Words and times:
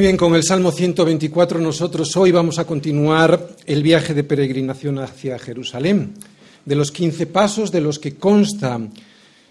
Muy 0.00 0.06
bien, 0.06 0.16
con 0.16 0.34
el 0.34 0.42
Salmo 0.42 0.72
124 0.72 1.60
nosotros 1.60 2.16
hoy 2.16 2.32
vamos 2.32 2.58
a 2.58 2.66
continuar 2.66 3.54
el 3.66 3.82
viaje 3.82 4.14
de 4.14 4.24
peregrinación 4.24 4.98
hacia 4.98 5.38
Jerusalén. 5.38 6.14
De 6.64 6.74
los 6.74 6.90
15 6.90 7.26
pasos 7.26 7.70
de 7.70 7.82
los 7.82 7.98
que 7.98 8.14
consta 8.14 8.80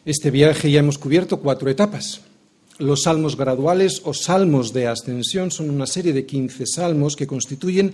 este 0.06 0.32
viaje 0.32 0.72
ya 0.72 0.80
hemos 0.80 0.98
cubierto 0.98 1.40
cuatro 1.40 1.70
etapas. 1.70 2.22
Los 2.80 3.04
salmos 3.04 3.38
graduales 3.38 4.02
o 4.06 4.16
salmos 4.16 4.74
de 4.74 4.88
ascensión 4.88 5.52
son 5.52 5.70
una 5.70 5.86
serie 5.86 6.14
de 6.14 6.26
15 6.26 6.66
salmos 6.66 7.16
que 7.16 7.28
constituyen 7.28 7.94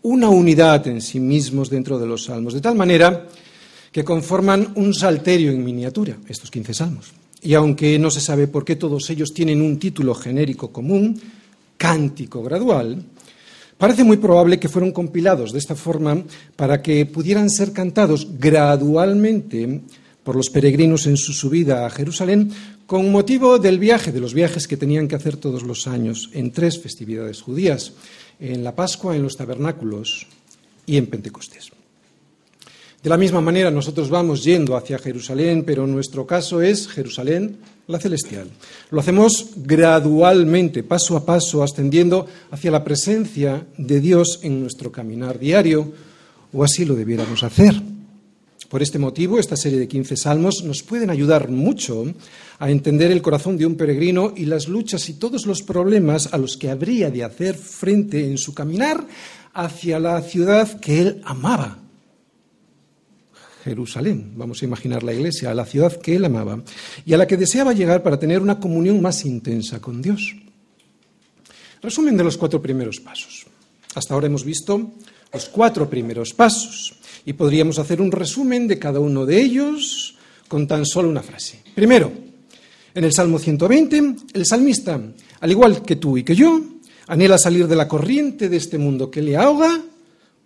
una 0.00 0.30
unidad 0.30 0.86
en 0.86 1.02
sí 1.02 1.20
mismos 1.20 1.68
dentro 1.68 1.98
de 1.98 2.06
los 2.06 2.24
salmos, 2.24 2.54
de 2.54 2.62
tal 2.62 2.76
manera 2.76 3.28
que 3.92 4.04
conforman 4.04 4.72
un 4.76 4.94
salterio 4.94 5.52
en 5.52 5.62
miniatura, 5.62 6.16
estos 6.26 6.50
15 6.50 6.72
salmos. 6.72 7.12
Y 7.42 7.52
aunque 7.52 7.98
no 7.98 8.10
se 8.10 8.22
sabe 8.22 8.48
por 8.48 8.64
qué 8.64 8.76
todos 8.76 9.10
ellos 9.10 9.34
tienen 9.34 9.60
un 9.60 9.78
título 9.78 10.14
genérico 10.14 10.72
común, 10.72 11.20
cántico 11.80 12.42
gradual, 12.42 13.02
parece 13.78 14.04
muy 14.04 14.18
probable 14.18 14.60
que 14.60 14.68
fueron 14.68 14.92
compilados 14.92 15.50
de 15.50 15.58
esta 15.58 15.74
forma 15.74 16.22
para 16.54 16.82
que 16.82 17.06
pudieran 17.06 17.48
ser 17.48 17.72
cantados 17.72 18.28
gradualmente 18.38 19.80
por 20.22 20.36
los 20.36 20.50
peregrinos 20.50 21.06
en 21.06 21.16
su 21.16 21.32
subida 21.32 21.86
a 21.86 21.90
Jerusalén 21.90 22.52
con 22.84 23.10
motivo 23.10 23.58
del 23.58 23.78
viaje, 23.78 24.12
de 24.12 24.20
los 24.20 24.34
viajes 24.34 24.68
que 24.68 24.76
tenían 24.76 25.08
que 25.08 25.16
hacer 25.16 25.38
todos 25.38 25.62
los 25.62 25.86
años 25.86 26.28
en 26.34 26.52
tres 26.52 26.78
festividades 26.78 27.40
judías, 27.40 27.94
en 28.38 28.62
la 28.62 28.74
Pascua, 28.74 29.16
en 29.16 29.22
los 29.22 29.38
tabernáculos 29.38 30.26
y 30.84 30.98
en 30.98 31.06
Pentecostés. 31.06 31.70
De 33.02 33.08
la 33.08 33.16
misma 33.16 33.40
manera, 33.40 33.70
nosotros 33.70 34.10
vamos 34.10 34.44
yendo 34.44 34.76
hacia 34.76 34.98
Jerusalén, 34.98 35.64
pero 35.64 35.86
nuestro 35.86 36.26
caso 36.26 36.60
es 36.60 36.88
Jerusalén, 36.88 37.56
la 37.90 37.98
celestial. 37.98 38.48
Lo 38.90 39.00
hacemos 39.00 39.50
gradualmente, 39.56 40.82
paso 40.82 41.16
a 41.16 41.24
paso, 41.24 41.62
ascendiendo 41.62 42.26
hacia 42.50 42.70
la 42.70 42.84
presencia 42.84 43.66
de 43.76 44.00
Dios 44.00 44.40
en 44.42 44.60
nuestro 44.60 44.90
caminar 44.90 45.38
diario, 45.38 45.92
o 46.52 46.64
así 46.64 46.84
lo 46.84 46.94
debiéramos 46.94 47.42
hacer. 47.42 47.80
Por 48.70 48.82
este 48.82 49.00
motivo, 49.00 49.40
esta 49.40 49.56
serie 49.56 49.80
de 49.80 49.88
15 49.88 50.16
salmos 50.16 50.62
nos 50.62 50.84
pueden 50.84 51.10
ayudar 51.10 51.48
mucho 51.48 52.04
a 52.60 52.70
entender 52.70 53.10
el 53.10 53.20
corazón 53.20 53.56
de 53.56 53.66
un 53.66 53.74
peregrino 53.74 54.32
y 54.36 54.44
las 54.44 54.68
luchas 54.68 55.08
y 55.08 55.14
todos 55.14 55.44
los 55.44 55.62
problemas 55.62 56.32
a 56.32 56.38
los 56.38 56.56
que 56.56 56.70
habría 56.70 57.10
de 57.10 57.24
hacer 57.24 57.56
frente 57.56 58.24
en 58.30 58.38
su 58.38 58.54
caminar 58.54 59.04
hacia 59.54 59.98
la 59.98 60.22
ciudad 60.22 60.78
que 60.78 61.00
él 61.00 61.20
amaba, 61.24 61.78
Jerusalén, 63.64 64.32
vamos 64.36 64.62
a 64.62 64.64
imaginar 64.64 65.02
la 65.02 65.12
iglesia, 65.12 65.50
a 65.50 65.54
la 65.54 65.66
ciudad 65.66 66.00
que 66.00 66.16
él 66.16 66.24
amaba 66.24 66.62
y 67.04 67.12
a 67.12 67.18
la 67.18 67.26
que 67.26 67.36
deseaba 67.36 67.72
llegar 67.72 68.02
para 68.02 68.18
tener 68.18 68.40
una 68.40 68.58
comunión 68.58 69.00
más 69.02 69.24
intensa 69.24 69.80
con 69.80 70.00
Dios. 70.00 70.34
Resumen 71.82 72.16
de 72.16 72.24
los 72.24 72.36
cuatro 72.36 72.60
primeros 72.60 73.00
pasos. 73.00 73.46
Hasta 73.94 74.14
ahora 74.14 74.26
hemos 74.26 74.44
visto 74.44 74.92
los 75.32 75.48
cuatro 75.48 75.88
primeros 75.88 76.32
pasos 76.32 76.94
y 77.24 77.32
podríamos 77.32 77.78
hacer 77.78 78.00
un 78.00 78.10
resumen 78.10 78.66
de 78.66 78.78
cada 78.78 79.00
uno 79.00 79.26
de 79.26 79.40
ellos 79.40 80.16
con 80.48 80.66
tan 80.66 80.84
solo 80.84 81.08
una 81.08 81.22
frase. 81.22 81.62
Primero, 81.74 82.12
en 82.94 83.04
el 83.04 83.12
Salmo 83.12 83.38
120, 83.38 84.14
el 84.34 84.46
salmista, 84.46 85.00
al 85.40 85.50
igual 85.50 85.82
que 85.82 85.96
tú 85.96 86.18
y 86.18 86.24
que 86.24 86.34
yo, 86.34 86.60
anhela 87.06 87.38
salir 87.38 87.68
de 87.68 87.76
la 87.76 87.86
corriente 87.86 88.48
de 88.48 88.56
este 88.56 88.78
mundo 88.78 89.10
que 89.10 89.22
le 89.22 89.36
ahoga. 89.36 89.80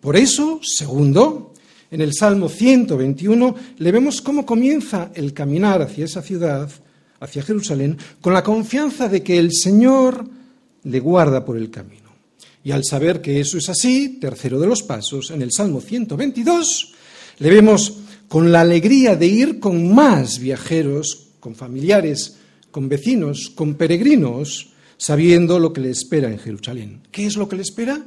Por 0.00 0.16
eso, 0.16 0.60
segundo, 0.62 1.53
en 1.94 2.00
el 2.00 2.12
Salmo 2.12 2.48
121 2.48 3.54
le 3.78 3.92
vemos 3.92 4.20
cómo 4.20 4.44
comienza 4.44 5.12
el 5.14 5.32
caminar 5.32 5.80
hacia 5.80 6.06
esa 6.06 6.22
ciudad, 6.22 6.68
hacia 7.20 7.44
Jerusalén, 7.44 7.96
con 8.20 8.34
la 8.34 8.42
confianza 8.42 9.08
de 9.08 9.22
que 9.22 9.38
el 9.38 9.52
Señor 9.52 10.28
le 10.82 10.98
guarda 10.98 11.44
por 11.44 11.56
el 11.56 11.70
camino. 11.70 12.10
Y 12.64 12.72
al 12.72 12.82
saber 12.84 13.20
que 13.20 13.38
eso 13.38 13.58
es 13.58 13.68
así, 13.68 14.18
tercero 14.20 14.58
de 14.58 14.66
los 14.66 14.82
pasos, 14.82 15.30
en 15.30 15.40
el 15.40 15.52
Salmo 15.52 15.80
122, 15.80 16.94
le 17.38 17.50
vemos 17.50 17.98
con 18.26 18.50
la 18.50 18.62
alegría 18.62 19.14
de 19.14 19.28
ir 19.28 19.60
con 19.60 19.94
más 19.94 20.40
viajeros, 20.40 21.28
con 21.38 21.54
familiares, 21.54 22.38
con 22.72 22.88
vecinos, 22.88 23.52
con 23.54 23.74
peregrinos, 23.74 24.70
sabiendo 24.96 25.60
lo 25.60 25.72
que 25.72 25.82
le 25.82 25.90
espera 25.90 26.28
en 26.28 26.40
Jerusalén. 26.40 27.02
¿Qué 27.12 27.24
es 27.24 27.36
lo 27.36 27.48
que 27.48 27.54
le 27.54 27.62
espera? 27.62 28.04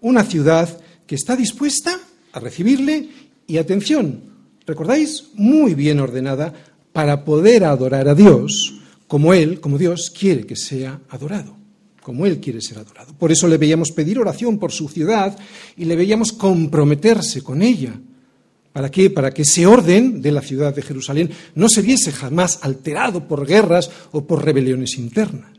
Una 0.00 0.24
ciudad 0.24 0.80
que 1.06 1.16
está 1.16 1.36
dispuesta 1.36 2.00
a 2.32 2.40
recibirle 2.40 3.25
y 3.46 3.58
atención, 3.58 4.20
¿recordáis? 4.66 5.28
Muy 5.34 5.74
bien 5.74 6.00
ordenada 6.00 6.52
para 6.92 7.24
poder 7.24 7.64
adorar 7.64 8.08
a 8.08 8.14
Dios 8.14 8.74
como 9.06 9.34
Él, 9.34 9.60
como 9.60 9.78
Dios 9.78 10.10
quiere 10.10 10.46
que 10.46 10.56
sea 10.56 11.00
adorado, 11.10 11.56
como 12.02 12.26
Él 12.26 12.40
quiere 12.40 12.60
ser 12.60 12.78
adorado. 12.78 13.14
Por 13.18 13.30
eso 13.30 13.46
le 13.46 13.58
veíamos 13.58 13.92
pedir 13.92 14.18
oración 14.18 14.58
por 14.58 14.72
su 14.72 14.88
ciudad 14.88 15.36
y 15.76 15.84
le 15.84 15.96
veíamos 15.96 16.32
comprometerse 16.32 17.42
con 17.42 17.62
ella. 17.62 17.94
¿Para 18.72 18.90
qué? 18.90 19.08
Para 19.08 19.30
que 19.30 19.42
ese 19.42 19.66
orden 19.66 20.20
de 20.20 20.32
la 20.32 20.42
ciudad 20.42 20.74
de 20.74 20.82
Jerusalén 20.82 21.30
no 21.54 21.68
se 21.68 21.82
viese 21.82 22.12
jamás 22.12 22.58
alterado 22.62 23.26
por 23.26 23.46
guerras 23.46 23.90
o 24.12 24.26
por 24.26 24.44
rebeliones 24.44 24.98
internas. 24.98 25.52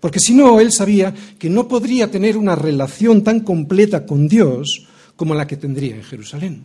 Porque 0.00 0.18
si 0.18 0.34
no, 0.34 0.60
él 0.60 0.72
sabía 0.72 1.14
que 1.38 1.48
no 1.48 1.68
podría 1.68 2.10
tener 2.10 2.36
una 2.36 2.56
relación 2.56 3.22
tan 3.22 3.40
completa 3.40 4.04
con 4.04 4.26
Dios 4.26 4.86
como 5.16 5.34
la 5.34 5.46
que 5.46 5.56
tendría 5.56 5.94
en 5.94 6.02
Jerusalén. 6.02 6.64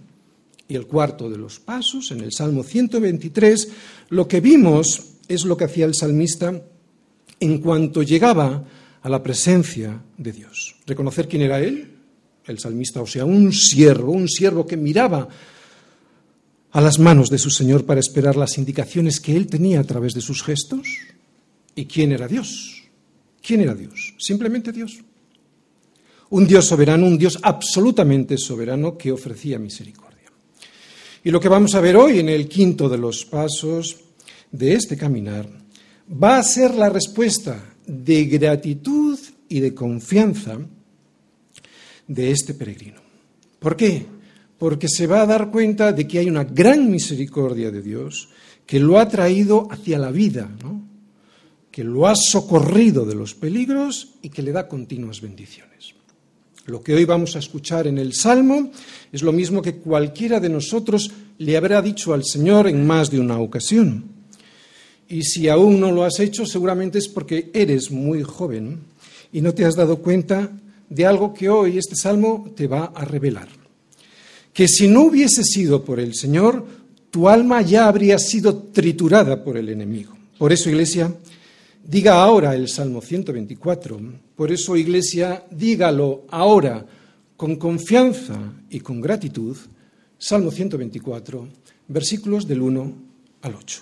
Y 0.67 0.75
el 0.75 0.87
cuarto 0.87 1.29
de 1.29 1.37
los 1.37 1.59
pasos, 1.59 2.11
en 2.11 2.21
el 2.21 2.33
Salmo 2.33 2.63
123, 2.63 3.69
lo 4.09 4.27
que 4.27 4.41
vimos 4.41 5.03
es 5.27 5.45
lo 5.45 5.55
que 5.55 5.65
hacía 5.65 5.85
el 5.85 5.95
salmista 5.95 6.61
en 7.39 7.57
cuanto 7.59 8.03
llegaba 8.03 8.65
a 9.01 9.09
la 9.09 9.23
presencia 9.23 10.01
de 10.17 10.31
Dios. 10.31 10.75
Reconocer 10.85 11.27
quién 11.27 11.43
era 11.43 11.59
él, 11.59 11.93
el 12.45 12.59
salmista, 12.59 13.01
o 13.01 13.07
sea, 13.07 13.25
un 13.25 13.53
siervo, 13.53 14.11
un 14.11 14.27
siervo 14.27 14.65
que 14.65 14.77
miraba 14.77 15.27
a 16.71 16.81
las 16.81 16.99
manos 16.99 17.29
de 17.29 17.37
su 17.37 17.49
Señor 17.49 17.85
para 17.85 17.99
esperar 17.99 18.35
las 18.35 18.57
indicaciones 18.57 19.19
que 19.19 19.35
él 19.35 19.47
tenía 19.47 19.79
a 19.79 19.83
través 19.83 20.13
de 20.13 20.21
sus 20.21 20.43
gestos. 20.43 20.87
¿Y 21.75 21.85
quién 21.85 22.11
era 22.11 22.27
Dios? 22.27 22.83
¿Quién 23.41 23.61
era 23.61 23.75
Dios? 23.75 24.13
Simplemente 24.17 24.71
Dios. 24.71 24.97
Un 26.29 26.45
Dios 26.45 26.65
soberano, 26.65 27.05
un 27.05 27.17
Dios 27.17 27.39
absolutamente 27.41 28.37
soberano 28.37 28.97
que 28.97 29.11
ofrecía 29.11 29.59
misericordia. 29.59 30.06
Y 31.27 31.29
lo 31.29 31.41
que 31.41 31.49
vamos 31.49 31.75
a 31.75 31.81
ver 31.81 31.97
hoy 31.97 32.19
en 32.19 32.29
el 32.29 32.47
quinto 32.47 32.87
de 32.87 32.97
los 32.97 33.25
pasos 33.25 33.97
de 34.49 34.75
este 34.75 34.95
caminar 34.95 35.45
va 36.09 36.37
a 36.37 36.43
ser 36.43 36.73
la 36.73 36.87
respuesta 36.87 37.75
de 37.85 38.23
gratitud 38.27 39.19
y 39.49 39.59
de 39.59 39.73
confianza 39.75 40.57
de 42.07 42.31
este 42.31 42.53
peregrino. 42.53 43.01
¿Por 43.59 43.75
qué? 43.75 44.05
Porque 44.57 44.87
se 44.87 45.05
va 45.05 45.21
a 45.21 45.25
dar 45.25 45.51
cuenta 45.51 45.91
de 45.91 46.07
que 46.07 46.19
hay 46.19 46.29
una 46.29 46.45
gran 46.45 46.89
misericordia 46.89 47.71
de 47.71 47.81
Dios 47.81 48.29
que 48.65 48.79
lo 48.79 48.97
ha 48.97 49.09
traído 49.09 49.67
hacia 49.69 49.99
la 49.99 50.11
vida, 50.11 50.49
que 51.69 51.83
lo 51.83 52.07
ha 52.07 52.15
socorrido 52.15 53.03
de 53.03 53.15
los 53.15 53.35
peligros 53.35 54.13
y 54.21 54.29
que 54.29 54.43
le 54.43 54.53
da 54.53 54.69
continuas 54.69 55.19
bendiciones. 55.19 55.96
Lo 56.67 56.83
que 56.83 56.93
hoy 56.93 57.05
vamos 57.05 57.33
a 57.37 57.39
escuchar 57.39 57.87
en 57.87 57.97
el 57.97 58.13
Salmo 58.13 58.71
es 59.13 59.21
lo 59.21 59.31
mismo 59.31 59.61
que 59.61 59.75
cualquiera 59.75 60.41
de 60.41 60.49
nosotros 60.49 61.09
le 61.37 61.55
habrá 61.55 61.81
dicho 61.81 62.13
al 62.13 62.25
Señor 62.25 62.67
en 62.67 62.85
más 62.85 63.09
de 63.09 63.21
una 63.21 63.39
ocasión. 63.39 64.03
Y 65.07 65.23
si 65.23 65.47
aún 65.47 65.79
no 65.79 65.93
lo 65.93 66.03
has 66.03 66.19
hecho, 66.19 66.45
seguramente 66.45 66.97
es 66.97 67.07
porque 67.07 67.49
eres 67.53 67.89
muy 67.89 68.21
joven 68.21 68.79
y 69.31 69.39
no 69.39 69.53
te 69.53 69.63
has 69.63 69.77
dado 69.77 69.99
cuenta 69.99 70.51
de 70.89 71.05
algo 71.05 71.33
que 71.33 71.47
hoy 71.47 71.77
este 71.77 71.95
Salmo 71.95 72.51
te 72.53 72.67
va 72.67 72.91
a 72.93 73.05
revelar. 73.05 73.47
Que 74.51 74.67
si 74.67 74.89
no 74.89 75.03
hubiese 75.03 75.45
sido 75.45 75.85
por 75.85 76.01
el 76.01 76.15
Señor, 76.15 76.65
tu 77.09 77.29
alma 77.29 77.61
ya 77.61 77.87
habría 77.87 78.19
sido 78.19 78.53
triturada 78.73 79.41
por 79.41 79.55
el 79.55 79.69
enemigo. 79.69 80.17
Por 80.37 80.51
eso, 80.51 80.69
Iglesia, 80.69 81.15
Diga 81.87 82.21
ahora 82.21 82.53
el 82.53 82.67
Salmo 82.67 82.99
124. 82.99 83.97
Por 84.35 84.51
eso, 84.51 84.75
Iglesia, 84.75 85.45
dígalo 85.49 86.25
ahora 86.29 86.85
con 87.37 87.55
confianza 87.55 88.37
y 88.69 88.81
con 88.81 88.99
gratitud. 88.99 89.55
Salmo 90.17 90.51
124, 90.51 91.47
versículos 91.87 92.45
del 92.45 92.61
1 92.61 92.93
al 93.41 93.55
8. 93.55 93.81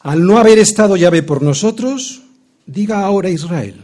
Al 0.00 0.24
no 0.24 0.38
haber 0.38 0.58
estado 0.58 0.96
Yahvé 0.96 1.22
por 1.22 1.42
nosotros, 1.42 2.22
diga 2.64 3.04
ahora 3.04 3.28
Israel. 3.28 3.76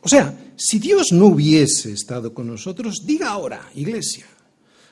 O 0.00 0.08
sea, 0.08 0.52
si 0.54 0.78
Dios 0.78 1.08
no 1.10 1.26
hubiese 1.26 1.90
estado 1.90 2.32
con 2.32 2.46
nosotros, 2.46 3.02
diga 3.04 3.30
ahora, 3.30 3.68
Iglesia. 3.74 4.26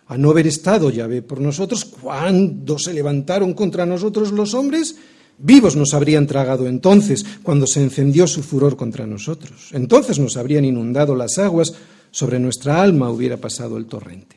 Al 0.08 0.20
no 0.20 0.31
haber 0.31 0.48
estado 0.48 0.90
Yahvé 0.90 1.22
por 1.22 1.40
nosotros, 1.40 1.84
¿cuándo 1.84 2.76
se 2.76 2.93
levantaron 2.93 3.54
contra 3.54 3.87
nosotros 3.87 4.32
los 4.32 4.52
hombres? 4.52 4.96
Vivos 5.38 5.77
nos 5.77 5.93
habrían 5.93 6.27
tragado 6.27 6.67
entonces, 6.67 7.25
cuando 7.43 7.67
se 7.67 7.83
encendió 7.83 8.27
su 8.27 8.43
furor 8.43 8.77
contra 8.77 9.06
nosotros. 9.06 9.71
Entonces 9.73 10.19
nos 10.19 10.37
habrían 10.37 10.65
inundado 10.65 11.15
las 11.15 11.38
aguas, 11.38 11.75
sobre 12.11 12.38
nuestra 12.38 12.81
alma 12.81 13.11
hubiera 13.11 13.37
pasado 13.37 13.77
el 13.77 13.87
torrente. 13.87 14.37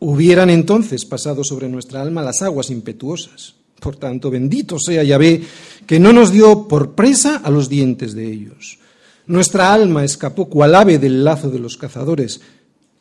Hubieran 0.00 0.48
entonces 0.48 1.04
pasado 1.04 1.44
sobre 1.44 1.68
nuestra 1.68 2.00
alma 2.00 2.22
las 2.22 2.40
aguas 2.40 2.70
impetuosas. 2.70 3.54
Por 3.78 3.96
tanto, 3.96 4.30
bendito 4.30 4.78
sea 4.78 5.04
Yahvé, 5.04 5.42
que 5.86 6.00
no 6.00 6.12
nos 6.12 6.32
dio 6.32 6.66
por 6.66 6.94
presa 6.94 7.36
a 7.36 7.50
los 7.50 7.68
dientes 7.68 8.14
de 8.14 8.30
ellos. 8.30 8.78
Nuestra 9.26 9.74
alma 9.74 10.04
escapó 10.04 10.48
cual 10.48 10.74
ave 10.74 10.98
del 10.98 11.24
lazo 11.24 11.50
de 11.50 11.58
los 11.58 11.76
cazadores. 11.76 12.40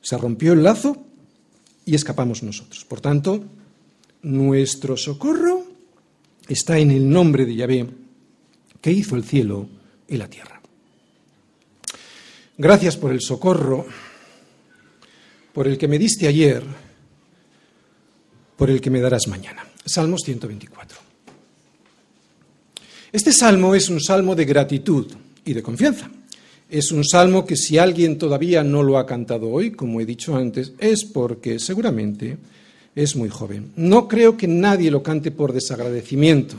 Se 0.02 0.18
rompió 0.18 0.52
el 0.52 0.64
lazo 0.64 0.98
y 1.86 1.96
escapamos 1.96 2.44
nosotros. 2.44 2.84
Por 2.86 3.00
tanto, 3.00 3.44
nuestro 4.22 4.98
socorro 4.98 5.63
está 6.48 6.78
en 6.80 6.92
el 6.92 7.10
nombre 7.10 7.46
de 7.46 7.56
Yahvé, 7.56 7.88
que 8.82 8.92
hizo 8.92 9.16
el 9.16 9.24
cielo 9.24 9.68
y 10.08 10.18
la 10.18 10.28
tierra. 10.28 10.62
Gracias 12.58 12.98
por 12.98 13.12
el 13.12 13.22
socorro, 13.22 13.86
por 15.54 15.68
el 15.68 15.78
que 15.78 15.88
me 15.88 15.98
diste 15.98 16.28
ayer, 16.28 16.64
por 18.58 18.70
el 18.70 18.80
que 18.80 18.90
me 18.90 19.02
darás 19.02 19.28
mañana. 19.28 19.66
Salmos 19.86 20.22
124. 20.24 21.00
Este 23.12 23.32
salmo 23.32 23.76
es 23.76 23.90
un 23.90 24.02
salmo 24.02 24.36
de 24.36 24.46
gratitud 24.46 25.12
y 25.46 25.54
de 25.54 25.62
confianza. 25.62 26.10
Es 26.70 26.92
un 26.92 27.04
salmo 27.04 27.46
que 27.46 27.56
si 27.56 27.78
alguien 27.78 28.18
todavía 28.18 28.64
no 28.64 28.82
lo 28.82 28.98
ha 28.98 29.06
cantado 29.06 29.50
hoy, 29.50 29.72
como 29.72 30.02
he 30.02 30.06
dicho 30.06 30.36
antes, 30.36 30.74
es 30.80 31.06
porque 31.06 31.60
seguramente 31.60 32.38
es 32.96 33.16
muy 33.16 33.30
joven. 33.30 33.72
No 33.76 34.08
creo 34.08 34.38
que 34.38 34.48
nadie 34.48 34.92
lo 34.92 35.04
cante 35.04 35.32
por 35.32 35.54
desagradecimiento, 35.54 36.56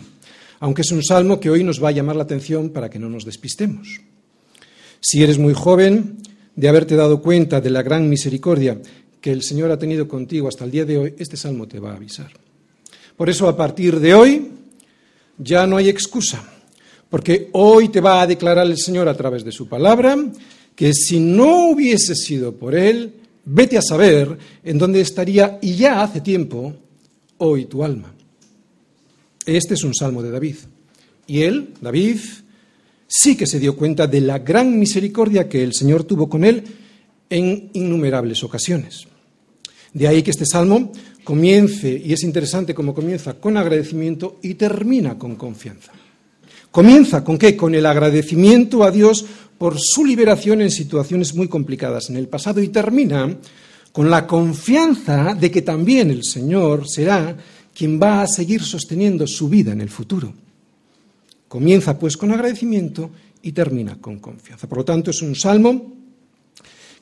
aunque 0.61 0.83
es 0.83 0.91
un 0.91 1.03
salmo 1.03 1.41
que 1.41 1.51
hoy 1.51 1.65
nos 1.65 1.83
va 1.83 1.89
a 1.89 1.93
llamar 1.93 2.17
la 2.17 2.25
atención 2.25 2.71
para 2.71 2.91
que 2.91 2.99
no 2.99 3.09
nos 3.09 3.25
despistemos. 3.25 4.01
Si 5.01 5.23
eres 5.23 5.39
muy 5.39 5.55
joven, 5.55 6.19
de 6.57 6.69
haberte 6.69 6.97
dado 6.97 7.21
cuenta 7.21 7.61
de 7.61 7.71
la 7.71 7.83
gran 7.83 8.09
misericordia 8.09 8.81
que 9.21 9.33
el 9.33 9.43
Señor 9.43 9.71
ha 9.71 9.79
tenido 9.79 10.07
contigo 10.07 10.49
hasta 10.49 10.65
el 10.65 10.71
día 10.71 10.85
de 10.85 10.99
hoy, 10.99 11.15
este 11.19 11.37
salmo 11.37 11.67
te 11.67 11.81
va 11.81 11.93
a 11.93 11.97
avisar. 11.97 12.31
Por 13.17 13.29
eso, 13.29 13.49
a 13.49 13.57
partir 13.57 13.99
de 14.01 14.15
hoy, 14.15 14.51
ya 15.39 15.67
no 15.67 15.77
hay 15.77 15.89
excusa 15.89 16.45
porque 17.15 17.49
hoy 17.53 17.91
te 17.91 18.01
va 18.01 18.23
a 18.23 18.27
declarar 18.27 18.67
el 18.67 18.77
Señor 18.77 19.09
a 19.09 19.17
través 19.17 19.45
de 19.45 19.53
su 19.53 19.69
palabra 19.69 20.17
que 20.75 20.93
si 20.93 21.21
no 21.21 21.69
hubiese 21.69 22.17
sido 22.17 22.57
por 22.57 22.75
Él, 22.75 23.13
vete 23.44 23.79
a 23.79 23.82
saber 23.82 24.38
en 24.62 24.79
dónde 24.79 25.00
estaría 25.00 25.58
y 25.61 25.75
ya 25.76 26.02
hace 26.02 26.20
tiempo 26.20 26.75
hoy 27.38 27.67
tu 27.67 27.85
alma. 27.85 28.14
Este 29.46 29.75
es 29.75 29.85
un 29.85 29.94
salmo 29.94 30.23
de 30.23 30.31
David. 30.31 30.56
Y 31.26 31.43
él, 31.43 31.75
David, 31.81 32.19
sí 33.06 33.37
que 33.37 33.46
se 33.46 33.58
dio 33.58 33.76
cuenta 33.76 34.06
de 34.06 34.20
la 34.20 34.38
gran 34.38 34.79
misericordia 34.79 35.49
que 35.49 35.62
el 35.62 35.75
Señor 35.75 36.05
tuvo 36.05 36.29
con 36.29 36.44
él 36.44 36.64
en 37.31 37.70
innumerables 37.73 38.43
ocasiones. 38.44 39.06
De 39.93 40.08
ahí 40.08 40.23
que 40.23 40.31
este 40.31 40.46
salmo 40.46 40.93
comience, 41.23 42.02
y 42.05 42.12
es 42.12 42.23
interesante 42.23 42.75
cómo 42.75 42.94
comienza, 42.94 43.35
con 43.35 43.56
agradecimiento 43.56 44.38
y 44.43 44.55
termina 44.55 45.19
con 45.19 45.37
confianza. 45.37 45.93
Comienza 46.75 47.23
con 47.23 47.38
qué? 47.38 47.56
Con 47.56 47.73
el 47.76 47.87
agradecimiento 47.87 48.82
a 48.82 48.91
Dios 48.91 49.25
por 49.59 49.76
su 49.79 50.05
liberación 50.05 50.61
en 50.61 50.73
situaciones 50.73 51.32
muy 51.32 51.47
complicadas 51.47 52.11
en 52.11 52.17
el 52.17 52.26
pasado 52.26 52.61
y 52.61 52.67
termina 52.67 53.32
con 53.93 54.11
la 54.11 54.26
confianza 54.26 55.37
de 55.37 55.53
que 55.53 55.62
también 55.62 56.11
el 56.11 56.25
Señor 56.25 56.88
será 56.88 57.37
quien 57.73 58.00
va 58.03 58.23
a 58.23 58.26
seguir 58.26 58.61
sosteniendo 58.65 59.25
su 59.29 59.49
vida 59.49 59.71
en 59.71 59.82
el 59.82 59.88
futuro. 59.88 60.35
Comienza 61.47 61.97
pues 61.97 62.17
con 62.17 62.32
agradecimiento 62.32 63.09
y 63.41 63.53
termina 63.53 64.00
con 64.00 64.19
confianza. 64.19 64.69
Por 64.69 64.79
lo 64.79 64.85
tanto, 64.85 65.12
es 65.12 65.23
un 65.23 65.37
salmo 65.37 65.93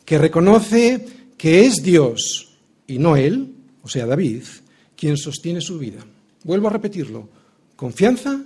que 0.04 0.18
reconoce 0.18 1.02
que 1.38 1.64
es 1.64 1.82
Dios 1.82 2.58
y 2.86 2.98
no 2.98 3.16
él, 3.16 3.54
o 3.82 3.88
sea, 3.88 4.04
David, 4.04 4.42
quien 4.94 5.16
sostiene 5.16 5.62
su 5.62 5.78
vida. 5.78 6.04
Vuelvo 6.44 6.66
a 6.66 6.72
repetirlo, 6.72 7.26
confianza 7.74 8.38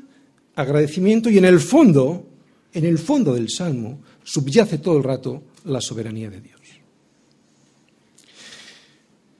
agradecimiento 0.57 1.31
y 1.31 1.39
en 1.39 1.45
el 1.45 1.61
fondo, 1.61 2.27
en 2.73 2.85
el 2.85 2.99
fondo 2.99 3.35
del 3.35 3.49
salmo, 3.51 4.01
subyace 4.25 4.79
todo 4.79 4.99
el 4.99 5.05
rato 5.05 5.43
la 5.65 5.81
soberanía 5.81 6.31
de 6.31 6.41
Dios. 6.41 6.57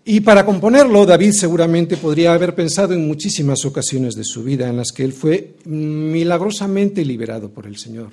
Y 0.09 0.21
para 0.21 0.47
componerlo, 0.47 1.05
David 1.05 1.33
seguramente 1.33 1.97
podría 1.97 2.33
haber 2.33 2.55
pensado 2.55 2.95
en 2.95 3.09
muchísimas 3.09 3.65
ocasiones 3.65 4.15
de 4.15 4.23
su 4.23 4.45
vida 4.45 4.69
en 4.69 4.77
las 4.77 4.93
que 4.93 5.03
él 5.03 5.13
fue 5.13 5.57
milagrosamente 5.65 7.05
liberado 7.05 7.51
por 7.51 7.67
el 7.67 7.77
Señor. 7.77 8.11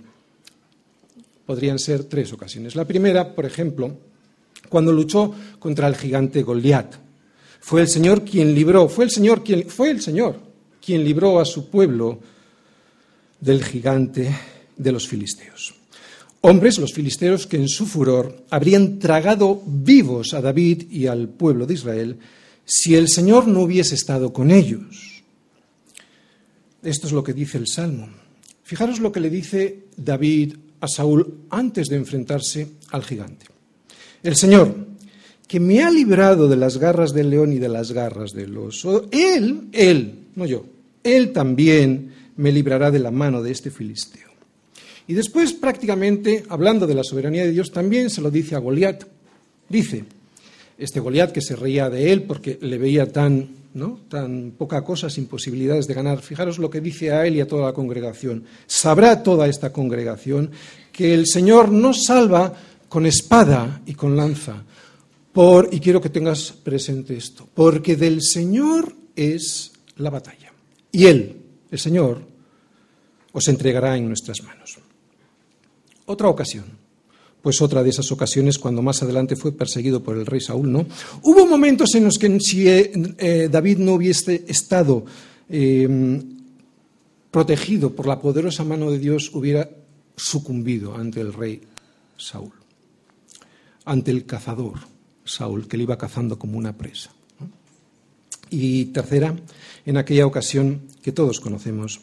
Podrían 1.45 1.77
ser 1.77 2.05
tres 2.05 2.33
ocasiones. 2.33 2.75
La 2.75 2.85
primera, 2.85 3.35
por 3.35 3.45
ejemplo, 3.45 3.95
cuando 4.69 4.91
luchó 4.91 5.35
contra 5.59 5.87
el 5.87 5.95
gigante 5.95 6.41
Goliat. 6.41 6.95
Fue 7.59 7.81
el 7.81 7.87
Señor 7.87 8.23
quien 8.23 8.55
libró, 8.55 8.89
fue 8.89 9.05
el 9.05 9.11
Señor 9.11 9.43
quien 9.43 9.69
fue 9.69 9.91
el 9.91 10.01
Señor 10.01 10.53
quien 10.83 11.03
libró 11.03 11.39
a 11.39 11.45
su 11.45 11.69
pueblo 11.69 12.19
del 13.43 13.63
gigante 13.63 14.33
de 14.77 14.91
los 14.91 15.07
filisteos. 15.07 15.75
Hombres, 16.41 16.77
los 16.77 16.93
filisteos, 16.93 17.45
que 17.45 17.57
en 17.57 17.67
su 17.67 17.85
furor 17.85 18.45
habrían 18.49 18.99
tragado 18.99 19.61
vivos 19.65 20.33
a 20.33 20.41
David 20.41 20.89
y 20.89 21.07
al 21.07 21.29
pueblo 21.29 21.65
de 21.65 21.73
Israel 21.73 22.17
si 22.65 22.95
el 22.95 23.09
Señor 23.09 23.47
no 23.47 23.61
hubiese 23.61 23.95
estado 23.95 24.31
con 24.31 24.49
ellos. 24.49 25.23
Esto 26.81 27.07
es 27.07 27.13
lo 27.13 27.23
que 27.23 27.33
dice 27.33 27.57
el 27.57 27.67
Salmo. 27.67 28.09
Fijaros 28.63 28.99
lo 28.99 29.11
que 29.11 29.19
le 29.19 29.29
dice 29.29 29.85
David 29.97 30.55
a 30.79 30.87
Saúl 30.87 31.45
antes 31.49 31.87
de 31.87 31.97
enfrentarse 31.97 32.67
al 32.91 33.03
gigante. 33.03 33.45
El 34.21 34.35
Señor, 34.37 34.75
que 35.47 35.59
me 35.59 35.83
ha 35.83 35.91
librado 35.91 36.47
de 36.47 36.55
las 36.55 36.77
garras 36.77 37.13
del 37.13 37.29
león 37.29 37.51
y 37.51 37.59
de 37.59 37.69
las 37.69 37.91
garras 37.91 38.31
del 38.31 38.57
oso, 38.57 39.07
él, 39.11 39.67
él, 39.73 40.27
no 40.35 40.45
yo, 40.45 40.65
él 41.03 41.33
también 41.33 42.12
me 42.35 42.51
librará 42.51 42.91
de 42.91 42.99
la 42.99 43.11
mano 43.11 43.41
de 43.41 43.51
este 43.51 43.71
filisteo. 43.71 44.29
Y 45.07 45.13
después, 45.13 45.53
prácticamente, 45.53 46.43
hablando 46.49 46.87
de 46.87 46.95
la 46.95 47.03
soberanía 47.03 47.43
de 47.43 47.51
Dios, 47.51 47.71
también 47.71 48.09
se 48.09 48.21
lo 48.21 48.31
dice 48.31 48.55
a 48.55 48.59
Goliat. 48.59 49.03
Dice, 49.67 50.05
este 50.77 50.99
Goliat 50.99 51.31
que 51.31 51.41
se 51.41 51.55
reía 51.55 51.89
de 51.89 52.11
él 52.11 52.23
porque 52.23 52.57
le 52.61 52.77
veía 52.77 53.11
tan, 53.11 53.49
¿no? 53.73 53.99
tan 54.07 54.53
poca 54.57 54.83
cosa, 54.83 55.09
sin 55.09 55.25
posibilidades 55.25 55.87
de 55.87 55.93
ganar. 55.93 56.21
Fijaros 56.21 56.57
lo 56.57 56.69
que 56.69 56.79
dice 56.79 57.11
a 57.11 57.25
él 57.27 57.35
y 57.35 57.41
a 57.41 57.47
toda 57.47 57.65
la 57.65 57.73
congregación. 57.73 58.45
Sabrá 58.65 59.23
toda 59.23 59.47
esta 59.47 59.73
congregación 59.73 60.51
que 60.91 61.13
el 61.13 61.27
Señor 61.27 61.69
no 61.69 61.93
salva 61.93 62.53
con 62.87 63.05
espada 63.05 63.81
y 63.85 63.95
con 63.95 64.15
lanza. 64.15 64.63
Por, 65.33 65.67
y 65.71 65.79
quiero 65.79 65.99
que 65.99 66.09
tengas 66.09 66.51
presente 66.51 67.17
esto, 67.17 67.49
porque 67.53 67.95
del 67.95 68.21
Señor 68.21 68.95
es 69.15 69.71
la 69.97 70.11
batalla. 70.11 70.53
Y 70.91 71.07
Él, 71.07 71.37
el 71.71 71.79
Señor 71.79 72.32
os 73.33 73.47
entregará 73.49 73.97
en 73.97 74.07
nuestras 74.07 74.41
manos. 74.43 74.77
Otra 76.05 76.29
ocasión, 76.29 76.65
pues 77.41 77.61
otra 77.61 77.83
de 77.83 77.89
esas 77.89 78.11
ocasiones 78.11 78.57
cuando 78.57 78.81
más 78.81 79.03
adelante 79.03 79.35
fue 79.35 79.51
perseguido 79.51 80.01
por 80.01 80.17
el 80.17 80.25
rey 80.25 80.39
Saúl, 80.39 80.71
¿no? 80.71 80.85
Hubo 81.23 81.45
momentos 81.45 81.93
en 81.95 82.05
los 82.05 82.17
que 82.17 82.39
si 82.39 82.69
eh, 82.69 82.91
eh, 83.17 83.49
David 83.51 83.79
no 83.79 83.95
hubiese 83.95 84.45
estado 84.47 85.05
em, 85.49 86.21
protegido 87.31 87.91
por 87.91 88.07
la 88.07 88.21
poderosa 88.21 88.63
mano 88.63 88.91
de 88.91 88.99
Dios, 88.99 89.31
hubiera 89.33 89.69
sucumbido 90.15 90.95
ante 90.95 91.19
el 91.19 91.33
rey 91.33 91.61
Saúl, 92.17 92.53
ante 93.85 94.11
el 94.11 94.25
cazador 94.25 94.79
Saúl, 95.25 95.67
que 95.67 95.77
le 95.77 95.83
iba 95.83 95.97
cazando 95.97 96.37
como 96.37 96.57
una 96.57 96.77
presa. 96.77 97.11
Y 98.49 98.85
tercera, 98.85 99.35
en 99.85 99.97
aquella 99.97 100.27
ocasión 100.27 100.83
que 101.01 101.11
todos 101.11 101.39
conocemos, 101.39 102.01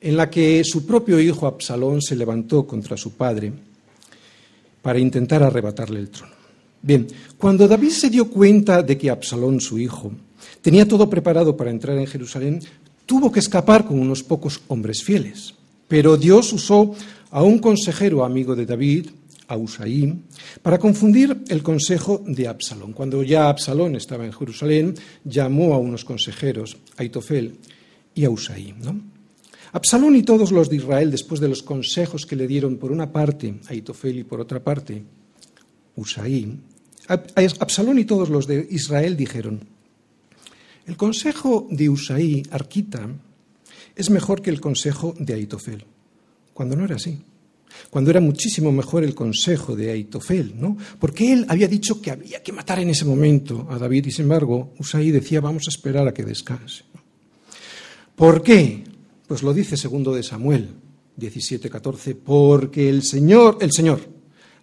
en 0.00 0.16
la 0.16 0.30
que 0.30 0.62
su 0.64 0.86
propio 0.86 1.20
hijo 1.20 1.46
Absalón 1.46 2.00
se 2.02 2.16
levantó 2.16 2.66
contra 2.66 2.96
su 2.96 3.12
padre 3.12 3.52
para 4.82 4.98
intentar 4.98 5.42
arrebatarle 5.42 6.00
el 6.00 6.08
trono. 6.08 6.32
Bien, 6.80 7.06
cuando 7.36 7.66
David 7.66 7.90
se 7.90 8.10
dio 8.10 8.30
cuenta 8.30 8.82
de 8.82 8.96
que 8.96 9.10
Absalón, 9.10 9.60
su 9.60 9.78
hijo, 9.78 10.12
tenía 10.62 10.86
todo 10.86 11.10
preparado 11.10 11.56
para 11.56 11.70
entrar 11.70 11.98
en 11.98 12.06
Jerusalén, 12.06 12.60
tuvo 13.04 13.32
que 13.32 13.40
escapar 13.40 13.84
con 13.84 13.98
unos 13.98 14.22
pocos 14.22 14.60
hombres 14.68 15.02
fieles. 15.02 15.54
Pero 15.88 16.16
Dios 16.16 16.52
usó 16.52 16.94
a 17.30 17.42
un 17.42 17.58
consejero 17.58 18.24
amigo 18.24 18.54
de 18.54 18.66
David, 18.66 19.08
a 19.48 19.56
Usaí, 19.56 20.14
para 20.62 20.78
confundir 20.78 21.44
el 21.48 21.62
consejo 21.62 22.22
de 22.26 22.46
Absalón. 22.46 22.92
Cuando 22.92 23.22
ya 23.22 23.48
Absalón 23.48 23.96
estaba 23.96 24.26
en 24.26 24.32
Jerusalén, 24.32 24.94
llamó 25.24 25.74
a 25.74 25.78
unos 25.78 26.04
consejeros, 26.04 26.76
a 26.96 27.04
Itofel 27.04 27.56
y 28.14 28.24
a 28.24 28.30
Usaí. 28.30 28.74
Absalón 29.72 30.16
y 30.16 30.22
todos 30.22 30.52
los 30.52 30.68
de 30.68 30.76
Israel, 30.76 31.10
después 31.10 31.40
de 31.40 31.48
los 31.48 31.62
consejos 31.62 32.26
que 32.26 32.36
le 32.36 32.46
dieron 32.46 32.76
por 32.76 32.92
una 32.92 33.12
parte 33.12 33.54
a 33.68 33.74
Itofel 33.74 34.18
y 34.18 34.24
por 34.24 34.40
otra 34.40 34.62
parte 34.62 35.02
Usaí, 35.96 36.58
Absalón 37.60 37.98
y 37.98 38.04
todos 38.04 38.28
los 38.28 38.46
de 38.46 38.66
Israel 38.70 39.16
dijeron, 39.16 39.60
el 40.86 40.96
consejo 40.96 41.66
de 41.70 41.88
Usaí, 41.88 42.42
Arquita, 42.50 43.08
es 43.94 44.10
mejor 44.10 44.40
que 44.40 44.50
el 44.50 44.60
consejo 44.60 45.14
de 45.18 45.34
Aitofel, 45.34 45.84
cuando 46.54 46.76
no 46.76 46.84
era 46.84 46.96
así 46.96 47.18
cuando 47.90 48.10
era 48.10 48.20
muchísimo 48.20 48.72
mejor 48.72 49.04
el 49.04 49.14
consejo 49.14 49.76
de 49.76 49.90
Aitofel, 49.90 50.54
¿no? 50.58 50.76
Porque 50.98 51.32
él 51.32 51.46
había 51.48 51.68
dicho 51.68 52.00
que 52.00 52.10
había 52.10 52.42
que 52.42 52.52
matar 52.52 52.80
en 52.80 52.90
ese 52.90 53.04
momento 53.04 53.66
a 53.70 53.78
David 53.78 54.06
y 54.06 54.10
sin 54.10 54.24
embargo 54.24 54.72
Usai 54.78 55.10
decía 55.10 55.40
vamos 55.40 55.66
a 55.66 55.70
esperar 55.70 56.06
a 56.08 56.14
que 56.14 56.24
descanse. 56.24 56.84
¿Por 58.14 58.42
qué? 58.42 58.84
Pues 59.28 59.42
lo 59.42 59.52
dice 59.52 59.76
segundo 59.76 60.14
de 60.14 60.22
Samuel, 60.22 60.70
17:14, 61.18 62.14
porque 62.16 62.88
el 62.88 63.02
Señor, 63.02 63.58
el 63.60 63.72
Señor 63.72 64.00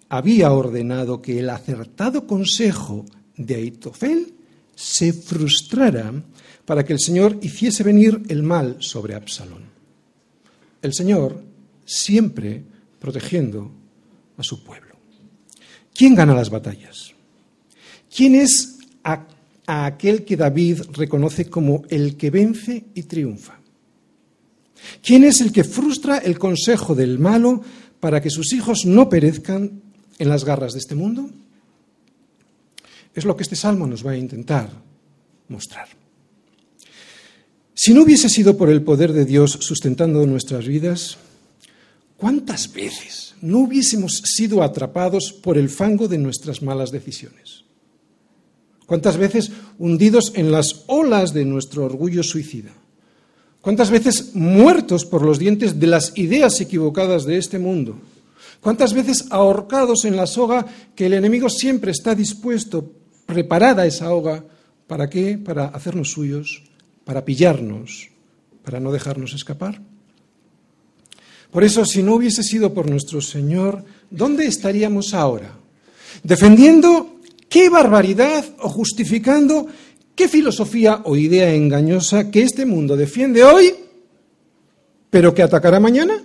había 0.10 0.52
ordenado 0.52 1.22
que 1.22 1.38
el 1.38 1.52
acertado 1.52 2.26
consejo 2.26 3.06
de 3.38 3.56
Aitofel 3.56 4.34
se 4.74 5.14
frustrara 5.14 6.12
para 6.66 6.84
que 6.84 6.94
el 6.94 7.00
Señor 7.00 7.38
hiciese 7.44 7.84
venir 7.84 8.24
el 8.28 8.42
mal 8.42 8.78
sobre 8.80 9.14
Absalón. 9.14 9.66
El 10.82 10.94
Señor 10.96 11.44
siempre 11.86 12.64
protegiendo 13.00 13.72
a 14.36 14.42
su 14.42 14.64
pueblo. 14.64 14.96
¿Quién 15.94 16.16
gana 16.16 16.34
las 16.34 16.50
batallas? 16.50 17.14
¿Quién 18.14 18.34
es 18.34 18.80
a, 19.04 19.28
aquel 19.68 20.26
que 20.26 20.36
David 20.36 20.82
reconoce 20.94 21.52
como 21.52 21.84
el 21.90 22.18
que 22.18 22.32
vence 22.32 22.86
y 22.96 23.04
triunfa? 23.04 23.60
¿Quién 25.04 25.24
es 25.24 25.42
el 25.42 25.52
que 25.52 25.64
frustra 25.64 26.18
el 26.18 26.40
consejo 26.40 26.96
del 26.96 27.20
malo 27.20 27.62
para 28.00 28.22
que 28.22 28.30
sus 28.30 28.54
hijos 28.54 28.86
no 28.86 29.10
perezcan 29.10 29.82
en 30.18 30.30
las 30.30 30.44
garras 30.44 30.74
de 30.74 30.80
este 30.80 30.96
mundo? 30.96 31.30
Es 33.14 33.26
lo 33.26 33.36
que 33.36 33.44
este 33.44 33.56
salmo 33.56 33.88
nos 33.88 34.06
va 34.06 34.12
a 34.12 34.18
intentar 34.18 34.70
mostrar. 35.48 35.88
Si 37.74 37.94
no 37.94 38.04
hubiese 38.04 38.30
sido 38.30 38.58
por 38.58 38.70
el 38.70 38.84
poder 38.84 39.14
de 39.14 39.26
Dios 39.26 39.52
sustentando 39.62 40.26
nuestras 40.26 40.66
vidas, 40.66 41.18
¿cuántas 42.18 42.72
veces 42.72 43.36
no 43.42 43.60
hubiésemos 43.60 44.22
sido 44.24 44.64
atrapados 44.64 45.34
por 45.34 45.58
el 45.58 45.70
fango 45.70 46.08
de 46.08 46.18
nuestras 46.18 46.62
malas 46.62 46.92
decisiones? 46.92 47.66
¿Cuántas 48.86 49.18
veces 49.18 49.52
hundidos 49.78 50.32
en 50.36 50.52
las 50.52 50.84
olas 50.88 51.34
de 51.34 51.46
nuestro 51.46 51.86
orgullo 51.86 52.24
suicida? 52.24 52.72
¿Cuántas 53.66 53.90
veces 53.90 54.36
muertos 54.36 55.06
por 55.06 55.24
los 55.24 55.40
dientes 55.40 55.80
de 55.80 55.88
las 55.88 56.16
ideas 56.20 56.62
equivocadas 56.62 57.26
de 57.26 57.40
este 57.40 57.58
mundo? 57.58 57.98
¿Cuántas 58.62 58.94
veces 58.94 59.26
ahorcados 59.32 60.06
en 60.06 60.16
la 60.16 60.28
soga 60.28 60.68
que 60.94 61.08
el 61.08 61.14
enemigo 61.14 61.50
siempre 61.50 61.90
está 61.90 62.14
dispuesto, 62.14 62.94
preparada 63.26 63.88
esa 63.88 64.06
soga, 64.06 64.46
¿para 64.86 65.10
qué? 65.10 65.40
Para 65.40 65.66
hacernos 65.66 66.12
suyos, 66.12 66.62
para 67.06 67.26
pillarnos, 67.26 68.10
para 68.64 68.80
no 68.80 68.92
dejarnos 68.92 69.34
escapar. 69.34 69.82
Por 71.50 71.64
eso, 71.64 71.86
si 71.86 72.04
no 72.04 72.14
hubiese 72.14 72.44
sido 72.44 72.72
por 72.72 72.88
nuestro 72.88 73.20
Señor, 73.20 73.84
¿dónde 74.12 74.46
estaríamos 74.46 75.16
ahora? 75.16 75.58
Defendiendo 76.22 77.16
qué 77.50 77.70
barbaridad 77.70 78.46
o 78.60 78.70
justificando 78.70 79.66
¿Qué 80.16 80.30
filosofía 80.30 81.02
o 81.04 81.18
idea 81.18 81.54
engañosa 81.54 82.32
que 82.32 82.42
este 82.42 82.66
mundo 82.66 82.96
defiende 82.96 83.44
hoy, 83.44 83.76
pero 85.10 85.34
que 85.34 85.44
atacará 85.44 85.80
mañana? 85.80 86.24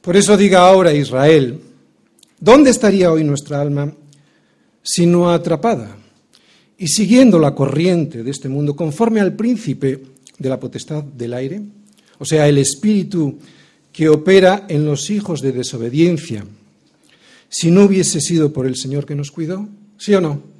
Por 0.00 0.16
eso 0.16 0.36
diga 0.36 0.60
ahora 0.60 0.92
Israel, 0.92 1.60
¿dónde 2.38 2.70
estaría 2.70 3.10
hoy 3.10 3.24
nuestra 3.24 3.60
alma 3.60 3.92
si 4.82 5.06
no 5.06 5.30
atrapada 5.30 5.96
y 6.78 6.86
siguiendo 6.86 7.38
la 7.40 7.54
corriente 7.54 8.22
de 8.22 8.30
este 8.30 8.48
mundo 8.48 8.76
conforme 8.76 9.20
al 9.20 9.34
príncipe 9.34 10.02
de 10.38 10.48
la 10.48 10.60
potestad 10.60 11.02
del 11.02 11.34
aire? 11.34 11.62
O 12.18 12.24
sea, 12.24 12.46
el 12.48 12.58
espíritu 12.58 13.38
que 13.92 14.08
opera 14.08 14.66
en 14.68 14.84
los 14.84 15.10
hijos 15.10 15.40
de 15.40 15.50
desobediencia, 15.50 16.44
si 17.48 17.72
no 17.72 17.84
hubiese 17.84 18.20
sido 18.20 18.52
por 18.52 18.66
el 18.66 18.76
Señor 18.76 19.04
que 19.04 19.16
nos 19.16 19.32
cuidó, 19.32 19.68
¿sí 19.98 20.14
o 20.14 20.20
no? 20.20 20.53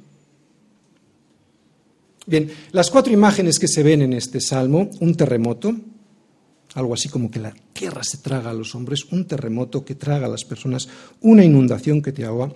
Bien, 2.27 2.49
las 2.71 2.89
cuatro 2.89 3.13
imágenes 3.13 3.59
que 3.59 3.67
se 3.67 3.83
ven 3.83 4.01
en 4.01 4.13
este 4.13 4.41
salmo, 4.41 4.89
un 4.99 5.13
terremoto, 5.13 5.75
algo 6.73 6.95
así 6.95 7.07
como 7.07 7.29
que 7.29 7.39
la 7.39 7.53
tierra 7.71 8.03
se 8.03 8.17
traga 8.17 8.49
a 8.49 8.53
los 8.53 8.73
hombres, 8.73 9.05
un 9.11 9.25
terremoto 9.27 9.85
que 9.85 9.93
traga 9.93 10.25
a 10.25 10.29
las 10.29 10.43
personas, 10.43 10.87
una 11.21 11.45
inundación 11.45 12.01
que 12.01 12.11
te 12.11 12.25
ahoga, 12.25 12.51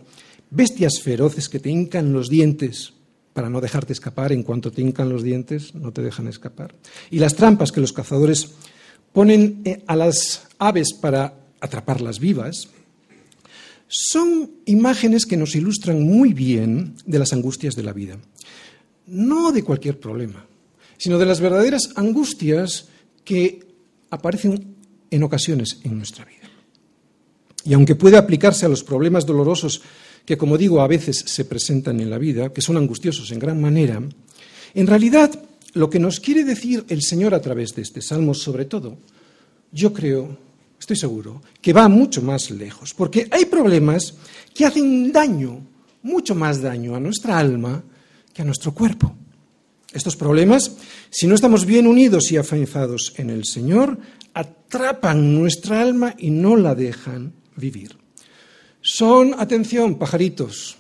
bestias 0.50 1.00
feroces 1.02 1.50
que 1.50 1.60
te 1.60 1.70
hincan 1.70 2.12
los 2.14 2.30
dientes 2.30 2.94
para 3.34 3.50
no 3.50 3.62
dejarte 3.62 3.94
escapar, 3.94 4.32
en 4.32 4.42
cuanto 4.42 4.72
te 4.72 4.82
hincan 4.82 5.10
los 5.10 5.22
dientes 5.22 5.76
no 5.76 5.94
te 5.94 6.02
dejan 6.02 6.28
escapar, 6.28 6.74
y 7.12 7.20
las 7.20 7.36
trampas 7.36 7.72
que 7.72 7.82
los 7.82 7.94
cazadores 7.94 8.50
ponen 9.14 9.62
eh, 9.66 9.84
a 9.86 9.96
las 9.96 10.48
aves 10.58 10.94
para 10.94 11.36
atraparlas 11.62 12.20
vivas, 12.20 12.70
son 13.88 14.52
imágenes 14.66 15.26
que 15.26 15.38
nos 15.38 15.56
ilustran 15.56 16.02
muy 16.02 16.34
bien 16.34 16.96
de 17.06 17.20
las 17.20 17.34
angustias 17.34 17.76
de 17.76 17.84
la 17.84 17.94
vida 17.94 18.18
no 19.10 19.52
de 19.52 19.64
cualquier 19.64 20.00
problema, 20.00 20.46
sino 20.98 21.18
de 21.18 21.26
las 21.26 21.40
verdaderas 21.40 21.90
angustias 21.96 22.88
que 23.24 23.60
aparecen 24.10 24.76
en 25.10 25.24
ocasiones 25.24 25.80
en 25.84 25.98
nuestra 25.98 26.26
vida. 26.26 26.50
Y 27.66 27.74
aunque 27.74 27.96
puede 27.96 28.18
aplicarse 28.18 28.66
a 28.66 28.70
los 28.70 28.84
problemas 28.84 29.26
dolorosos 29.26 29.82
que, 30.26 30.38
como 30.38 30.58
digo, 30.58 30.82
a 30.82 30.88
veces 30.88 31.24
se 31.26 31.46
presentan 31.46 32.00
en 32.00 32.10
la 32.10 32.18
vida, 32.18 32.54
que 32.54 32.62
son 32.62 32.78
angustiosos 32.78 33.32
en 33.32 33.40
gran 33.40 33.60
manera, 33.60 34.02
en 34.74 34.88
realidad 34.88 35.32
lo 35.74 35.90
que 35.90 36.00
nos 36.00 36.20
quiere 36.20 36.44
decir 36.44 36.86
el 36.90 37.02
Señor 37.02 37.34
a 37.34 37.42
través 37.42 37.76
de 37.76 37.82
este 37.82 38.02
salmo, 38.02 38.34
sobre 38.34 38.66
todo, 38.66 38.98
yo 39.72 39.94
creo, 39.94 40.38
estoy 40.80 40.96
seguro, 40.96 41.42
que 41.62 41.74
va 41.74 41.88
mucho 41.88 42.22
más 42.22 42.50
lejos, 42.50 42.94
porque 42.94 43.28
hay 43.32 43.46
problemas 43.46 44.16
que 44.54 44.66
hacen 44.66 45.12
daño, 45.12 45.62
mucho 46.04 46.34
más 46.36 46.62
daño 46.62 46.96
a 46.96 47.00
nuestra 47.00 47.38
alma 47.38 47.84
a 48.42 48.46
nuestro 48.46 48.74
cuerpo. 48.74 49.16
Estos 49.94 50.16
problemas, 50.16 50.78
si 51.10 51.28
no 51.28 51.36
estamos 51.36 51.66
bien 51.66 51.88
unidos 51.88 52.32
y 52.32 52.38
afianzados 52.38 53.14
en 53.18 53.30
el 53.30 53.46
Señor, 53.46 53.98
atrapan 54.34 55.34
nuestra 55.34 55.82
alma 55.82 56.16
y 56.18 56.30
no 56.30 56.56
la 56.56 56.76
dejan 56.76 57.34
vivir. 57.56 57.98
Son, 58.82 59.36
atención, 59.38 59.98
pajaritos. 59.98 60.78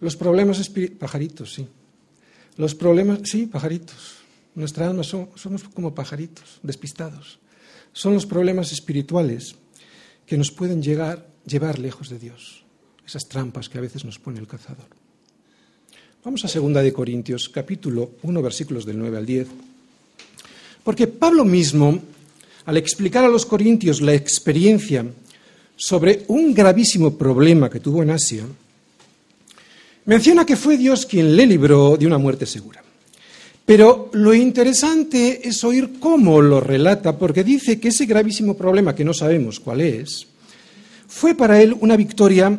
Los 0.00 0.16
problemas 0.16 0.58
espirituales, 0.58 1.00
pajaritos, 1.00 1.54
sí. 1.54 1.66
Los 2.56 2.74
problemas, 2.74 3.20
sí, 3.24 3.46
pajaritos. 3.46 4.22
Nuestra 4.54 4.86
alma 4.86 5.02
somos 5.02 5.64
como 5.74 5.94
pajaritos, 5.94 6.60
despistados. 6.62 7.38
Son 7.92 8.14
los 8.14 8.26
problemas 8.26 8.72
espirituales 8.72 9.56
que 10.26 10.38
nos 10.38 10.50
pueden 10.50 10.82
llegar, 10.82 11.28
llevar 11.44 11.78
lejos 11.78 12.08
de 12.08 12.18
Dios. 12.18 12.64
Esas 13.04 13.28
trampas 13.28 13.68
que 13.68 13.78
a 13.78 13.82
veces 13.82 14.04
nos 14.04 14.18
pone 14.18 14.38
el 14.38 14.46
cazador. 14.46 15.01
Vamos 16.24 16.44
a 16.44 16.60
2 16.60 16.72
de 16.84 16.92
Corintios, 16.92 17.48
capítulo 17.48 18.12
1, 18.22 18.42
versículos 18.42 18.86
del 18.86 18.96
9 18.96 19.18
al 19.18 19.26
10. 19.26 19.48
Porque 20.84 21.08
Pablo 21.08 21.44
mismo, 21.44 21.98
al 22.64 22.76
explicar 22.76 23.24
a 23.24 23.28
los 23.28 23.44
corintios 23.44 24.00
la 24.00 24.14
experiencia 24.14 25.04
sobre 25.74 26.22
un 26.28 26.54
gravísimo 26.54 27.18
problema 27.18 27.68
que 27.68 27.80
tuvo 27.80 28.04
en 28.04 28.10
Asia, 28.10 28.44
menciona 30.04 30.46
que 30.46 30.54
fue 30.54 30.76
Dios 30.76 31.06
quien 31.06 31.34
le 31.34 31.44
libró 31.44 31.96
de 31.96 32.06
una 32.06 32.18
muerte 32.18 32.46
segura. 32.46 32.84
Pero 33.66 34.08
lo 34.12 34.32
interesante 34.32 35.48
es 35.48 35.64
oír 35.64 35.98
cómo 35.98 36.40
lo 36.40 36.60
relata, 36.60 37.18
porque 37.18 37.42
dice 37.42 37.80
que 37.80 37.88
ese 37.88 38.06
gravísimo 38.06 38.56
problema, 38.56 38.94
que 38.94 39.04
no 39.04 39.12
sabemos 39.12 39.58
cuál 39.58 39.80
es, 39.80 40.28
fue 41.08 41.34
para 41.34 41.60
él 41.60 41.74
una 41.80 41.96
victoria, 41.96 42.56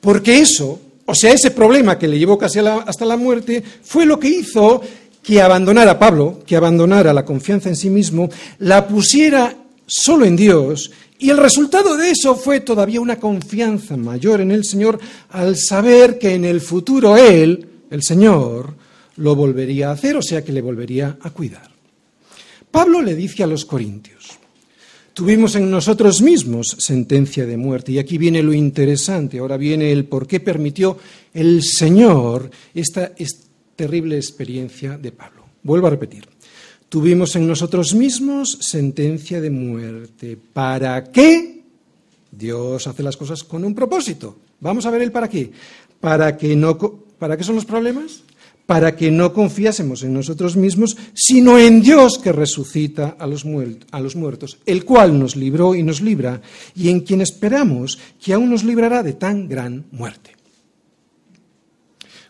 porque 0.00 0.38
eso 0.38 0.80
o 1.12 1.14
sea, 1.14 1.34
ese 1.34 1.50
problema 1.50 1.98
que 1.98 2.08
le 2.08 2.18
llevó 2.18 2.38
casi 2.38 2.58
hasta 2.58 3.04
la 3.04 3.18
muerte 3.18 3.62
fue 3.82 4.06
lo 4.06 4.18
que 4.18 4.28
hizo 4.28 4.80
que 5.22 5.42
abandonara 5.42 5.98
Pablo, 5.98 6.38
que 6.46 6.56
abandonara 6.56 7.12
la 7.12 7.26
confianza 7.26 7.68
en 7.68 7.76
sí 7.76 7.90
mismo, 7.90 8.30
la 8.60 8.88
pusiera 8.88 9.54
solo 9.86 10.24
en 10.24 10.36
Dios 10.36 10.90
y 11.18 11.28
el 11.28 11.36
resultado 11.36 11.98
de 11.98 12.12
eso 12.12 12.34
fue 12.34 12.60
todavía 12.60 13.02
una 13.02 13.20
confianza 13.20 13.94
mayor 13.98 14.40
en 14.40 14.52
el 14.52 14.64
Señor 14.64 14.98
al 15.28 15.58
saber 15.58 16.18
que 16.18 16.32
en 16.32 16.46
el 16.46 16.62
futuro 16.62 17.18
Él, 17.18 17.68
el 17.90 18.02
Señor, 18.02 18.74
lo 19.16 19.36
volvería 19.36 19.90
a 19.90 19.92
hacer, 19.92 20.16
o 20.16 20.22
sea 20.22 20.42
que 20.42 20.52
le 20.52 20.62
volvería 20.62 21.18
a 21.20 21.28
cuidar. 21.28 21.70
Pablo 22.70 23.02
le 23.02 23.14
dice 23.14 23.42
a 23.42 23.46
los 23.46 23.66
corintios, 23.66 24.38
Tuvimos 25.14 25.56
en 25.56 25.70
nosotros 25.70 26.22
mismos 26.22 26.76
sentencia 26.78 27.44
de 27.46 27.56
muerte. 27.56 27.92
Y 27.92 27.98
aquí 27.98 28.18
viene 28.18 28.42
lo 28.42 28.52
interesante, 28.52 29.38
ahora 29.38 29.56
viene 29.56 29.92
el 29.92 30.06
por 30.06 30.26
qué 30.26 30.40
permitió 30.40 30.96
el 31.34 31.62
Señor 31.62 32.50
esta 32.74 33.12
terrible 33.76 34.16
experiencia 34.16 34.96
de 34.96 35.12
Pablo. 35.12 35.44
Vuelvo 35.62 35.86
a 35.86 35.90
repetir. 35.90 36.26
Tuvimos 36.88 37.36
en 37.36 37.46
nosotros 37.46 37.94
mismos 37.94 38.58
sentencia 38.60 39.40
de 39.40 39.50
muerte. 39.50 40.38
¿Para 40.52 41.04
qué? 41.04 41.62
Dios 42.30 42.86
hace 42.86 43.02
las 43.02 43.16
cosas 43.16 43.44
con 43.44 43.64
un 43.64 43.74
propósito. 43.74 44.36
Vamos 44.60 44.86
a 44.86 44.90
ver 44.90 45.02
el 45.02 45.12
para 45.12 45.28
qué. 45.28 45.50
Para 46.00 46.36
que 46.36 46.56
no 46.56 46.76
¿Para 47.22 47.36
qué 47.36 47.44
son 47.44 47.54
los 47.54 47.64
problemas? 47.64 48.24
Para 48.66 48.96
que 48.96 49.10
no 49.10 49.32
confiásemos 49.32 50.02
en 50.02 50.14
nosotros 50.14 50.56
mismos, 50.56 50.96
sino 51.14 51.58
en 51.58 51.82
Dios 51.82 52.18
que 52.18 52.32
resucita 52.32 53.16
a 53.18 53.26
los, 53.26 53.44
muertos, 53.44 54.58
el 54.66 54.84
cual 54.84 55.18
nos 55.18 55.36
libró 55.36 55.74
y 55.74 55.82
nos 55.82 56.00
libra, 56.00 56.40
y 56.74 56.88
en 56.88 57.00
quien 57.00 57.20
esperamos 57.20 57.98
que 58.22 58.32
aún 58.32 58.50
nos 58.50 58.64
librará 58.64 59.02
de 59.02 59.14
tan 59.14 59.48
gran 59.48 59.86
muerte. 59.90 60.36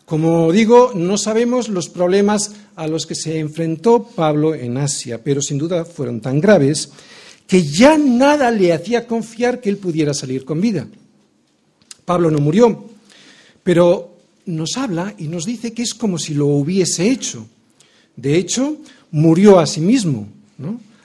Como 0.05 0.51
digo, 0.51 0.91
no 0.93 1.17
sabemos 1.17 1.69
los 1.69 1.87
problemas 1.87 2.51
a 2.75 2.87
los 2.87 3.05
que 3.05 3.15
se 3.15 3.39
enfrentó 3.39 4.03
Pablo 4.03 4.53
en 4.53 4.77
Asia, 4.77 5.23
pero 5.23 5.41
sin 5.41 5.57
duda 5.57 5.85
fueron 5.85 6.19
tan 6.19 6.41
graves 6.41 6.89
que 7.47 7.63
ya 7.63 7.97
nada 7.97 8.51
le 8.51 8.73
hacía 8.73 9.07
confiar 9.07 9.61
que 9.61 9.69
él 9.69 9.77
pudiera 9.77 10.13
salir 10.13 10.43
con 10.43 10.59
vida. 10.59 10.87
Pablo 12.05 12.29
no 12.31 12.39
murió, 12.39 12.89
pero 13.63 14.12
nos 14.45 14.77
habla 14.77 15.13
y 15.17 15.27
nos 15.27 15.45
dice 15.45 15.73
que 15.73 15.83
es 15.83 15.93
como 15.93 16.17
si 16.17 16.33
lo 16.33 16.47
hubiese 16.47 17.09
hecho. 17.09 17.47
De 18.15 18.37
hecho, 18.37 18.77
murió 19.11 19.59
a 19.59 19.65
sí 19.65 19.81
mismo, 19.81 20.27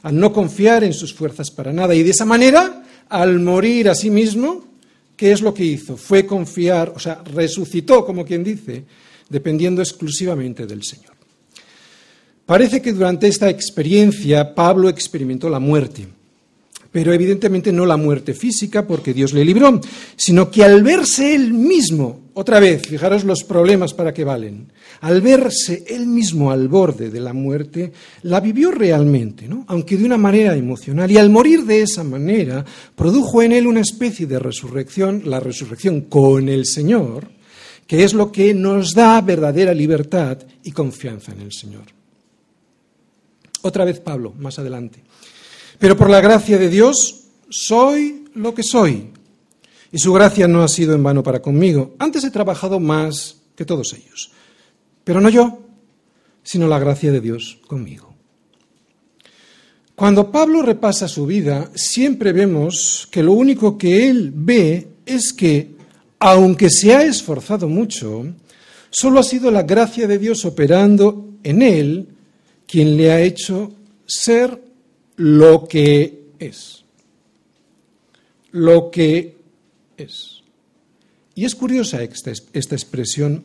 al 0.03 0.19
no 0.19 0.33
confiar 0.33 0.85
en 0.85 0.93
sus 0.93 1.15
fuerzas 1.15 1.51
para 1.51 1.73
nada. 1.73 1.95
Y 1.95 2.03
de 2.03 2.11
esa 2.11 2.25
manera, 2.25 2.85
al 3.09 3.39
morir 3.39 3.89
a 3.89 3.95
sí 3.95 4.11
mismo, 4.11 4.65
¿qué 5.17 5.33
es 5.33 5.41
lo 5.41 5.55
que 5.55 5.65
hizo? 5.65 5.97
Fue 5.97 6.27
confiar, 6.27 6.93
o 6.95 6.99
sea, 6.99 7.23
resucitó, 7.25 8.05
como 8.05 8.25
quien 8.25 8.45
dice, 8.45 8.85
dependiendo 9.29 9.83
exclusivamente 9.83 10.67
del 10.67 10.83
Señor. 10.83 11.13
Parece 12.47 12.81
que 12.81 12.93
durante 12.93 13.29
esta 13.29 13.51
experiencia 13.51 14.55
Pablo 14.55 14.89
experimentó 14.89 15.51
la 15.51 15.59
muerte 15.59 16.09
pero 16.99 17.13
evidentemente 17.13 17.71
no 17.71 17.87
la 17.87 17.97
muerte 17.97 18.35
física 18.35 18.85
porque 18.85 19.15
Dios 19.15 19.33
le 19.33 19.45
libró, 19.45 19.81
sino 20.17 20.51
que 20.51 20.65
al 20.65 20.83
verse 20.83 21.33
él 21.33 21.53
mismo, 21.53 22.23
otra 22.35 22.59
vez, 22.59 22.89
fijaros 22.89 23.23
los 23.23 23.45
problemas 23.45 23.95
para 23.95 24.13
que 24.13 24.25
valen, 24.25 24.73
al 25.03 25.21
verse 25.21 25.85
él 25.87 26.09
mismo 26.09 26.51
al 26.51 26.67
borde 26.67 27.09
de 27.09 27.21
la 27.21 27.33
muerte, 27.33 27.93
la 28.23 28.41
vivió 28.41 28.73
realmente, 28.73 29.47
¿no? 29.47 29.65
aunque 29.69 29.97
de 29.97 30.07
una 30.07 30.17
manera 30.17 30.57
emocional, 30.57 31.09
y 31.09 31.19
al 31.19 31.31
morir 31.31 31.67
de 31.67 31.83
esa 31.83 32.03
manera, 32.03 32.65
produjo 32.97 33.43
en 33.43 33.53
él 33.53 33.69
una 33.69 33.83
especie 33.83 34.27
de 34.27 34.41
resurrección, 34.41 35.23
la 35.25 35.39
resurrección 35.39 36.01
con 36.01 36.49
el 36.49 36.67
Señor, 36.67 37.29
que 37.87 38.03
es 38.03 38.13
lo 38.13 38.33
que 38.33 38.55
nos 38.55 38.93
da 38.93 39.21
verdadera 39.21 39.73
libertad 39.73 40.39
y 40.65 40.73
confianza 40.73 41.31
en 41.31 41.43
el 41.43 41.53
Señor. 41.53 41.85
Otra 43.63 43.85
vez 43.85 44.01
Pablo, 44.01 44.35
más 44.37 44.59
adelante. 44.59 45.05
Pero 45.79 45.97
por 45.97 46.11
la 46.11 46.21
gracia 46.21 46.59
de 46.59 46.69
Dios 46.69 47.25
soy 47.49 48.25
lo 48.35 48.55
que 48.55 48.63
soy. 48.63 49.11
Y 49.91 49.99
su 49.99 50.13
gracia 50.13 50.47
no 50.49 50.63
ha 50.63 50.69
sido 50.69 50.95
en 50.95 51.03
vano 51.03 51.23
para 51.23 51.41
conmigo. 51.41 51.95
Antes 51.99 52.25
he 52.25 52.31
trabajado 52.31 52.79
más 52.79 53.37
que 53.57 53.65
todos 53.65 53.93
ellos. 53.95 54.31
Pero 55.05 55.21
no 55.21 55.29
yo, 55.29 55.61
sino 56.43 56.69
la 56.69 56.79
gracia 56.79 57.11
de 57.11 57.21
Dios 57.21 57.59
conmigo. 57.67 58.15
Cuando 59.95 60.31
Pablo 60.31 60.63
repasa 60.63 61.09
su 61.09 61.27
vida, 61.27 61.71
siempre 61.75 62.33
vemos 62.33 63.09
que 63.11 63.23
lo 63.23 63.33
único 63.33 63.77
que 63.77 64.09
él 64.09 64.31
ve 64.35 64.87
es 65.05 65.33
que, 65.33 65.75
aunque 66.21 66.71
se 66.71 66.95
ha 66.95 67.03
esforzado 67.03 67.69
mucho, 67.69 68.25
solo 68.91 69.19
ha 69.19 69.25
sido 69.25 69.51
la 69.51 69.65
gracia 69.65 70.07
de 70.07 70.19
Dios 70.19 70.45
operando 70.45 71.31
en 71.43 71.63
él 71.63 72.09
quien 72.67 72.97
le 72.97 73.11
ha 73.11 73.21
hecho 73.21 73.73
ser 74.07 74.68
lo 75.19 75.67
que 75.69 76.31
es. 76.39 76.85
Lo 78.53 78.91
que 78.91 79.37
es. 79.97 80.43
Y 81.35 81.45
es 81.45 81.55
curiosa 81.55 82.03
esta, 82.03 82.33
esta 82.53 82.75
expresión 82.75 83.45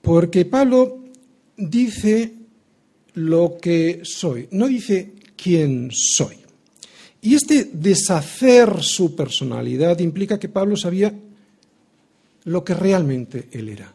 porque 0.00 0.44
Pablo 0.44 1.04
dice 1.56 2.32
lo 3.14 3.58
que 3.60 4.00
soy, 4.04 4.48
no 4.50 4.66
dice 4.66 5.12
quién 5.36 5.90
soy. 5.92 6.36
Y 7.20 7.34
este 7.34 7.70
deshacer 7.72 8.82
su 8.82 9.14
personalidad 9.14 9.98
implica 10.00 10.40
que 10.40 10.48
Pablo 10.48 10.76
sabía 10.76 11.14
lo 12.44 12.64
que 12.64 12.74
realmente 12.74 13.48
él 13.52 13.68
era. 13.68 13.94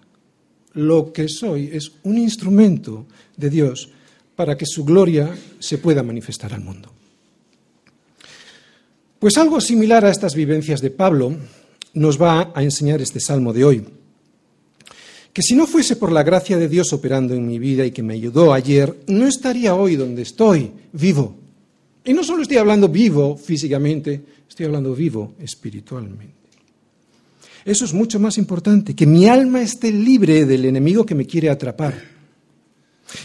Lo 0.74 1.12
que 1.12 1.28
soy 1.28 1.70
es 1.74 1.92
un 2.04 2.18
instrumento 2.18 3.06
de 3.36 3.50
Dios 3.50 3.90
para 4.38 4.56
que 4.56 4.67
su 4.67 4.86
gloria 4.86 5.36
se 5.58 5.80
pueda 5.80 6.04
manifestar 6.04 6.54
al 6.54 6.62
mundo. 6.62 6.93
Pues 9.19 9.36
algo 9.36 9.60
similar 9.60 10.06
a 10.06 10.12
estas 10.12 10.36
vivencias 10.36 10.80
de 10.80 10.91
Pablo 10.91 11.36
nos 11.95 12.21
va 12.21 12.52
a 12.54 12.62
enseñar 12.62 13.02
este 13.02 13.19
salmo 13.19 13.52
de 13.52 13.65
hoy. 13.65 13.84
Que 15.34 15.41
si 15.41 15.56
no 15.56 15.65
fuese 15.65 15.95
por 15.95 16.12
la 16.12 16.21
gracia 16.21 16.56
de 16.58 16.69
Dios 16.69 16.93
operando 16.93 17.34
en 17.34 17.47
mi 17.47 17.58
vida 17.58 17.84
y 17.84 17.89
que 17.89 18.04
me 18.04 18.13
ayudó 18.13 18.54
ayer, 18.54 18.95
no 19.08 19.28
estaría 19.28 19.73
hoy 19.73 19.95
donde 19.95 20.21
estoy, 20.21 20.71
vivo. 20.93 21.36
Y 22.06 22.13
no 22.13 22.23
solo 22.23 22.43
estoy 22.43 22.58
hablando 22.58 22.89
vivo 22.89 23.38
físicamente, 23.38 24.21
estoy 24.47 24.67
hablando 24.67 24.93
vivo 24.93 25.34
espiritualmente. 25.39 26.36
Eso 27.65 27.86
es 27.86 27.93
mucho 27.93 28.19
más 28.19 28.38
importante, 28.38 28.95
que 28.95 29.08
mi 29.08 29.28
alma 29.28 29.63
esté 29.63 29.91
libre 29.91 30.45
del 30.45 30.65
enemigo 30.65 31.08
que 31.08 31.15
me 31.15 31.26
quiere 31.26 31.50
atrapar 31.50 32.17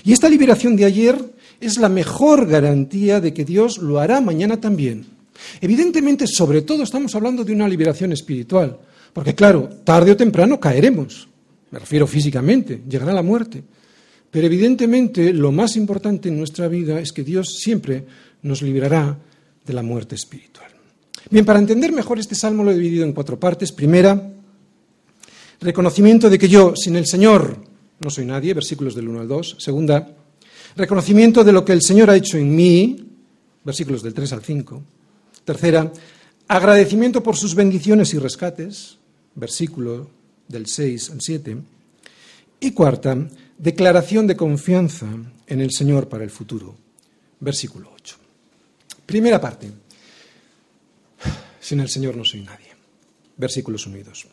y 0.04 0.12
esta 0.12 0.28
liberación 0.28 0.76
de 0.76 0.84
ayer 0.84 1.16
es 1.60 1.78
la 1.78 1.88
mejor 1.88 2.46
garantía 2.46 3.20
de 3.20 3.32
que 3.32 3.44
Dios 3.44 3.78
lo 3.78 3.98
hará 3.98 4.20
mañana 4.20 4.60
también. 4.60 5.06
Evidentemente, 5.60 6.26
sobre 6.26 6.62
todo 6.62 6.82
estamos 6.82 7.14
hablando 7.14 7.44
de 7.44 7.52
una 7.52 7.68
liberación 7.68 8.12
espiritual, 8.12 8.78
porque 9.12 9.34
claro, 9.34 9.68
tarde 9.84 10.12
o 10.12 10.16
temprano 10.16 10.58
caeremos, 10.58 11.28
me 11.70 11.78
refiero 11.78 12.06
físicamente, 12.06 12.82
llegará 12.88 13.12
la 13.12 13.22
muerte. 13.22 13.62
Pero 14.30 14.46
evidentemente 14.46 15.32
lo 15.32 15.52
más 15.52 15.76
importante 15.76 16.28
en 16.28 16.38
nuestra 16.38 16.66
vida 16.66 16.98
es 17.00 17.12
que 17.12 17.22
Dios 17.22 17.58
siempre 17.58 18.04
nos 18.42 18.62
librará 18.62 19.18
de 19.64 19.72
la 19.72 19.82
muerte 19.82 20.14
espiritual. 20.14 20.70
Bien, 21.30 21.44
para 21.44 21.58
entender 21.58 21.92
mejor 21.92 22.18
este 22.18 22.34
salmo 22.34 22.64
lo 22.64 22.70
he 22.70 22.74
dividido 22.74 23.04
en 23.04 23.12
cuatro 23.12 23.38
partes. 23.38 23.72
Primera, 23.72 24.32
reconocimiento 25.60 26.28
de 26.28 26.38
que 26.38 26.48
yo, 26.48 26.74
sin 26.74 26.96
el 26.96 27.06
Señor, 27.06 27.71
no 28.02 28.10
soy 28.10 28.26
nadie, 28.26 28.54
versículos 28.54 28.94
del 28.94 29.08
1 29.08 29.20
al 29.20 29.28
2. 29.28 29.56
Segunda, 29.58 30.16
reconocimiento 30.76 31.44
de 31.44 31.52
lo 31.52 31.64
que 31.64 31.72
el 31.72 31.82
Señor 31.82 32.10
ha 32.10 32.16
hecho 32.16 32.38
en 32.38 32.54
mí, 32.54 33.04
versículos 33.64 34.02
del 34.02 34.14
3 34.14 34.32
al 34.32 34.42
5. 34.42 34.82
Tercera, 35.44 35.92
agradecimiento 36.48 37.22
por 37.22 37.36
sus 37.36 37.54
bendiciones 37.54 38.12
y 38.14 38.18
rescates, 38.18 38.98
versículo 39.34 40.10
del 40.48 40.66
6 40.66 41.10
al 41.10 41.20
7. 41.20 41.56
Y 42.60 42.72
cuarta, 42.72 43.16
declaración 43.58 44.26
de 44.26 44.36
confianza 44.36 45.06
en 45.46 45.60
el 45.60 45.72
Señor 45.72 46.08
para 46.08 46.24
el 46.24 46.30
futuro, 46.30 46.76
versículo 47.40 47.90
8. 47.94 48.16
Primera 49.06 49.40
parte, 49.40 49.70
sin 51.60 51.80
el 51.80 51.88
Señor 51.88 52.16
no 52.16 52.24
soy 52.24 52.42
nadie, 52.42 52.68
versículos 53.36 53.86
unidos. 53.86 54.26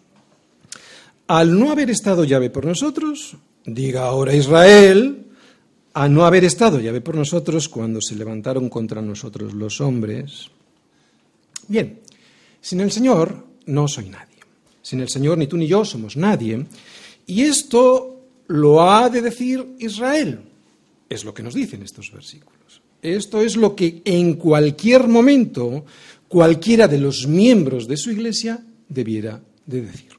Al 1.28 1.60
no 1.60 1.72
haber 1.72 1.92
estado 1.92 2.24
llave 2.24 2.50
por 2.50 2.66
nosotros, 2.66 3.38
Diga 3.66 4.06
ahora 4.06 4.36
Israel, 4.36 5.26
a 5.94 6.08
no 6.08 6.26
haber 6.26 6.44
estado 6.44 6.80
llave 6.80 7.02
por 7.02 7.16
nosotros 7.16 7.68
cuando 7.68 8.02
se 8.02 8.16
levantaron 8.16 8.70
contra 8.70 9.02
nosotros 9.02 9.54
los 9.54 9.82
hombres. 9.82 10.50
Bien, 11.68 12.00
sin 12.62 12.82
el 12.82 12.92
Señor 12.92 13.46
no 13.66 13.88
soy 13.88 14.10
nadie. 14.10 14.38
Sin 14.82 15.02
el 15.02 15.10
Señor 15.10 15.38
ni 15.38 15.48
tú 15.48 15.58
ni 15.58 15.68
yo 15.68 15.84
somos 15.86 16.16
nadie. 16.18 16.66
Y 17.28 17.42
esto 17.42 18.22
lo 18.48 18.82
ha 18.82 19.10
de 19.10 19.22
decir 19.22 19.76
Israel. 19.80 20.40
Es 21.10 21.24
lo 21.24 21.34
que 21.34 21.44
nos 21.44 21.54
dicen 21.54 21.84
estos 21.84 22.12
versículos. 22.12 22.82
Esto 23.02 23.42
es 23.42 23.56
lo 23.56 23.76
que 23.76 24.02
en 24.06 24.36
cualquier 24.36 25.08
momento 25.08 25.86
cualquiera 26.28 26.88
de 26.88 26.98
los 26.98 27.28
miembros 27.28 27.88
de 27.88 27.98
su 27.98 28.12
iglesia 28.12 28.64
debiera 28.88 29.42
de 29.66 29.82
decir. 29.82 30.19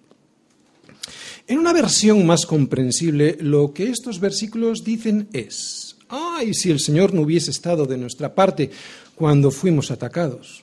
En 1.51 1.59
una 1.59 1.73
versión 1.73 2.25
más 2.25 2.47
comprensible, 2.47 3.37
lo 3.41 3.75
que 3.75 3.89
estos 3.89 4.21
versículos 4.21 4.85
dicen 4.85 5.27
es, 5.33 5.97
ay, 6.09 6.55
si 6.55 6.71
el 6.71 6.79
Señor 6.79 7.13
no 7.13 7.23
hubiese 7.23 7.51
estado 7.51 7.87
de 7.87 7.99
nuestra 7.99 8.33
parte 8.33 8.71
cuando 9.17 9.51
fuimos 9.51 9.91
atacados. 9.91 10.63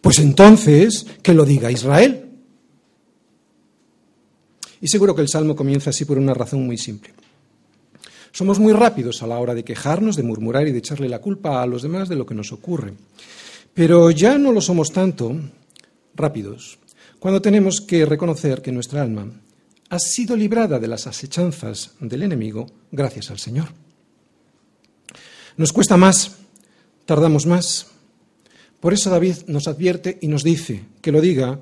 Pues 0.00 0.20
entonces, 0.20 1.04
que 1.24 1.34
lo 1.34 1.44
diga 1.44 1.72
Israel. 1.72 2.24
Y 4.80 4.86
seguro 4.86 5.12
que 5.16 5.22
el 5.22 5.28
Salmo 5.28 5.56
comienza 5.56 5.90
así 5.90 6.04
por 6.04 6.18
una 6.18 6.34
razón 6.34 6.64
muy 6.64 6.78
simple. 6.78 7.10
Somos 8.30 8.60
muy 8.60 8.72
rápidos 8.72 9.24
a 9.24 9.26
la 9.26 9.40
hora 9.40 9.56
de 9.56 9.64
quejarnos, 9.64 10.14
de 10.14 10.22
murmurar 10.22 10.68
y 10.68 10.72
de 10.72 10.78
echarle 10.78 11.08
la 11.08 11.18
culpa 11.18 11.60
a 11.60 11.66
los 11.66 11.82
demás 11.82 12.08
de 12.08 12.14
lo 12.14 12.24
que 12.24 12.36
nos 12.36 12.52
ocurre. 12.52 12.94
Pero 13.74 14.12
ya 14.12 14.38
no 14.38 14.52
lo 14.52 14.60
somos 14.60 14.92
tanto 14.92 15.34
rápidos 16.14 16.78
cuando 17.18 17.42
tenemos 17.42 17.80
que 17.80 18.06
reconocer 18.06 18.62
que 18.62 18.70
nuestra 18.70 19.02
alma 19.02 19.26
ha 19.90 19.98
sido 19.98 20.36
librada 20.36 20.78
de 20.78 20.86
las 20.86 21.06
asechanzas 21.06 21.90
del 22.00 22.22
enemigo 22.22 22.66
gracias 22.92 23.30
al 23.30 23.38
Señor. 23.38 23.68
Nos 25.56 25.72
cuesta 25.72 25.96
más, 25.96 26.36
tardamos 27.04 27.44
más. 27.44 27.88
Por 28.78 28.94
eso 28.94 29.10
David 29.10 29.36
nos 29.48 29.66
advierte 29.66 30.16
y 30.22 30.28
nos 30.28 30.44
dice 30.44 30.84
que 31.02 31.12
lo 31.12 31.20
diga 31.20 31.60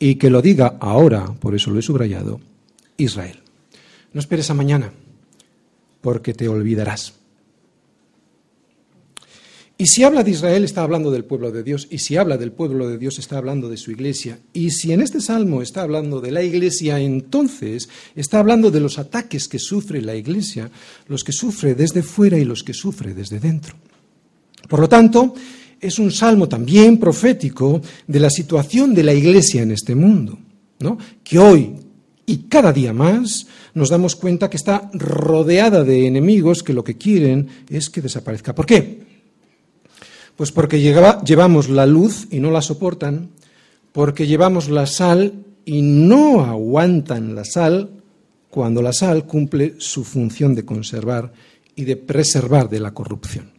y 0.00 0.16
que 0.16 0.30
lo 0.30 0.42
diga 0.42 0.76
ahora, 0.80 1.32
por 1.40 1.54
eso 1.54 1.70
lo 1.70 1.78
he 1.78 1.82
subrayado, 1.82 2.40
Israel. 2.96 3.40
No 4.12 4.20
esperes 4.20 4.50
a 4.50 4.54
mañana, 4.54 4.92
porque 6.00 6.34
te 6.34 6.48
olvidarás. 6.48 7.14
Y 9.80 9.86
si 9.86 10.02
habla 10.02 10.24
de 10.24 10.32
Israel, 10.32 10.64
está 10.64 10.82
hablando 10.82 11.12
del 11.12 11.24
pueblo 11.24 11.52
de 11.52 11.62
Dios. 11.62 11.86
Y 11.88 11.98
si 11.98 12.16
habla 12.16 12.36
del 12.36 12.50
pueblo 12.50 12.88
de 12.88 12.98
Dios, 12.98 13.20
está 13.20 13.38
hablando 13.38 13.68
de 13.68 13.76
su 13.76 13.92
iglesia. 13.92 14.40
Y 14.52 14.70
si 14.72 14.92
en 14.92 15.00
este 15.00 15.20
salmo 15.20 15.62
está 15.62 15.82
hablando 15.82 16.20
de 16.20 16.32
la 16.32 16.42
iglesia, 16.42 16.98
entonces 16.98 17.88
está 18.16 18.40
hablando 18.40 18.72
de 18.72 18.80
los 18.80 18.98
ataques 18.98 19.46
que 19.46 19.60
sufre 19.60 20.02
la 20.02 20.16
iglesia, 20.16 20.68
los 21.06 21.22
que 21.22 21.30
sufre 21.30 21.76
desde 21.76 22.02
fuera 22.02 22.36
y 22.36 22.44
los 22.44 22.64
que 22.64 22.74
sufre 22.74 23.14
desde 23.14 23.38
dentro. 23.38 23.76
Por 24.68 24.80
lo 24.80 24.88
tanto, 24.88 25.34
es 25.80 26.00
un 26.00 26.10
salmo 26.10 26.48
también 26.48 26.98
profético 26.98 27.80
de 28.04 28.18
la 28.18 28.30
situación 28.30 28.92
de 28.92 29.04
la 29.04 29.14
iglesia 29.14 29.62
en 29.62 29.70
este 29.70 29.94
mundo, 29.94 30.36
¿no? 30.80 30.98
que 31.22 31.38
hoy 31.38 31.76
y 32.26 32.48
cada 32.48 32.72
día 32.72 32.92
más 32.92 33.46
nos 33.74 33.90
damos 33.90 34.16
cuenta 34.16 34.50
que 34.50 34.56
está 34.56 34.90
rodeada 34.92 35.84
de 35.84 36.08
enemigos 36.08 36.64
que 36.64 36.74
lo 36.74 36.82
que 36.82 36.96
quieren 36.96 37.46
es 37.70 37.88
que 37.88 38.02
desaparezca. 38.02 38.56
¿Por 38.56 38.66
qué? 38.66 39.07
Pues 40.38 40.52
porque 40.52 40.78
llevamos 40.80 41.68
la 41.68 41.84
luz 41.84 42.28
y 42.30 42.38
no 42.38 42.52
la 42.52 42.62
soportan, 42.62 43.30
porque 43.90 44.28
llevamos 44.28 44.68
la 44.68 44.86
sal 44.86 45.44
y 45.64 45.82
no 45.82 46.44
aguantan 46.44 47.34
la 47.34 47.44
sal 47.44 47.90
cuando 48.48 48.80
la 48.80 48.92
sal 48.92 49.26
cumple 49.26 49.74
su 49.78 50.04
función 50.04 50.54
de 50.54 50.64
conservar 50.64 51.32
y 51.74 51.86
de 51.86 51.96
preservar 51.96 52.68
de 52.68 52.78
la 52.78 52.94
corrupción. 52.94 53.50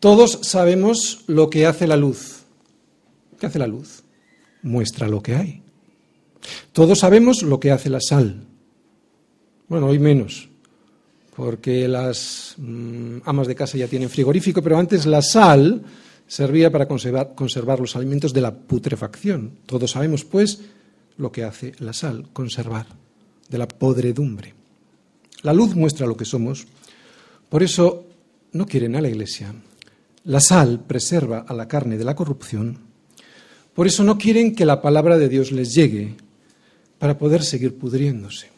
Todos 0.00 0.38
sabemos 0.40 1.24
lo 1.26 1.50
que 1.50 1.66
hace 1.66 1.86
la 1.86 1.98
luz. 1.98 2.44
¿Qué 3.38 3.44
hace 3.44 3.58
la 3.58 3.66
luz? 3.66 4.02
Muestra 4.62 5.08
lo 5.08 5.22
que 5.22 5.34
hay. 5.34 5.62
Todos 6.72 7.00
sabemos 7.00 7.42
lo 7.42 7.60
que 7.60 7.70
hace 7.70 7.90
la 7.90 8.00
sal. 8.00 8.46
Bueno, 9.68 9.88
hoy 9.88 9.98
menos, 9.98 10.48
porque 11.34 11.88
las 11.88 12.54
mm, 12.58 13.18
amas 13.24 13.46
de 13.46 13.54
casa 13.54 13.76
ya 13.76 13.88
tienen 13.88 14.10
frigorífico, 14.10 14.62
pero 14.62 14.78
antes 14.78 15.06
la 15.06 15.22
sal 15.22 15.82
servía 16.26 16.70
para 16.70 16.86
conservar, 16.86 17.34
conservar, 17.34 17.80
los 17.80 17.96
alimentos 17.96 18.32
de 18.32 18.40
la 18.40 18.54
putrefacción. 18.54 19.58
Todos 19.66 19.90
sabemos, 19.90 20.24
pues, 20.24 20.60
lo 21.16 21.32
que 21.32 21.44
hace 21.44 21.72
la 21.78 21.92
sal, 21.92 22.28
conservar, 22.32 22.86
de 23.48 23.58
la 23.58 23.68
podredumbre. 23.68 24.54
La 25.42 25.52
luz 25.52 25.74
muestra 25.74 26.06
lo 26.06 26.16
que 26.16 26.24
somos, 26.24 26.66
por 27.48 27.62
eso 27.62 28.06
no 28.52 28.66
quieren 28.66 28.96
a 28.96 29.00
la 29.00 29.08
iglesia. 29.08 29.54
La 30.24 30.40
sal 30.40 30.84
preserva 30.86 31.44
a 31.46 31.52
la 31.52 31.68
carne 31.68 31.98
de 31.98 32.04
la 32.04 32.14
corrupción, 32.14 32.78
por 33.74 33.86
eso 33.86 34.04
no 34.04 34.16
quieren 34.16 34.54
que 34.54 34.64
la 34.64 34.80
palabra 34.80 35.18
de 35.18 35.28
Dios 35.28 35.50
les 35.50 35.74
llegue 35.74 36.14
para 36.98 37.18
poder 37.18 37.42
seguir 37.42 37.76
pudriéndose. 37.76 38.53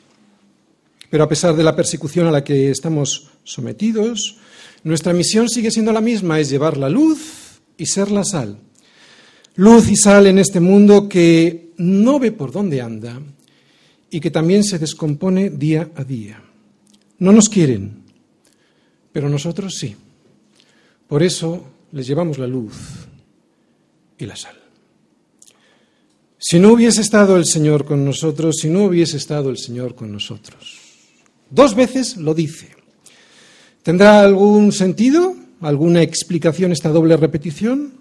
Pero 1.11 1.25
a 1.25 1.29
pesar 1.29 1.55
de 1.55 1.63
la 1.63 1.77
persecución 1.77 2.27
a 2.27 2.31
la 2.31 2.45
que 2.45 2.71
estamos 2.71 3.31
sometidos, 3.45 4.37
nuestra 4.83 5.13
misión 5.13 5.49
sigue 5.49 5.71
siendo 5.71 5.93
la 5.93 6.01
misma, 6.01 6.41
es 6.41 6.51
llevar 6.51 6.77
la 6.77 6.89
luz 6.89 7.61
y 7.77 7.87
ser 7.87 8.11
la 8.11 8.25
sal. 8.25 8.59
Luz 9.57 9.89
y 9.89 9.97
sal 9.97 10.27
en 10.27 10.39
este 10.39 10.61
mundo 10.61 11.09
que 11.09 11.73
no 11.79 12.19
ve 12.19 12.33
por 12.33 12.53
dónde 12.53 12.81
anda 12.81 13.21
y 14.11 14.21
que 14.21 14.31
también 14.31 14.65
se 14.65 14.79
descompone 14.79 15.51
día 15.51 15.91
a 15.97 16.05
día. 16.05 16.43
No 17.19 17.33
nos 17.33 17.49
quieren, 17.49 18.03
pero 19.13 19.29
nosotros 19.29 19.75
sí. 19.79 19.97
Por 21.09 21.23
eso 21.23 21.65
les 21.93 22.07
llevamos 22.07 22.39
la 22.39 22.47
luz 22.47 22.75
y 24.19 24.27
la 24.27 24.37
sal. 24.37 24.57
Si 26.39 26.59
no 26.59 26.73
hubiese 26.73 27.01
estado 27.01 27.37
el 27.37 27.47
Señor 27.47 27.85
con 27.85 28.05
nosotros, 28.05 28.57
si 28.61 28.69
no 28.69 28.85
hubiese 28.85 29.17
estado 29.17 29.51
el 29.51 29.59
Señor 29.59 29.95
con 29.95 30.13
nosotros, 30.13 30.76
Dos 31.51 31.75
veces 31.75 32.17
lo 32.17 32.35
dice. 32.35 32.71
¿Tendrá 33.83 34.21
algún 34.21 34.73
sentido, 34.73 35.37
alguna 35.61 36.03
explicación 36.03 36.73
esta 36.73 36.91
doble 36.91 37.17
repetición? 37.17 37.95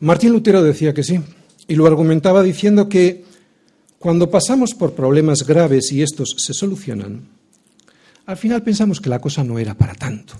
Martín 0.00 0.32
Lutero 0.32 0.62
decía 0.62 0.92
que 0.92 1.02
sí, 1.02 1.20
y 1.66 1.76
lo 1.76 1.86
argumentaba 1.86 2.42
diciendo 2.42 2.88
que 2.88 3.24
cuando 3.98 4.30
pasamos 4.30 4.74
por 4.74 4.92
problemas 4.92 5.46
graves 5.46 5.90
y 5.92 6.02
estos 6.02 6.34
se 6.36 6.52
solucionan, 6.52 7.26
al 8.26 8.36
final 8.36 8.62
pensamos 8.62 9.00
que 9.00 9.08
la 9.08 9.20
cosa 9.20 9.44
no 9.44 9.58
era 9.58 9.74
para 9.74 9.94
tanto. 9.94 10.34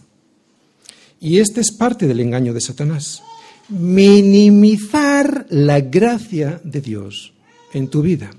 Y 1.21 1.39
este 1.39 1.63
es 1.63 1.73
parte 1.73 2.07
del 2.07 2.21
engaño 2.21 2.53
de 2.53 2.61
Satanás. 2.61 3.23
Minimizar 3.71 5.47
la 5.49 5.81
gracia 5.81 6.61
de 6.63 6.83
Dios 6.83 7.33
en 7.73 7.89
tu 7.89 8.03
vida. 8.03 8.31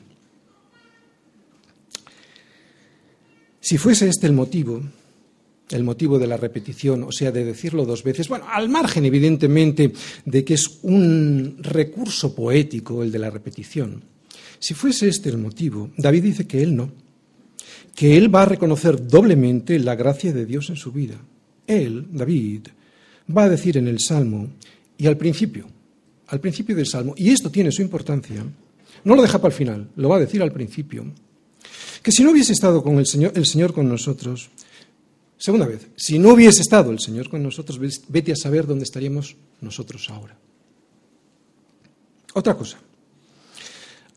Si 3.65 3.79
fuese 3.79 4.07
este 4.07 4.27
el 4.27 4.33
motivo, 4.33 4.79
el 5.71 5.83
motivo 5.83 6.19
de 6.19 6.27
la 6.27 6.37
repetición, 6.37 7.01
o 7.01 7.11
sea, 7.11 7.31
de 7.31 7.43
decirlo 7.43 7.83
dos 7.83 8.03
veces, 8.03 8.29
bueno, 8.29 8.45
al 8.47 8.69
margen 8.69 9.05
evidentemente 9.05 9.91
de 10.23 10.45
que 10.45 10.53
es 10.53 10.81
un 10.83 11.57
recurso 11.61 12.35
poético 12.35 13.01
el 13.01 13.11
de 13.11 13.17
la 13.17 13.31
repetición, 13.31 14.03
si 14.59 14.75
fuese 14.75 15.07
este 15.07 15.29
el 15.29 15.39
motivo, 15.39 15.89
David 15.97 16.21
dice 16.21 16.45
que 16.45 16.61
él 16.61 16.75
no, 16.75 16.91
que 17.95 18.15
él 18.15 18.33
va 18.33 18.43
a 18.43 18.45
reconocer 18.45 19.07
doblemente 19.07 19.79
la 19.79 19.95
gracia 19.95 20.31
de 20.31 20.45
Dios 20.45 20.69
en 20.69 20.75
su 20.75 20.91
vida. 20.91 21.15
Él, 21.65 22.05
David, 22.11 22.67
va 23.35 23.45
a 23.45 23.49
decir 23.49 23.77
en 23.77 23.87
el 23.87 23.99
Salmo 23.99 24.49
y 24.95 25.07
al 25.07 25.17
principio, 25.17 25.65
al 26.27 26.39
principio 26.39 26.75
del 26.75 26.85
Salmo, 26.85 27.15
y 27.17 27.31
esto 27.31 27.49
tiene 27.49 27.71
su 27.71 27.81
importancia, 27.81 28.45
no 29.03 29.15
lo 29.15 29.23
deja 29.23 29.39
para 29.39 29.51
el 29.51 29.57
final, 29.57 29.89
lo 29.95 30.09
va 30.09 30.17
a 30.17 30.19
decir 30.19 30.43
al 30.43 30.51
principio, 30.51 31.03
que 32.05 32.11
si 32.11 32.23
no 32.23 32.29
hubiese 32.29 32.53
estado 32.53 32.83
con 32.83 32.99
el 32.99 33.07
Señor, 33.07 33.31
el 33.33 33.47
Señor 33.47 33.73
con 33.73 33.89
nosotros, 33.89 34.51
segunda 35.39 35.65
vez, 35.65 35.87
si 35.95 36.19
no 36.19 36.33
hubiese 36.33 36.61
estado 36.61 36.91
el 36.91 36.99
Señor 36.99 37.31
con 37.31 37.41
nosotros, 37.41 37.79
vete 38.09 38.31
a 38.31 38.35
saber 38.35 38.67
dónde 38.67 38.83
estaríamos 38.83 39.35
nosotros 39.59 40.07
ahora. 40.11 40.37
Otra 42.35 42.53
cosa. 42.53 42.77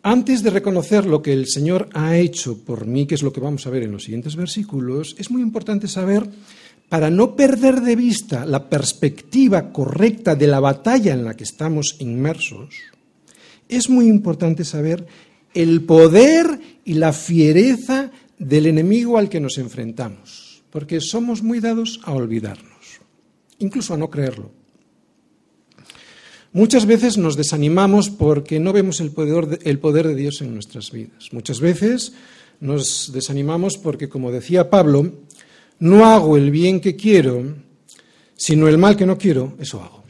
Antes 0.02 0.42
de 0.42 0.50
reconocer 0.50 1.06
lo 1.06 1.22
que 1.22 1.32
el 1.32 1.46
Señor 1.48 1.88
ha 1.94 2.18
hecho 2.18 2.58
por 2.58 2.84
mí, 2.84 3.06
que 3.06 3.14
es 3.14 3.22
lo 3.22 3.32
que 3.32 3.40
vamos 3.40 3.66
a 3.66 3.70
ver 3.70 3.84
en 3.84 3.92
los 3.92 4.04
siguientes 4.04 4.36
versículos, 4.36 5.16
es 5.18 5.30
muy 5.30 5.40
importante 5.40 5.88
saber, 5.88 6.28
para 6.90 7.08
no 7.08 7.36
perder 7.36 7.80
de 7.80 7.96
vista 7.96 8.44
la 8.44 8.68
perspectiva 8.68 9.72
correcta 9.72 10.34
de 10.34 10.46
la 10.46 10.60
batalla 10.60 11.14
en 11.14 11.24
la 11.24 11.34
que 11.34 11.44
estamos 11.44 11.96
inmersos, 12.00 12.74
es 13.66 13.88
muy 13.88 14.08
importante 14.08 14.62
saber 14.66 15.06
el 15.54 15.82
poder 15.82 16.60
y 16.84 16.94
la 16.94 17.12
fiereza 17.12 18.10
del 18.38 18.66
enemigo 18.66 19.18
al 19.18 19.28
que 19.28 19.40
nos 19.40 19.58
enfrentamos, 19.58 20.62
porque 20.70 21.00
somos 21.00 21.42
muy 21.42 21.60
dados 21.60 22.00
a 22.04 22.12
olvidarnos, 22.12 23.00
incluso 23.58 23.94
a 23.94 23.96
no 23.96 24.10
creerlo. 24.10 24.50
Muchas 26.52 26.86
veces 26.86 27.18
nos 27.18 27.36
desanimamos 27.36 28.08
porque 28.08 28.58
no 28.58 28.72
vemos 28.72 29.00
el 29.00 29.10
poder, 29.10 29.58
el 29.64 29.78
poder 29.78 30.08
de 30.08 30.14
Dios 30.14 30.40
en 30.40 30.54
nuestras 30.54 30.90
vidas. 30.90 31.28
Muchas 31.32 31.60
veces 31.60 32.14
nos 32.60 33.12
desanimamos 33.12 33.76
porque, 33.76 34.08
como 34.08 34.32
decía 34.32 34.70
Pablo, 34.70 35.12
no 35.78 36.06
hago 36.06 36.36
el 36.36 36.50
bien 36.50 36.80
que 36.80 36.96
quiero, 36.96 37.44
sino 38.34 38.66
el 38.66 38.78
mal 38.78 38.96
que 38.96 39.06
no 39.06 39.18
quiero, 39.18 39.54
eso 39.60 39.82
hago. 39.82 40.04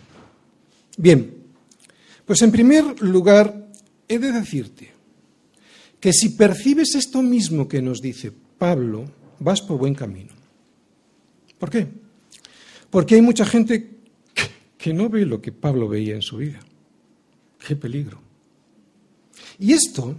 Bien, 0.96 1.34
pues 2.24 2.40
en 2.42 2.52
primer 2.52 3.00
lugar, 3.02 3.68
he 4.06 4.18
de 4.18 4.32
decirte 4.32 4.97
que 6.00 6.12
si 6.12 6.30
percibes 6.30 6.94
esto 6.94 7.22
mismo 7.22 7.68
que 7.68 7.82
nos 7.82 8.00
dice 8.00 8.32
Pablo, 8.58 9.10
vas 9.40 9.60
por 9.62 9.78
buen 9.78 9.94
camino. 9.94 10.32
¿Por 11.58 11.70
qué? 11.70 11.86
Porque 12.90 13.16
hay 13.16 13.22
mucha 13.22 13.44
gente 13.44 13.98
que 14.76 14.94
no 14.94 15.08
ve 15.08 15.26
lo 15.26 15.40
que 15.40 15.52
Pablo 15.52 15.88
veía 15.88 16.14
en 16.14 16.22
su 16.22 16.36
vida. 16.36 16.60
¡Qué 17.66 17.74
peligro! 17.74 18.20
Y 19.58 19.72
esto, 19.72 20.16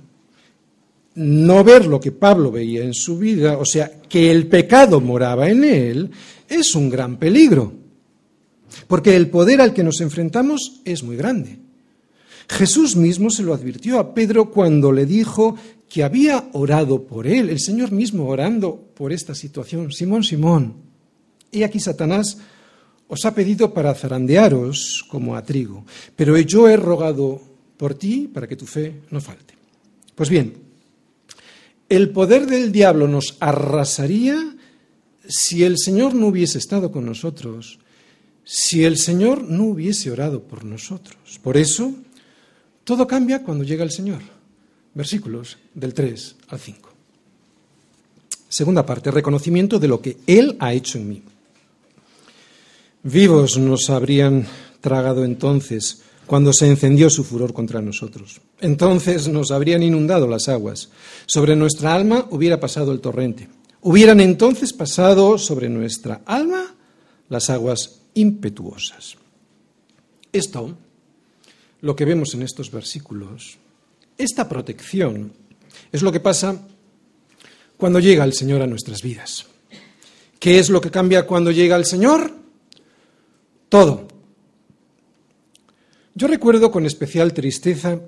no 1.16 1.64
ver 1.64 1.86
lo 1.86 2.00
que 2.00 2.12
Pablo 2.12 2.52
veía 2.52 2.84
en 2.84 2.94
su 2.94 3.18
vida, 3.18 3.58
o 3.58 3.66
sea, 3.66 4.02
que 4.02 4.30
el 4.30 4.48
pecado 4.48 5.00
moraba 5.00 5.50
en 5.50 5.64
él, 5.64 6.12
es 6.48 6.76
un 6.76 6.90
gran 6.90 7.18
peligro. 7.18 7.74
Porque 8.88 9.16
el 9.16 9.30
poder 9.30 9.62
al 9.62 9.74
que 9.74 9.84
nos 9.84 10.02
enfrentamos 10.02 10.82
es 10.84 11.04
muy 11.04 11.16
grande. 11.16 11.58
Jesús 12.50 12.96
mismo 12.96 13.30
se 13.30 13.44
lo 13.44 13.54
advirtió 13.54 14.00
a 14.00 14.14
Pedro 14.14 14.50
cuando 14.50 14.92
le 14.92 15.06
dijo 15.06 15.56
que 15.88 16.04
había 16.04 16.50
orado 16.54 17.04
por 17.06 17.28
él, 17.28 17.50
el 17.50 17.60
Señor 17.60 17.92
mismo 17.92 18.28
orando 18.28 18.76
por 18.96 19.14
esta 19.14 19.36
situación. 19.36 19.92
Simón, 19.92 20.24
Simón, 20.24 20.74
y 21.52 21.64
aquí 21.64 21.80
Satanás 21.80 22.40
os 23.08 23.26
ha 23.26 23.34
pedido 23.34 23.74
para 23.74 23.94
zarandearos 23.94 25.06
como 25.10 25.36
a 25.36 25.44
trigo, 25.44 25.86
pero 26.16 26.38
yo 26.40 26.68
he 26.68 26.76
rogado 26.76 27.42
por 27.78 27.94
ti 27.94 28.30
para 28.32 28.48
que 28.48 28.56
tu 28.56 28.66
fe 28.66 29.02
no 29.10 29.22
falte. 29.22 29.54
Pues 30.16 30.30
bien, 30.30 30.54
el 31.88 32.10
poder 32.10 32.46
del 32.46 32.72
diablo 32.72 33.08
nos 33.08 33.38
arrasaría 33.40 34.56
si 35.28 35.64
el 35.64 35.78
Señor 35.78 36.14
no 36.14 36.28
hubiese 36.28 36.58
estado 36.58 36.92
con 36.92 37.06
nosotros, 37.06 37.80
si 38.44 38.84
el 38.84 38.98
Señor 38.98 39.44
no 39.44 39.66
hubiese 39.66 40.12
orado 40.12 40.44
por 40.44 40.66
nosotros. 40.66 41.40
Por 41.42 41.56
eso, 41.56 41.94
todo 42.90 43.06
cambia 43.06 43.44
cuando 43.44 43.64
llega 43.64 43.84
el 43.84 43.92
Señor. 43.92 44.18
Versículos 44.96 45.60
del 45.76 45.94
3 45.94 46.36
al 46.48 46.60
5. 46.60 46.90
Segunda 48.50 48.84
parte, 48.84 49.12
reconocimiento 49.12 49.78
de 49.78 49.88
lo 49.88 50.02
que 50.02 50.18
Él 50.26 50.58
ha 50.60 50.74
hecho 50.74 50.98
en 50.98 51.08
mí. 51.08 51.22
Vivos 53.04 53.60
nos 53.60 53.92
habrían 53.92 54.48
tragado 54.82 55.24
entonces 55.24 56.02
cuando 56.26 56.52
se 56.52 56.68
encendió 56.68 57.12
su 57.12 57.24
furor 57.24 57.54
contra 57.54 57.80
nosotros. 57.80 58.42
Entonces 58.60 59.28
nos 59.28 59.52
habrían 59.52 59.84
inundado 59.84 60.28
las 60.28 60.50
aguas. 60.50 60.90
Sobre 61.28 61.56
nuestra 61.56 61.94
alma 61.94 62.26
hubiera 62.32 62.60
pasado 62.60 62.92
el 62.92 63.02
torrente. 63.02 63.50
Hubieran 63.82 64.20
entonces 64.20 64.74
pasado 64.74 65.38
sobre 65.38 65.70
nuestra 65.70 66.24
alma 66.26 66.74
las 67.30 67.52
aguas 67.52 68.00
impetuosas. 68.16 69.16
Esto, 70.34 70.76
lo 71.82 71.96
que 71.96 72.06
vemos 72.06 72.34
en 72.34 72.42
estos 72.42 72.72
versículos, 72.72 73.58
esta 74.18 74.50
protección, 74.50 75.34
es 75.92 76.02
lo 76.02 76.12
que 76.12 76.20
pasa 76.20 76.62
cuando 77.78 78.00
llega 78.00 78.24
el 78.24 78.34
Señor 78.34 78.62
a 78.62 78.68
nuestras 78.68 79.02
vidas. 79.02 79.46
¿Qué 80.40 80.60
es 80.60 80.70
lo 80.70 80.82
que 80.82 80.92
cambia 80.92 81.26
cuando 81.26 81.52
llega 81.52 81.76
el 81.76 81.86
Señor? 81.86 82.34
Todo. 83.70 84.08
Yo 86.16 86.28
recuerdo 86.28 86.72
con 86.72 86.86
especial 86.86 87.34
tristeza 87.34 88.00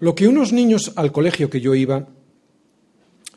lo 0.00 0.14
que 0.14 0.28
unos 0.28 0.52
niños 0.52 0.92
al 0.96 1.12
colegio 1.12 1.50
que 1.50 1.60
yo 1.60 1.74
iba 1.74 2.08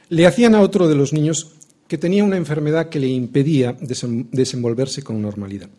le 0.10 0.26
hacían 0.26 0.56
a 0.56 0.62
otro 0.62 0.88
de 0.88 0.96
los 0.96 1.14
niños 1.14 1.54
que 1.88 1.98
tenía 1.98 2.24
una 2.24 2.38
enfermedad 2.38 2.90
que 2.90 3.00
le 3.00 3.08
impedía 3.08 3.76
desenvolverse 3.80 5.04
con 5.04 5.22
normalidad. 5.22 5.70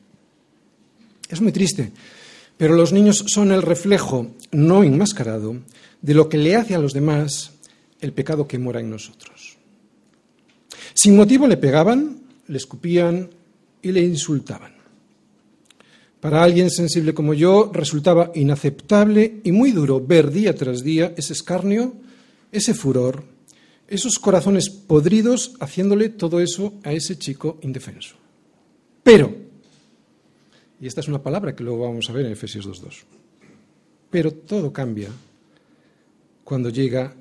Es 1.29 1.41
muy 1.41 1.53
triste, 1.53 1.93
pero 2.59 2.75
los 2.75 2.93
niños 2.93 3.25
son 3.29 3.53
el 3.53 3.63
reflejo 3.63 4.33
no 4.51 4.83
enmascarado 4.83 5.57
de 6.03 6.15
lo 6.15 6.29
que 6.29 6.37
le 6.37 6.57
hace 6.57 6.75
a 6.75 6.79
los 6.79 6.93
demás 6.93 7.53
el 8.01 8.13
pecado 8.13 8.47
que 8.47 8.59
mora 8.59 8.81
en 8.81 8.91
nosotros. 8.91 9.57
Sin 10.93 11.17
motivo 11.17 11.47
le 11.47 11.57
pegaban, 11.57 12.19
le 12.49 12.57
escupían 12.59 13.31
y 13.81 13.93
le 13.93 14.03
insultaban. 14.03 14.73
Para 16.21 16.43
alguien 16.43 16.71
sensible 16.71 17.15
como 17.15 17.33
yo 17.33 17.71
resultaba 17.73 18.33
inaceptable 18.35 19.41
y 19.45 19.53
muy 19.53 19.71
duro 19.71 20.05
ver 20.05 20.33
día 20.33 20.55
tras 20.55 20.83
día 20.83 21.15
ese 21.17 21.33
escarnio, 21.33 21.95
ese 22.51 22.75
furor, 22.75 23.23
esos 23.87 24.19
corazones 24.19 24.69
podridos 24.69 25.55
haciéndole 25.61 26.09
todo 26.09 26.41
eso 26.41 26.75
a 26.83 26.93
ese 26.93 27.17
chico 27.17 27.59
indefenso. 27.63 28.17
Pero, 29.05 29.48
y 30.81 30.87
esta 30.87 31.01
es 31.01 31.09
una 31.09 31.23
palabra 31.23 31.55
que 31.55 31.65
luego 31.65 31.85
vamos 31.85 32.09
a 32.09 32.13
ver 32.13 32.27
en 32.27 32.33
Efesios 32.33 32.67
2.2, 32.67 33.05
pero 34.11 34.33
todo 34.33 34.73
cambia 34.73 35.09
cuando 36.45 36.71
llega 36.71 37.15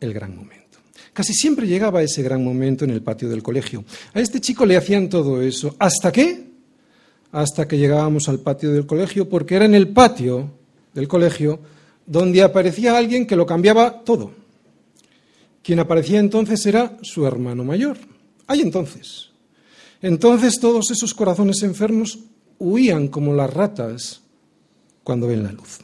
el 0.00 0.12
gran 0.12 0.36
momento. 0.36 0.78
Casi 1.12 1.32
siempre 1.32 1.66
llegaba 1.66 2.02
ese 2.02 2.22
gran 2.22 2.42
momento 2.42 2.84
en 2.84 2.90
el 2.90 3.02
patio 3.02 3.28
del 3.28 3.42
colegio. 3.42 3.84
A 4.14 4.20
este 4.20 4.40
chico 4.40 4.66
le 4.66 4.76
hacían 4.76 5.08
todo 5.08 5.40
eso. 5.40 5.76
¿Hasta 5.78 6.10
qué? 6.10 6.48
Hasta 7.30 7.68
que 7.68 7.78
llegábamos 7.78 8.28
al 8.28 8.40
patio 8.40 8.72
del 8.72 8.84
colegio, 8.84 9.28
porque 9.28 9.54
era 9.54 9.64
en 9.64 9.76
el 9.76 9.88
patio 9.88 10.50
del 10.92 11.06
colegio 11.06 11.60
donde 12.06 12.42
aparecía 12.42 12.98
alguien 12.98 13.26
que 13.26 13.36
lo 13.36 13.46
cambiaba 13.46 14.02
todo. 14.04 14.32
Quien 15.62 15.78
aparecía 15.78 16.18
entonces 16.18 16.66
era 16.66 16.98
su 17.02 17.26
hermano 17.26 17.64
mayor. 17.64 17.96
Ay, 18.46 18.60
entonces. 18.60 19.30
Entonces 20.02 20.58
todos 20.60 20.90
esos 20.90 21.14
corazones 21.14 21.62
enfermos 21.62 22.18
huían 22.58 23.08
como 23.08 23.34
las 23.34 23.52
ratas 23.52 24.22
cuando 25.02 25.26
ven 25.26 25.42
la 25.42 25.52
luz. 25.52 25.80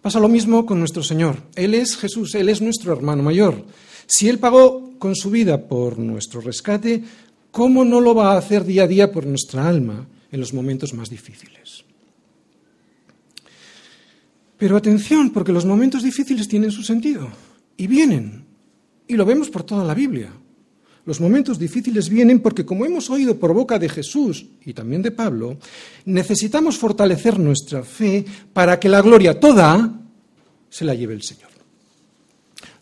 Pasa 0.00 0.18
lo 0.18 0.28
mismo 0.28 0.66
con 0.66 0.80
nuestro 0.80 1.02
Señor. 1.02 1.36
Él 1.54 1.74
es 1.74 1.96
Jesús, 1.96 2.34
Él 2.34 2.48
es 2.48 2.60
nuestro 2.60 2.92
hermano 2.92 3.22
mayor. 3.22 3.64
Si 4.06 4.28
Él 4.28 4.38
pagó 4.38 4.98
con 4.98 5.14
su 5.14 5.30
vida 5.30 5.68
por 5.68 5.98
nuestro 5.98 6.40
rescate, 6.40 7.04
¿cómo 7.50 7.84
no 7.84 8.00
lo 8.00 8.14
va 8.14 8.32
a 8.32 8.38
hacer 8.38 8.64
día 8.64 8.84
a 8.84 8.88
día 8.88 9.12
por 9.12 9.26
nuestra 9.26 9.68
alma 9.68 10.06
en 10.32 10.40
los 10.40 10.52
momentos 10.52 10.92
más 10.92 11.08
difíciles? 11.08 11.84
Pero 14.58 14.76
atención, 14.76 15.30
porque 15.30 15.52
los 15.52 15.64
momentos 15.64 16.02
difíciles 16.02 16.48
tienen 16.48 16.70
su 16.70 16.82
sentido 16.82 17.28
y 17.76 17.86
vienen. 17.86 18.44
Y 19.06 19.14
lo 19.14 19.24
vemos 19.24 19.50
por 19.50 19.64
toda 19.64 19.84
la 19.84 19.94
Biblia. 19.94 20.32
Los 21.04 21.20
momentos 21.20 21.58
difíciles 21.58 22.08
vienen 22.08 22.40
porque, 22.40 22.64
como 22.64 22.86
hemos 22.86 23.10
oído 23.10 23.36
por 23.38 23.52
boca 23.52 23.78
de 23.78 23.88
Jesús 23.88 24.46
y 24.64 24.72
también 24.72 25.02
de 25.02 25.10
Pablo, 25.10 25.58
necesitamos 26.04 26.78
fortalecer 26.78 27.38
nuestra 27.40 27.82
fe 27.82 28.24
para 28.52 28.78
que 28.78 28.88
la 28.88 29.02
gloria 29.02 29.40
toda 29.40 30.00
se 30.70 30.84
la 30.84 30.94
lleve 30.94 31.14
el 31.14 31.22
Señor. 31.22 31.50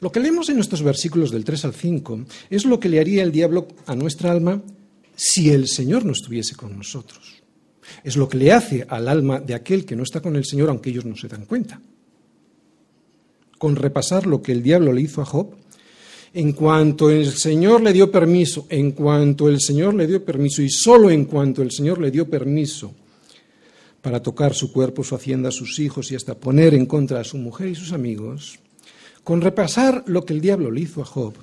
Lo 0.00 0.12
que 0.12 0.20
leemos 0.20 0.48
en 0.48 0.56
nuestros 0.56 0.82
versículos 0.82 1.30
del 1.30 1.44
3 1.44 1.66
al 1.66 1.74
5 1.74 2.20
es 2.50 2.64
lo 2.64 2.78
que 2.78 2.88
le 2.88 3.00
haría 3.00 3.22
el 3.22 3.32
diablo 3.32 3.68
a 3.86 3.94
nuestra 3.94 4.30
alma 4.30 4.62
si 5.14 5.50
el 5.50 5.68
Señor 5.68 6.04
no 6.04 6.12
estuviese 6.12 6.56
con 6.56 6.76
nosotros. 6.76 7.42
Es 8.04 8.16
lo 8.16 8.28
que 8.28 8.38
le 8.38 8.52
hace 8.52 8.86
al 8.88 9.08
alma 9.08 9.40
de 9.40 9.54
aquel 9.54 9.84
que 9.84 9.96
no 9.96 10.02
está 10.02 10.20
con 10.20 10.36
el 10.36 10.44
Señor, 10.44 10.70
aunque 10.70 10.90
ellos 10.90 11.04
no 11.04 11.16
se 11.16 11.28
dan 11.28 11.44
cuenta. 11.44 11.80
Con 13.58 13.76
repasar 13.76 14.26
lo 14.26 14.40
que 14.40 14.52
el 14.52 14.62
diablo 14.62 14.92
le 14.92 15.02
hizo 15.02 15.20
a 15.20 15.26
Job, 15.26 15.54
en 16.32 16.52
cuanto 16.52 17.10
el 17.10 17.32
Señor 17.32 17.82
le 17.82 17.92
dio 17.92 18.10
permiso, 18.10 18.66
en 18.68 18.92
cuanto 18.92 19.48
el 19.48 19.60
Señor 19.60 19.94
le 19.94 20.06
dio 20.06 20.24
permiso 20.24 20.62
y 20.62 20.70
solo 20.70 21.10
en 21.10 21.24
cuanto 21.24 21.62
el 21.62 21.70
Señor 21.72 22.00
le 22.00 22.10
dio 22.10 22.28
permiso 22.28 22.94
para 24.00 24.22
tocar 24.22 24.54
su 24.54 24.72
cuerpo, 24.72 25.04
su 25.04 25.14
hacienda, 25.14 25.50
sus 25.50 25.78
hijos 25.78 26.10
y 26.10 26.14
hasta 26.14 26.34
poner 26.34 26.74
en 26.74 26.86
contra 26.86 27.20
a 27.20 27.24
su 27.24 27.36
mujer 27.36 27.68
y 27.68 27.74
sus 27.74 27.92
amigos, 27.92 28.58
con 29.24 29.40
repasar 29.40 30.04
lo 30.06 30.24
que 30.24 30.32
el 30.32 30.40
diablo 30.40 30.70
le 30.70 30.80
hizo 30.82 31.02
a 31.02 31.04
Job, 31.04 31.34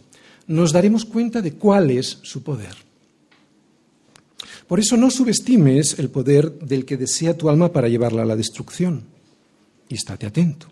nos 0.48 0.72
daremos 0.72 1.06
cuenta 1.06 1.42
de 1.42 1.54
cuál 1.54 1.92
es 1.92 2.20
su 2.24 2.42
poder. 2.42 2.76
Por 4.68 4.80
eso 4.80 4.98
no 4.98 5.12
subestimes 5.12 6.00
el 6.00 6.10
poder 6.10 6.52
del 6.60 6.86
que 6.86 6.98
desea 6.98 7.38
tu 7.38 7.50
alma 7.50 7.72
para 7.72 7.88
llevarla 7.88 8.24
a 8.24 8.26
la 8.26 8.36
destrucción. 8.36 9.04
Y 9.90 9.96
estate 9.96 10.26
atento. 10.26 10.68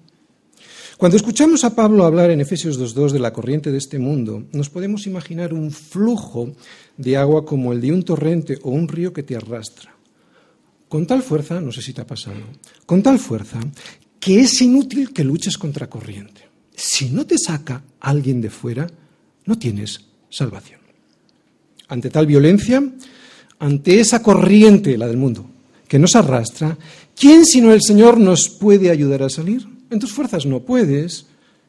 Cuando 0.97 1.17
escuchamos 1.17 1.65
a 1.65 1.75
Pablo 1.75 2.05
hablar 2.05 2.31
en 2.31 2.39
Efesios 2.39 2.79
2.2 2.79 3.12
de 3.12 3.19
la 3.19 3.34
corriente 3.34 3.69
de 3.69 3.77
este 3.77 3.99
mundo, 3.99 4.45
nos 4.53 4.69
podemos 4.69 5.05
imaginar 5.08 5.53
un 5.53 5.69
flujo 5.71 6.53
de 6.95 7.17
agua 7.17 7.43
como 7.43 7.73
el 7.73 7.81
de 7.81 7.91
un 7.91 8.03
torrente 8.03 8.60
o 8.62 8.69
un 8.69 8.88
río 8.88 9.12
que 9.12 9.23
te 9.23 9.36
arrastra. 9.36 9.93
Con 10.88 11.05
tal 11.05 11.21
fuerza, 11.21 11.60
no 11.60 11.73
sé 11.73 11.81
si 11.81 11.91
te 11.91 11.99
ha 11.99 12.08
pasado, 12.08 12.39
con 12.86 13.03
tal 13.03 13.19
fuerza 13.19 13.60
que 14.21 14.39
es 14.39 14.62
inútil 14.62 15.12
que 15.12 15.25
luches 15.25 15.58
contra 15.58 15.89
corriente. 15.89 16.47
Si 16.73 17.10
no 17.10 17.25
te 17.25 17.38
saca 17.38 17.84
alguien 17.99 18.39
de 18.39 18.49
fuera, 18.49 18.88
no 19.45 19.60
tienes 19.60 19.99
salvación. 20.29 20.79
Ante 21.89 22.10
tal 22.10 22.25
violencia, 22.25 22.81
ante 23.60 23.99
esa 23.99 24.23
corriente, 24.23 24.97
la 24.97 25.08
del 25.08 25.17
mundo, 25.17 25.45
que 25.89 25.99
nos 25.99 26.15
arrastra, 26.15 26.77
¿quién 27.19 27.45
sino 27.45 27.73
el 27.73 27.81
Señor 27.81 28.17
nos 28.17 28.47
puede 28.47 28.89
ayudar 28.89 29.23
a 29.23 29.29
salir? 29.29 29.75
En 29.89 30.00
tus 30.00 30.13
fuerzas 30.13 30.45
no 30.45 30.62
puedes. 30.62 31.28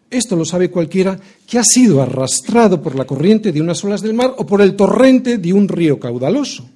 Esto 0.09 0.37
lo 0.37 0.45
sabe 0.45 0.71
cualquiera 0.71 1.19
que 1.47 1.59
ha 1.59 1.65
sido 1.65 2.01
arrastrado 2.01 2.81
por 2.81 2.95
la 2.95 3.07
corriente 3.07 3.53
de 3.53 3.61
unas 3.61 3.83
olas 3.85 4.03
del 4.03 4.15
mar 4.15 4.35
o 4.39 4.47
por 4.47 4.61
el 4.63 4.77
torrente 4.77 5.39
de 5.39 5.53
un 5.53 5.69
río 5.69 5.99
caudaloso. 5.99 6.69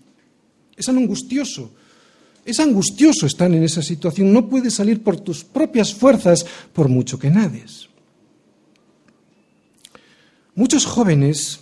Es 0.76 0.88
angustioso. 0.88 1.72
Es 2.44 2.59
angustioso 2.59 3.26
estar 3.26 3.53
en 3.53 3.62
esa 3.62 3.83
situación. 3.83 4.33
No 4.33 4.48
puedes 4.48 4.74
salir 4.74 5.03
por 5.03 5.20
tus 5.20 5.44
propias 5.44 5.94
fuerzas 5.94 6.44
por 6.72 6.88
mucho 6.88 7.18
que 7.18 7.31
nades. 7.31 7.88
Muchos 10.55 10.85
jóvenes 10.85 11.61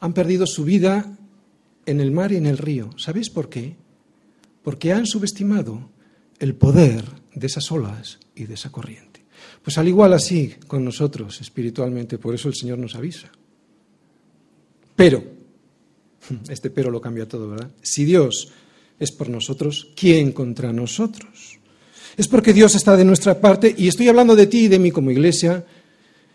han 0.00 0.12
perdido 0.12 0.46
su 0.46 0.64
vida 0.64 1.16
en 1.86 2.00
el 2.00 2.10
mar 2.10 2.32
y 2.32 2.36
en 2.36 2.46
el 2.46 2.58
río. 2.58 2.90
¿Sabéis 2.96 3.30
por 3.30 3.48
qué? 3.48 3.76
Porque 4.62 4.92
han 4.92 5.06
subestimado 5.06 5.90
el 6.38 6.54
poder 6.54 7.04
de 7.34 7.46
esas 7.46 7.70
olas 7.70 8.18
y 8.40 8.46
de 8.46 8.54
esa 8.54 8.70
corriente. 8.70 9.20
Pues 9.62 9.78
al 9.78 9.88
igual 9.88 10.12
así 10.12 10.54
con 10.66 10.84
nosotros 10.84 11.40
espiritualmente, 11.40 12.18
por 12.18 12.34
eso 12.34 12.48
el 12.48 12.54
Señor 12.54 12.78
nos 12.78 12.94
avisa. 12.94 13.30
Pero, 14.96 15.22
este 16.48 16.70
pero 16.70 16.90
lo 16.90 17.00
cambia 17.00 17.28
todo, 17.28 17.50
¿verdad? 17.50 17.70
Si 17.82 18.04
Dios 18.04 18.52
es 18.98 19.12
por 19.12 19.28
nosotros, 19.28 19.88
¿quién 19.96 20.32
contra 20.32 20.72
nosotros? 20.72 21.58
Es 22.16 22.28
porque 22.28 22.52
Dios 22.52 22.74
está 22.74 22.96
de 22.96 23.04
nuestra 23.04 23.40
parte, 23.40 23.74
y 23.76 23.88
estoy 23.88 24.08
hablando 24.08 24.36
de 24.36 24.46
ti 24.46 24.64
y 24.64 24.68
de 24.68 24.78
mí 24.78 24.90
como 24.90 25.10
iglesia, 25.10 25.64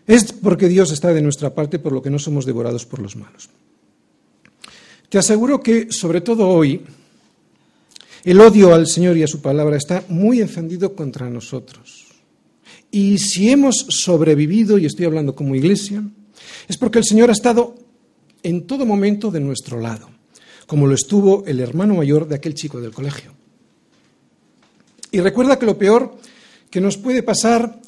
es 0.06 0.32
porque 0.32 0.68
Dios 0.68 0.90
está 0.90 1.12
de 1.12 1.22
nuestra 1.22 1.54
parte 1.54 1.78
por 1.78 1.92
lo 1.92 2.02
que 2.02 2.10
no 2.10 2.18
somos 2.18 2.46
devorados 2.46 2.86
por 2.86 3.00
los 3.00 3.16
malos. 3.16 3.50
Te 5.08 5.18
aseguro 5.18 5.60
que, 5.60 5.92
sobre 5.92 6.20
todo 6.20 6.48
hoy, 6.48 6.82
el 8.26 8.40
odio 8.40 8.74
al 8.74 8.88
Señor 8.88 9.16
y 9.16 9.22
a 9.22 9.28
su 9.28 9.40
palabra 9.40 9.76
está 9.76 10.02
muy 10.08 10.40
encendido 10.40 10.96
contra 10.96 11.30
nosotros. 11.30 12.06
Y 12.90 13.18
si 13.18 13.50
hemos 13.50 13.86
sobrevivido, 13.88 14.78
y 14.78 14.86
estoy 14.86 15.06
hablando 15.06 15.36
como 15.36 15.54
iglesia, 15.54 16.02
es 16.66 16.76
porque 16.76 16.98
el 16.98 17.04
Señor 17.04 17.30
ha 17.30 17.34
estado 17.34 17.76
en 18.42 18.66
todo 18.66 18.84
momento 18.84 19.30
de 19.30 19.38
nuestro 19.38 19.80
lado, 19.80 20.10
como 20.66 20.88
lo 20.88 20.94
estuvo 20.96 21.44
el 21.46 21.60
hermano 21.60 21.94
mayor 21.94 22.26
de 22.26 22.34
aquel 22.34 22.54
chico 22.54 22.80
del 22.80 22.90
colegio. 22.90 23.32
Y 25.12 25.20
recuerda 25.20 25.56
que 25.56 25.66
lo 25.66 25.78
peor 25.78 26.16
que 26.68 26.80
nos 26.80 26.96
puede 26.96 27.22
pasar 27.22 27.80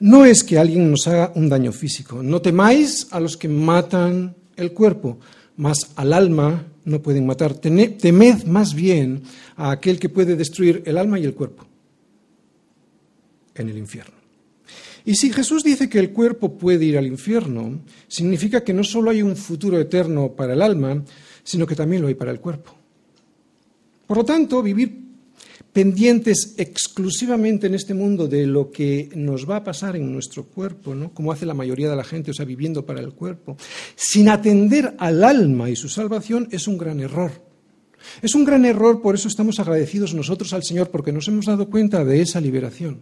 no 0.00 0.24
es 0.24 0.42
que 0.42 0.58
alguien 0.58 0.90
nos 0.90 1.06
haga 1.06 1.32
un 1.34 1.50
daño 1.50 1.70
físico. 1.70 2.22
No 2.22 2.40
temáis 2.40 3.08
a 3.10 3.20
los 3.20 3.36
que 3.36 3.48
matan 3.48 4.36
el 4.56 4.72
cuerpo, 4.72 5.18
mas 5.56 5.90
al 5.96 6.14
alma 6.14 6.71
no 6.84 7.02
pueden 7.02 7.26
matar. 7.26 7.54
Temed 7.54 8.44
más 8.44 8.74
bien 8.74 9.22
a 9.56 9.70
aquel 9.70 9.98
que 9.98 10.08
puede 10.08 10.36
destruir 10.36 10.82
el 10.86 10.98
alma 10.98 11.18
y 11.18 11.24
el 11.24 11.34
cuerpo 11.34 11.66
en 13.54 13.68
el 13.68 13.78
infierno. 13.78 14.14
Y 15.04 15.14
si 15.16 15.32
Jesús 15.32 15.64
dice 15.64 15.88
que 15.88 15.98
el 15.98 16.12
cuerpo 16.12 16.56
puede 16.56 16.84
ir 16.84 16.96
al 16.96 17.06
infierno, 17.06 17.80
significa 18.06 18.62
que 18.62 18.72
no 18.72 18.84
solo 18.84 19.10
hay 19.10 19.22
un 19.22 19.36
futuro 19.36 19.78
eterno 19.80 20.32
para 20.32 20.52
el 20.52 20.62
alma, 20.62 21.02
sino 21.42 21.66
que 21.66 21.74
también 21.74 22.02
lo 22.02 22.08
hay 22.08 22.14
para 22.14 22.30
el 22.30 22.40
cuerpo. 22.40 22.72
Por 24.06 24.18
lo 24.18 24.24
tanto, 24.24 24.62
vivir 24.62 25.11
pendientes 25.72 26.54
exclusivamente 26.58 27.66
en 27.66 27.74
este 27.74 27.94
mundo 27.94 28.28
de 28.28 28.46
lo 28.46 28.70
que 28.70 29.08
nos 29.14 29.48
va 29.48 29.56
a 29.56 29.64
pasar 29.64 29.96
en 29.96 30.12
nuestro 30.12 30.44
cuerpo, 30.44 30.94
¿no? 30.94 31.12
como 31.14 31.32
hace 31.32 31.46
la 31.46 31.54
mayoría 31.54 31.88
de 31.88 31.96
la 31.96 32.04
gente, 32.04 32.30
o 32.30 32.34
sea, 32.34 32.44
viviendo 32.44 32.84
para 32.84 33.00
el 33.00 33.14
cuerpo, 33.14 33.56
sin 33.96 34.28
atender 34.28 34.94
al 34.98 35.24
alma 35.24 35.70
y 35.70 35.76
su 35.76 35.88
salvación, 35.88 36.48
es 36.50 36.68
un 36.68 36.76
gran 36.76 37.00
error. 37.00 37.32
Es 38.20 38.34
un 38.34 38.44
gran 38.44 38.64
error, 38.64 39.00
por 39.00 39.14
eso 39.14 39.28
estamos 39.28 39.60
agradecidos 39.60 40.12
nosotros 40.12 40.52
al 40.52 40.64
Señor, 40.64 40.90
porque 40.90 41.12
nos 41.12 41.28
hemos 41.28 41.46
dado 41.46 41.70
cuenta 41.70 42.04
de 42.04 42.20
esa 42.20 42.40
liberación. 42.40 43.00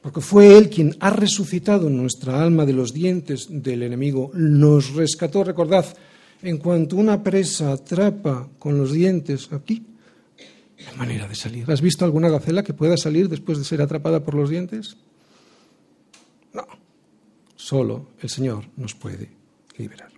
Porque 0.00 0.20
fue 0.20 0.56
Él 0.56 0.70
quien 0.70 0.96
ha 1.00 1.10
resucitado 1.10 1.90
nuestra 1.90 2.40
alma 2.40 2.64
de 2.64 2.72
los 2.72 2.94
dientes 2.94 3.48
del 3.50 3.82
enemigo, 3.82 4.30
nos 4.34 4.94
rescató, 4.94 5.44
recordad, 5.44 5.84
en 6.40 6.58
cuanto 6.58 6.96
una 6.96 7.22
presa 7.22 7.72
atrapa 7.72 8.48
con 8.58 8.78
los 8.78 8.92
dientes 8.92 9.48
aquí, 9.52 9.84
la 10.84 10.92
manera 10.94 11.26
de 11.26 11.34
salir. 11.34 11.70
¿Has 11.70 11.80
visto 11.80 12.04
alguna 12.04 12.28
gacela 12.28 12.62
que 12.62 12.74
pueda 12.74 12.96
salir 12.96 13.28
después 13.28 13.58
de 13.58 13.64
ser 13.64 13.82
atrapada 13.82 14.22
por 14.22 14.34
los 14.34 14.50
dientes? 14.50 14.96
No. 16.52 16.66
Solo 17.56 18.08
el 18.20 18.28
Señor 18.28 18.64
nos 18.76 18.94
puede 18.94 19.30
liberar. 19.76 20.10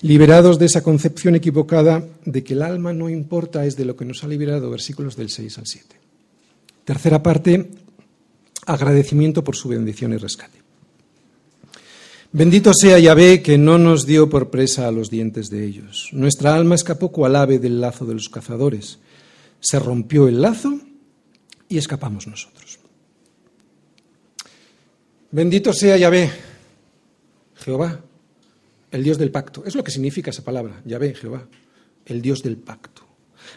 Liberados 0.00 0.58
de 0.58 0.66
esa 0.66 0.82
concepción 0.82 1.36
equivocada 1.36 2.04
de 2.24 2.42
que 2.42 2.54
el 2.54 2.62
alma 2.62 2.92
no 2.92 3.08
importa, 3.08 3.64
es 3.64 3.76
de 3.76 3.84
lo 3.84 3.94
que 3.94 4.04
nos 4.04 4.24
ha 4.24 4.28
liberado, 4.28 4.68
versículos 4.68 5.14
del 5.14 5.30
6 5.30 5.58
al 5.58 5.66
7. 5.66 5.96
Tercera 6.84 7.22
parte, 7.22 7.70
agradecimiento 8.66 9.44
por 9.44 9.54
su 9.54 9.68
bendición 9.68 10.12
y 10.12 10.16
rescate. 10.16 10.60
Bendito 12.32 12.72
sea 12.74 12.98
Yahvé 12.98 13.42
que 13.42 13.58
no 13.58 13.78
nos 13.78 14.06
dio 14.06 14.28
por 14.28 14.50
presa 14.50 14.88
a 14.88 14.90
los 14.90 15.10
dientes 15.10 15.50
de 15.50 15.64
ellos. 15.64 16.08
Nuestra 16.12 16.54
alma 16.54 16.74
escapó 16.74 17.12
cual 17.12 17.36
ave 17.36 17.60
del 17.60 17.80
lazo 17.80 18.04
de 18.04 18.14
los 18.14 18.28
cazadores 18.28 18.98
se 19.62 19.78
rompió 19.78 20.28
el 20.28 20.42
lazo 20.42 20.78
y 21.68 21.78
escapamos 21.78 22.26
nosotros. 22.26 22.80
Bendito 25.30 25.72
sea 25.72 25.96
Yahvé, 25.96 26.30
Jehová, 27.54 28.00
el 28.90 29.02
Dios 29.02 29.16
del 29.16 29.30
pacto. 29.30 29.62
Es 29.64 29.74
lo 29.74 29.82
que 29.82 29.92
significa 29.92 30.30
esa 30.30 30.44
palabra, 30.44 30.82
Yahvé, 30.84 31.14
Jehová, 31.14 31.46
el 32.04 32.20
Dios 32.20 32.42
del 32.42 32.56
pacto. 32.58 33.02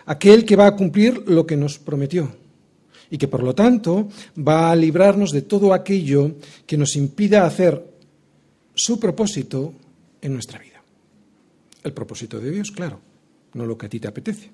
Aquel 0.05 0.45
que 0.45 0.55
va 0.55 0.67
a 0.67 0.75
cumplir 0.75 1.23
lo 1.27 1.45
que 1.45 1.57
nos 1.57 1.79
prometió 1.79 2.33
y 3.09 3.17
que 3.17 3.27
por 3.27 3.43
lo 3.43 3.53
tanto 3.53 4.07
va 4.37 4.71
a 4.71 4.75
librarnos 4.75 5.31
de 5.31 5.41
todo 5.41 5.73
aquello 5.73 6.35
que 6.65 6.77
nos 6.77 6.95
impida 6.95 7.45
hacer 7.45 7.83
su 8.73 8.99
propósito 8.99 9.73
en 10.21 10.33
nuestra 10.33 10.59
vida. 10.59 10.81
El 11.83 11.93
propósito 11.93 12.39
de 12.39 12.51
Dios, 12.51 12.71
claro, 12.71 12.99
no 13.53 13.65
lo 13.65 13.77
que 13.77 13.87
a 13.87 13.89
ti 13.89 13.99
te 13.99 14.07
apetece. 14.07 14.51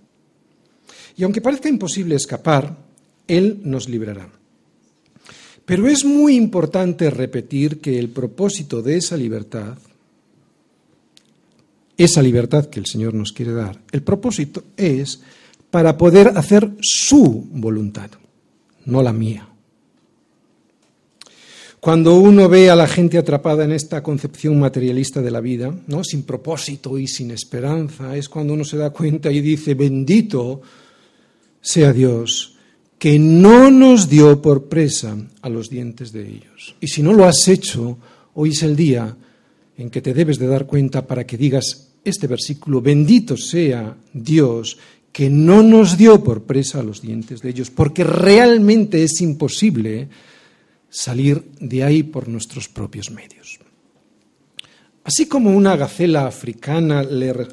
Y 1.17 1.23
aunque 1.23 1.41
parezca 1.41 1.69
imposible 1.69 2.15
escapar, 2.15 2.77
Él 3.27 3.61
nos 3.63 3.89
librará. 3.89 4.29
Pero 5.65 5.87
es 5.87 6.03
muy 6.03 6.35
importante 6.35 7.09
repetir 7.09 7.79
que 7.79 7.97
el 7.97 8.09
propósito 8.09 8.81
de 8.81 8.97
esa 8.97 9.15
libertad, 9.15 9.77
esa 11.97 12.21
libertad 12.21 12.65
que 12.65 12.79
el 12.79 12.85
Señor 12.85 13.13
nos 13.13 13.31
quiere 13.31 13.53
dar, 13.53 13.79
el 13.91 14.01
propósito 14.01 14.63
es 14.75 15.21
para 15.69 15.97
poder 15.97 16.29
hacer 16.35 16.71
su 16.81 17.47
voluntad, 17.51 18.09
no 18.85 19.01
la 19.01 19.13
mía. 19.13 19.47
Cuando 21.79 22.15
uno 22.17 22.47
ve 22.47 22.69
a 22.69 22.75
la 22.75 22.85
gente 22.85 23.17
atrapada 23.17 23.63
en 23.63 23.71
esta 23.71 24.03
concepción 24.03 24.59
materialista 24.59 25.19
de 25.19 25.31
la 25.31 25.41
vida, 25.41 25.73
¿no? 25.87 26.03
sin 26.03 26.23
propósito 26.23 26.99
y 26.99 27.07
sin 27.07 27.31
esperanza, 27.31 28.15
es 28.15 28.29
cuando 28.29 28.53
uno 28.53 28.63
se 28.63 28.77
da 28.77 28.91
cuenta 28.91 29.31
y 29.31 29.41
dice, 29.41 29.73
bendito 29.73 30.61
sea 31.61 31.93
Dios, 31.93 32.57
que 32.97 33.17
no 33.17 33.71
nos 33.71 34.09
dio 34.09 34.41
por 34.41 34.69
presa 34.69 35.17
a 35.41 35.49
los 35.49 35.69
dientes 35.69 36.11
de 36.11 36.27
ellos. 36.27 36.75
Y 36.79 36.87
si 36.87 37.01
no 37.01 37.13
lo 37.13 37.25
has 37.25 37.47
hecho, 37.47 37.97
hoy 38.35 38.49
es 38.49 38.63
el 38.63 38.75
día 38.75 39.15
en 39.77 39.89
que 39.89 40.01
te 40.01 40.13
debes 40.13 40.37
de 40.37 40.47
dar 40.47 40.67
cuenta 40.67 41.07
para 41.07 41.25
que 41.25 41.37
digas 41.37 41.93
este 42.03 42.27
versículo, 42.27 42.81
bendito 42.81 43.37
sea 43.37 43.95
Dios 44.13 44.77
que 45.11 45.29
no 45.29 45.61
nos 45.63 45.97
dio 45.97 46.23
por 46.23 46.43
presa 46.43 46.79
a 46.79 46.83
los 46.83 47.01
dientes 47.01 47.41
de 47.41 47.49
ellos, 47.49 47.69
porque 47.69 48.03
realmente 48.03 49.03
es 49.03 49.19
imposible 49.21 50.07
salir 50.89 51.43
de 51.59 51.83
ahí 51.83 52.03
por 52.03 52.27
nuestros 52.27 52.69
propios 52.69 53.11
medios. 53.11 53.59
Así 55.03 55.25
como 55.25 55.49
una 55.55 55.75
gacela 55.75 56.27
africana 56.27 57.03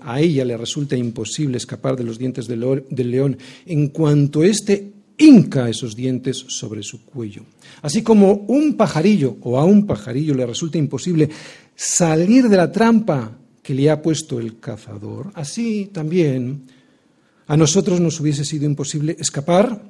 a 0.03 0.21
ella 0.21 0.45
le 0.45 0.57
resulta 0.57 0.97
imposible 0.97 1.57
escapar 1.57 1.97
de 1.97 2.05
los 2.05 2.19
dientes 2.19 2.47
del, 2.47 2.85
león 2.91 3.39
en 3.65 3.89
cuanto 3.89 4.45
éste 4.45 4.93
hinca 5.17 5.69
esos 5.69 5.97
dientes 5.97 6.45
sobre 6.49 6.83
su 6.83 7.05
cuello. 7.05 7.43
Así 7.81 8.03
como 8.03 8.33
un 8.33 8.77
pajarillo 8.77 9.39
o 9.41 9.59
a 9.59 9.65
un 9.65 9.87
pajarillo 9.87 10.35
le 10.35 10.45
resulta 10.45 10.77
imposible 10.77 11.31
salir 11.75 12.49
de 12.49 12.57
la 12.57 12.71
trampa 12.71 13.39
que 13.63 13.75
le 13.75 13.91
ha 13.91 14.03
puesto 14.03 14.39
el 14.39 14.61
cazador, 14.61 15.31
así 15.35 15.91
también 15.93 16.63
a 17.47 17.57
nosotros 17.57 17.99
nos 17.99 18.21
hubiese 18.21 18.45
sido 18.45 18.67
imposible 18.67 19.17
escapar 19.19 19.83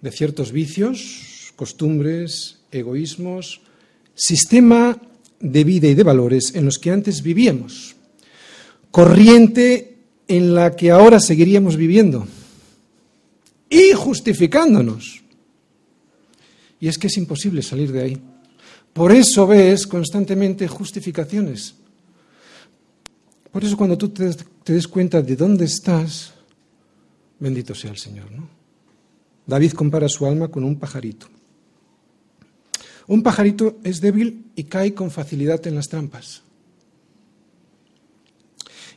de 0.00 0.12
ciertos 0.12 0.52
vicios, 0.52 1.52
costumbres, 1.56 2.60
egoísmos, 2.70 3.60
sistema 4.14 4.96
de 5.40 5.64
vida 5.64 5.88
y 5.88 5.94
de 5.94 6.02
valores 6.02 6.54
en 6.54 6.64
los 6.64 6.78
que 6.78 6.90
antes 6.90 7.22
vivíamos, 7.22 7.96
corriente 8.90 9.96
en 10.26 10.54
la 10.54 10.76
que 10.76 10.90
ahora 10.90 11.20
seguiríamos 11.20 11.76
viviendo 11.76 12.26
y 13.70 13.92
justificándonos. 13.92 15.22
Y 16.80 16.88
es 16.88 16.98
que 16.98 17.08
es 17.08 17.16
imposible 17.16 17.62
salir 17.62 17.92
de 17.92 18.02
ahí. 18.02 18.22
Por 18.92 19.12
eso 19.12 19.46
ves 19.46 19.86
constantemente 19.86 20.66
justificaciones. 20.68 21.74
Por 23.50 23.64
eso 23.64 23.76
cuando 23.76 23.96
tú 23.96 24.10
te, 24.10 24.34
des 24.66 24.88
cuenta 24.88 25.22
de 25.22 25.36
dónde 25.36 25.64
estás, 25.64 26.34
bendito 27.38 27.74
sea 27.74 27.90
el 27.90 27.98
Señor. 27.98 28.30
¿no? 28.30 28.48
David 29.46 29.72
compara 29.72 30.08
su 30.08 30.26
alma 30.26 30.48
con 30.48 30.64
un 30.64 30.78
pajarito. 30.78 31.28
Un 33.08 33.22
pajarito 33.22 33.78
es 33.84 34.00
débil 34.00 34.52
y 34.54 34.64
cae 34.64 34.94
con 34.94 35.10
facilidad 35.10 35.66
en 35.66 35.74
las 35.74 35.88
trampas. 35.88 36.42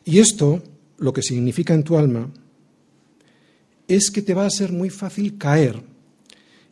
Y 0.04 0.20
esto, 0.20 0.62
lo 0.98 1.14
que 1.14 1.22
significa 1.22 1.74
en 1.74 1.84
tu 1.84 1.98
alma, 1.98 2.30
es 3.88 4.12
que 4.12 4.22
te 4.22 4.34
va 4.34 4.46
a 4.46 4.50
ser 4.50 4.72
muy 4.72 4.90
fácil 4.90 5.38
caer 5.38 5.82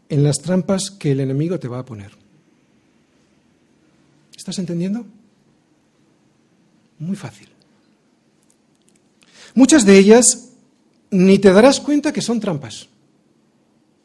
en 0.09 0.23
las 0.23 0.37
trampas 0.37 0.91
que 0.91 1.11
el 1.11 1.21
enemigo 1.21 1.59
te 1.59 1.67
va 1.67 1.79
a 1.79 1.85
poner. 1.85 2.11
¿Estás 4.35 4.59
entendiendo? 4.59 5.05
Muy 6.97 7.15
fácil. 7.15 7.47
Muchas 9.53 9.85
de 9.85 9.97
ellas 9.97 10.49
ni 11.11 11.39
te 11.39 11.51
darás 11.51 11.79
cuenta 11.79 12.11
que 12.11 12.21
son 12.21 12.39
trampas, 12.39 12.87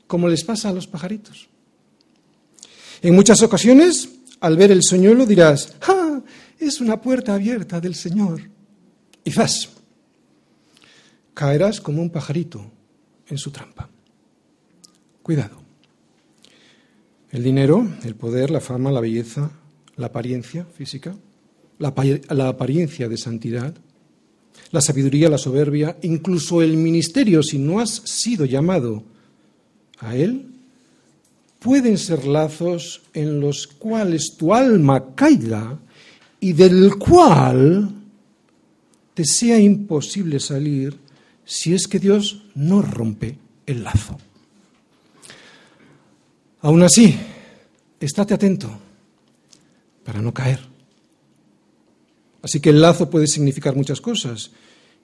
como 0.07 0.29
les 0.29 0.45
pasa 0.45 0.69
a 0.69 0.73
los 0.73 0.87
pajaritos. 0.87 1.49
En 3.05 3.15
muchas 3.15 3.43
ocasiones, 3.43 4.09
al 4.41 4.57
ver 4.57 4.73
el 4.73 4.83
soñuelo 4.83 5.27
dirás, 5.27 5.75
¡ah! 5.83 6.23
Es 6.59 6.81
una 6.81 7.03
puerta 7.03 7.35
abierta 7.35 7.79
del 7.79 7.95
Señor. 7.95 8.41
Y 9.23 9.31
vas. 9.35 9.69
Caerás 11.35 11.83
como 11.83 12.01
un 12.01 12.09
pajarito 12.09 12.65
en 13.29 13.37
su 13.37 13.51
trampa. 13.51 13.91
Cuidado. 15.23 15.61
El 17.31 17.43
dinero, 17.43 17.87
el 18.05 18.15
poder, 18.15 18.51
la 18.51 18.61
fama, 18.61 18.91
la 18.91 19.03
belleza, 19.03 19.51
la 19.97 20.07
apariencia 20.07 20.65
física, 20.65 21.15
la 21.79 22.49
apariencia 22.49 23.07
de 23.07 23.19
santidad, 23.19 23.75
la 24.71 24.81
sabiduría, 24.81 25.29
la 25.29 25.37
soberbia, 25.37 25.99
incluso 26.01 26.63
el 26.63 26.79
ministerio, 26.79 27.43
si 27.43 27.59
no 27.59 27.81
has 27.81 27.91
sido 27.91 28.47
llamado 28.47 29.05
a 29.99 30.17
él, 30.17 30.54
pueden 31.65 31.97
ser 31.97 32.27
lazos 32.27 33.01
en 33.15 33.41
los 33.41 33.67
cuales 33.67 34.37
tu 34.37 34.53
alma 34.53 35.15
caiga 35.15 35.79
y 36.39 36.53
del 36.53 36.97
cual 36.97 37.91
te 39.15 39.25
sea 39.25 39.59
imposible 39.59 40.41
salir 40.41 40.95
si 41.43 41.73
es 41.73 41.87
que 41.89 41.99
Dios 41.99 42.43
no 42.55 42.83
rompe 42.83 43.39
el 43.65 43.83
lazo. 43.83 44.19
Aún 46.61 46.83
así, 46.83 47.19
estate 47.99 48.35
atento 48.35 48.71
para 50.05 50.21
no 50.21 50.35
caer. 50.35 50.61
Así 52.43 52.61
que 52.61 52.69
el 52.69 52.83
lazo 52.83 53.09
puede 53.09 53.27
significar 53.27 53.75
muchas 53.75 54.03
cosas 54.03 54.51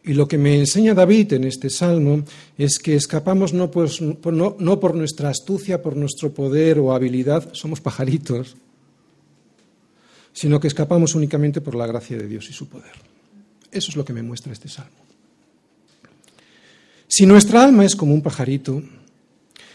Y 0.03 0.15
lo 0.15 0.27
que 0.27 0.39
me 0.39 0.57
enseña 0.57 0.95
David 0.95 1.35
en 1.35 1.45
este 1.45 1.69
salmo 1.69 2.25
es 2.57 2.79
que 2.79 2.95
escapamos 2.95 3.53
no 3.53 3.71
por, 3.71 3.91
no, 4.33 4.57
no 4.59 4.81
por 4.81 4.95
nuestra 4.95 5.29
astucia, 5.29 5.83
por 5.83 5.97
nuestro 5.97 6.33
poder 6.33 6.79
o 6.79 6.95
habilidad, 6.95 7.53
somos 7.53 7.81
pajaritos, 7.81 8.57
sino 10.33 10.59
que 10.59 10.69
escapamos 10.69 11.15
únicamente 11.15 11.61
por 11.61 11.75
la 11.75 11.87
gracia 11.87 12.17
de 12.17 12.27
Dios 12.27 12.49
y 12.49 12.53
su 12.53 12.69
poder. 12.69 12.93
Eso 13.71 13.91
es 13.91 13.97
lo 13.97 14.05
que 14.05 14.13
me 14.13 14.23
muestra 14.23 14.53
este 14.53 14.69
salmo. 14.69 14.97
Si 17.07 17.27
nuestra 17.27 17.65
alma 17.65 17.85
es 17.85 17.95
como 17.95 18.15
un 18.15 18.23
pajarito, 18.23 18.83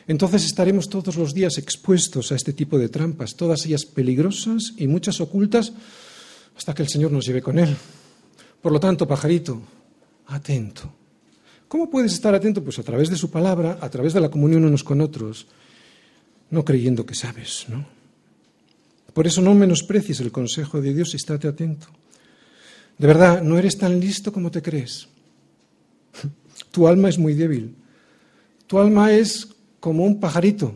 entonces 0.08 0.46
estaremos 0.46 0.90
todos 0.90 1.18
los 1.18 1.34
días 1.34 1.58
expuestos 1.58 2.32
a 2.32 2.36
este 2.36 2.54
tipo 2.54 2.80
de 2.80 2.90
trampas, 2.90 3.36
todas 3.36 3.66
ellas 3.66 3.86
peligrosas 3.86 4.74
y 4.78 4.88
muchas 4.88 5.20
ocultas, 5.22 5.74
hasta 6.56 6.74
que 6.74 6.84
el 6.84 6.90
Señor 6.90 7.12
nos 7.12 7.26
lleve 7.26 7.42
con 7.42 7.60
Él. 7.60 7.76
Por 8.62 8.72
lo 8.72 8.80
tanto, 8.80 9.08
pajarito, 9.08 9.62
atento. 10.28 10.92
¿Cómo 11.68 11.90
puedes 11.90 12.14
estar 12.14 12.34
atento? 12.34 12.64
Pues 12.64 12.80
a 12.80 12.84
través 12.84 13.10
de 13.10 13.18
su 13.18 13.30
palabra, 13.30 13.78
a 13.82 13.90
través 13.90 14.14
de 14.14 14.22
la 14.22 14.30
comunión 14.30 14.66
unos 14.66 14.84
con 14.84 15.02
otros, 15.02 15.48
no 16.50 16.64
creyendo 16.64 17.06
que 17.06 17.16
sabes, 17.16 17.66
¿no? 17.68 17.86
Por 19.14 19.28
eso 19.28 19.42
no 19.42 19.56
menosprecies 19.56 20.20
el 20.20 20.32
consejo 20.32 20.82
de 20.82 20.94
Dios 20.94 21.14
y 21.14 21.18
estate 21.18 21.48
atento. 21.48 21.88
De 22.98 23.08
verdad, 23.08 23.42
no 23.42 23.58
eres 23.58 23.78
tan 23.78 24.00
listo 24.00 24.32
como 24.32 24.52
te 24.52 24.62
crees. 24.62 25.08
Tu 26.72 26.88
alma 26.88 27.10
es 27.10 27.18
muy 27.18 27.34
débil. 27.34 27.76
Tu 28.68 28.78
alma 28.80 29.12
es 29.14 29.48
como 29.80 30.04
un 30.04 30.20
pajarito, 30.20 30.76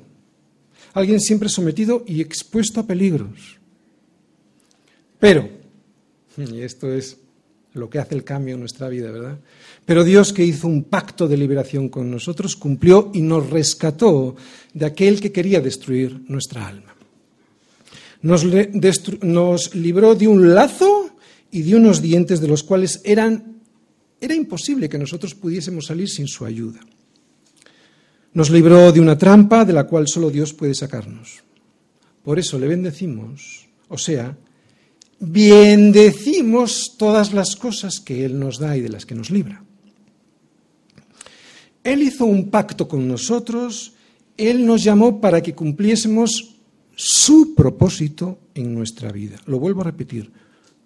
alguien 0.93 1.19
siempre 1.19 1.49
sometido 1.49 2.03
y 2.05 2.21
expuesto 2.21 2.79
a 2.79 2.85
peligros. 2.85 3.57
Pero, 5.19 5.49
y 6.37 6.61
esto 6.61 6.91
es 6.93 7.17
lo 7.79 7.89
que 7.89 7.99
hace 7.99 8.15
el 8.15 8.23
cambio 8.23 8.53
en 8.53 8.59
nuestra 8.59 8.89
vida, 8.89 9.11
¿verdad? 9.11 9.39
Pero 9.85 10.03
Dios 10.03 10.33
que 10.33 10.45
hizo 10.45 10.67
un 10.67 10.83
pacto 10.83 11.27
de 11.27 11.37
liberación 11.37 11.89
con 11.89 12.11
nosotros 12.11 12.55
cumplió 12.55 13.11
y 13.13 13.21
nos 13.21 13.49
rescató 13.49 14.35
de 14.73 14.85
aquel 14.85 15.19
que 15.19 15.31
quería 15.31 15.61
destruir 15.61 16.21
nuestra 16.27 16.67
alma. 16.67 16.95
Nos, 18.21 18.43
libró 19.73 20.13
de 20.13 20.27
un 20.27 20.53
lazo 20.53 21.09
y 21.51 21.61
de 21.61 21.75
unos 21.75 22.01
dientes 22.01 22.41
de 22.41 22.47
los 22.47 22.63
cuales 22.63 23.01
era 23.03 23.31
imposible 24.35 24.89
que 24.89 24.99
nosotros 24.99 25.33
pudiésemos 25.33 25.87
salir 25.87 26.09
sin 26.09 26.27
su 26.27 26.45
ayuda. 26.45 26.81
Nos 28.33 28.51
libró 28.51 28.91
de 28.91 28.99
una 28.99 29.17
trampa 29.17 29.65
de 29.65 29.73
la 29.73 29.85
cual 29.85 30.07
solo 30.07 30.29
Dios 30.29 30.53
puede 30.53 30.75
sacarnos. 30.75 31.43
Por 32.23 32.37
eso 32.37 32.59
le 32.59 32.67
bendecimos, 32.67 33.67
o 33.87 33.97
sea, 33.97 34.37
bendecimos 35.19 36.95
todas 36.97 37.33
las 37.33 37.55
cosas 37.55 37.99
que 37.99 38.25
Él 38.25 38.39
nos 38.39 38.59
da 38.59 38.77
y 38.77 38.81
de 38.81 38.89
las 38.89 39.05
que 39.05 39.15
nos 39.15 39.29
libra. 39.29 39.63
Él 41.83 42.03
hizo 42.03 42.25
un 42.25 42.49
pacto 42.49 42.87
con 42.87 43.07
nosotros, 43.07 43.93
Él 44.37 44.65
nos 44.65 44.83
llamó 44.83 45.21
para 45.21 45.41
que 45.41 45.55
cumpliésemos 45.55 46.55
su 46.95 47.55
propósito 47.55 48.39
en 48.53 48.73
nuestra 48.73 49.11
vida. 49.11 49.37
Lo 49.45 49.59
vuelvo 49.59 49.81
a 49.81 49.85
repetir, 49.85 50.31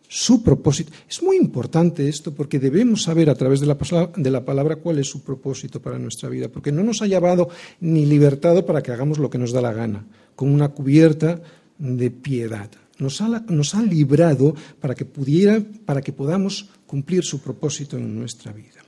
su 0.08 0.44
propósito. 0.44 0.94
Es 1.10 1.24
muy 1.24 1.38
importante 1.38 2.08
esto 2.08 2.34
porque 2.36 2.60
debemos 2.60 3.02
saber 3.02 3.32
a 3.32 3.36
través 3.36 3.60
de 3.60 3.66
la, 3.66 3.78
de 4.16 4.30
la, 4.30 4.46
palabra 4.46 4.76
cuál 4.76 5.00
es 5.00 5.08
su 5.08 5.24
propósito 5.24 5.82
para 5.82 5.98
nuestra 5.98 6.30
vida, 6.30 6.50
porque 6.50 6.72
no 6.72 6.84
nos 6.84 7.02
ha 7.02 7.08
llamado 7.08 7.50
ni 7.80 8.06
libertado 8.06 8.64
para 8.64 8.84
que 8.84 8.92
hagamos 8.92 9.18
lo 9.18 9.32
que 9.32 9.40
nos 9.40 9.52
da 9.52 9.62
la 9.62 9.74
gana, 9.74 10.06
con 10.36 10.50
una 10.50 10.70
cubierta 10.70 11.42
de 11.80 12.12
piedad. 12.12 12.70
Nos 13.04 13.20
ha, 13.20 13.28
nos 13.28 13.76
ha 13.76 13.84
librado 13.84 14.56
para 14.80 14.96
que, 14.96 15.04
pudiera, 15.04 15.60
para 15.84 16.00
que 16.00 16.14
podamos 16.14 16.72
cumplir 16.88 17.26
su 17.26 17.42
propósito 17.42 17.98
en 17.98 18.16
nuestra 18.16 18.54
vida. 18.54 18.80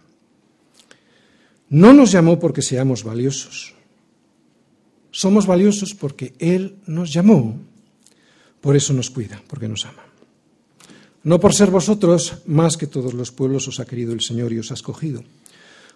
No 1.67 1.91
nos 1.91 2.11
llamó 2.11 2.39
porque 2.39 2.61
seamos 2.61 3.03
valiosos. 3.03 3.73
Somos 5.11 5.45
valiosos 5.45 5.93
porque 5.93 6.33
Él 6.39 6.77
nos 6.87 7.11
llamó. 7.11 7.59
Por 8.61 8.77
eso 8.77 8.93
nos 8.93 9.09
cuida, 9.09 9.43
porque 9.47 9.67
nos 9.67 9.83
ama. 9.85 10.03
No 11.23 11.39
por 11.39 11.53
ser 11.53 11.71
vosotros 11.71 12.39
más 12.45 12.77
que 12.77 12.87
todos 12.87 13.13
los 13.13 13.31
pueblos 13.31 13.67
os 13.67 13.81
ha 13.81 13.85
querido 13.85 14.13
el 14.13 14.21
Señor 14.21 14.53
y 14.53 14.59
os 14.59 14.71
ha 14.71 14.75
escogido. 14.75 15.23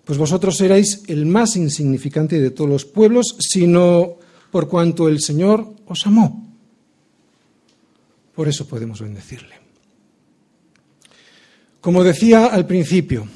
Pues 0.03 0.17
vosotros 0.17 0.59
erais 0.59 1.03
el 1.07 1.25
más 1.25 1.55
insignificante 1.55 2.41
de 2.41 2.51
todos 2.51 2.69
los 2.69 2.83
pueblos, 2.83 3.37
sino 3.39 4.17
por 4.51 4.67
cuanto 4.67 5.07
el 5.07 5.21
Señor 5.21 5.71
os 5.85 6.05
amó. 6.05 6.48
Por 8.39 8.47
eso 8.47 8.65
podemos 8.65 9.01
bendecirle. 9.01 9.55
Como 11.81 12.05
decía 12.05 12.45
al 12.45 12.65
principio, 12.65 13.27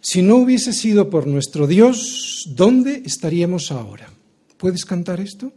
si 0.00 0.22
no 0.22 0.36
hubiese 0.36 0.72
sido 0.72 1.10
por 1.10 1.26
nuestro 1.26 1.66
Dios, 1.66 2.44
¿dónde 2.56 3.02
estaríamos 3.04 3.70
ahora? 3.70 4.08
¿Puedes 4.56 4.86
cantar 4.86 5.20
esto? 5.20 5.52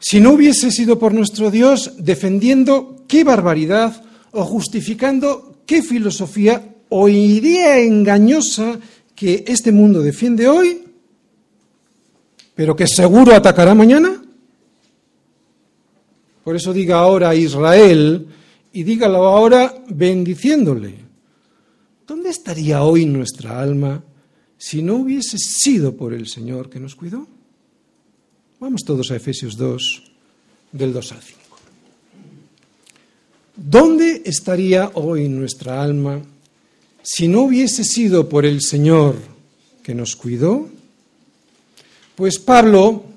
Si 0.00 0.18
no 0.18 0.32
hubiese 0.32 0.72
sido 0.72 0.98
por 0.98 1.14
nuestro 1.14 1.52
Dios 1.52 1.92
defendiendo 1.98 3.04
qué 3.06 3.22
barbaridad 3.22 4.02
o 4.32 4.42
justificando 4.42 5.62
qué 5.66 5.84
filosofía 5.84 6.74
o 6.88 7.08
idea 7.08 7.78
engañosa 7.78 8.80
que 9.14 9.44
este 9.46 9.70
mundo 9.70 10.02
defiende 10.02 10.48
hoy, 10.48 10.82
pero 12.56 12.74
que 12.74 12.88
seguro 12.88 13.36
atacará 13.36 13.72
mañana. 13.76 14.23
Por 16.44 16.54
eso 16.54 16.74
diga 16.74 16.98
ahora 16.98 17.30
a 17.30 17.34
Israel 17.34 18.28
y 18.72 18.82
dígalo 18.82 19.24
ahora 19.24 19.74
bendiciéndole. 19.88 20.94
¿Dónde 22.06 22.28
estaría 22.28 22.82
hoy 22.82 23.06
nuestra 23.06 23.60
alma 23.60 24.04
si 24.58 24.82
no 24.82 24.96
hubiese 24.96 25.38
sido 25.38 25.96
por 25.96 26.12
el 26.12 26.28
Señor 26.28 26.68
que 26.68 26.78
nos 26.78 26.94
cuidó? 26.94 27.26
Vamos 28.60 28.82
todos 28.84 29.10
a 29.10 29.16
Efesios 29.16 29.56
2, 29.56 30.02
del 30.72 30.92
2 30.92 31.12
al 31.12 31.22
5. 31.22 31.40
¿Dónde 33.56 34.22
estaría 34.26 34.90
hoy 34.94 35.28
nuestra 35.28 35.82
alma 35.82 36.20
si 37.02 37.26
no 37.26 37.42
hubiese 37.42 37.84
sido 37.84 38.28
por 38.28 38.44
el 38.44 38.60
Señor 38.60 39.16
que 39.82 39.94
nos 39.94 40.14
cuidó? 40.14 40.68
Pues 42.16 42.38
Pablo 42.38 43.13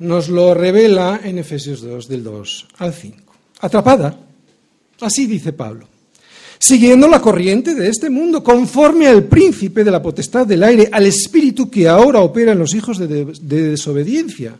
nos 0.00 0.28
lo 0.28 0.54
revela 0.54 1.20
en 1.22 1.38
Efesios 1.38 1.82
2, 1.82 2.08
del 2.08 2.24
2 2.24 2.68
al 2.78 2.92
5. 2.92 3.32
Atrapada, 3.60 4.18
así 5.00 5.26
dice 5.26 5.52
Pablo 5.52 5.86
siguiendo 6.60 7.08
la 7.08 7.22
corriente 7.22 7.74
de 7.74 7.88
este 7.88 8.10
mundo, 8.10 8.44
conforme 8.44 9.08
al 9.08 9.24
príncipe 9.24 9.82
de 9.82 9.90
la 9.90 10.02
potestad 10.02 10.46
del 10.46 10.62
aire, 10.62 10.90
al 10.92 11.06
espíritu 11.06 11.70
que 11.70 11.88
ahora 11.88 12.20
opera 12.20 12.52
en 12.52 12.58
los 12.58 12.74
hijos 12.74 12.98
de, 12.98 13.24
desobediencia, 13.40 14.56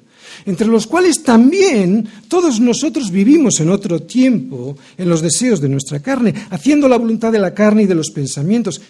entre 0.46 0.66
los 0.66 0.86
cuales 0.86 1.22
también 1.22 2.08
todos 2.26 2.58
nosotros 2.58 3.10
vivimos 3.10 3.60
en 3.60 3.68
otro 3.68 4.00
tiempo, 4.00 4.78
en 4.96 5.10
los 5.10 5.20
deseos 5.20 5.60
de 5.60 5.68
nuestra 5.68 6.00
carne, 6.00 6.34
haciendo 6.48 6.88
la 6.88 6.96
voluntad 6.96 7.30
de 7.30 7.38
la 7.38 7.52
carne 7.52 7.82
y 7.82 7.86
de 7.86 7.94
los 7.94 8.10
pensamientos, 8.10 8.80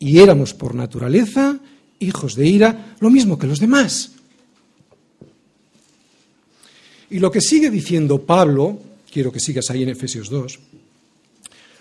y 0.00 0.18
éramos 0.18 0.52
por 0.52 0.74
naturaleza 0.74 1.56
hijos 2.00 2.34
de 2.34 2.48
ira, 2.48 2.96
lo 2.98 3.10
mismo 3.10 3.38
que 3.38 3.46
los 3.46 3.60
demás. 3.60 4.10
Y 7.10 7.18
lo 7.18 7.30
que 7.30 7.40
sigue 7.40 7.70
diciendo 7.70 8.22
Pablo, 8.22 8.78
quiero 9.12 9.32
que 9.32 9.40
sigas 9.40 9.70
ahí 9.70 9.82
en 9.82 9.90
Efesios 9.90 10.30
2, 10.30 10.58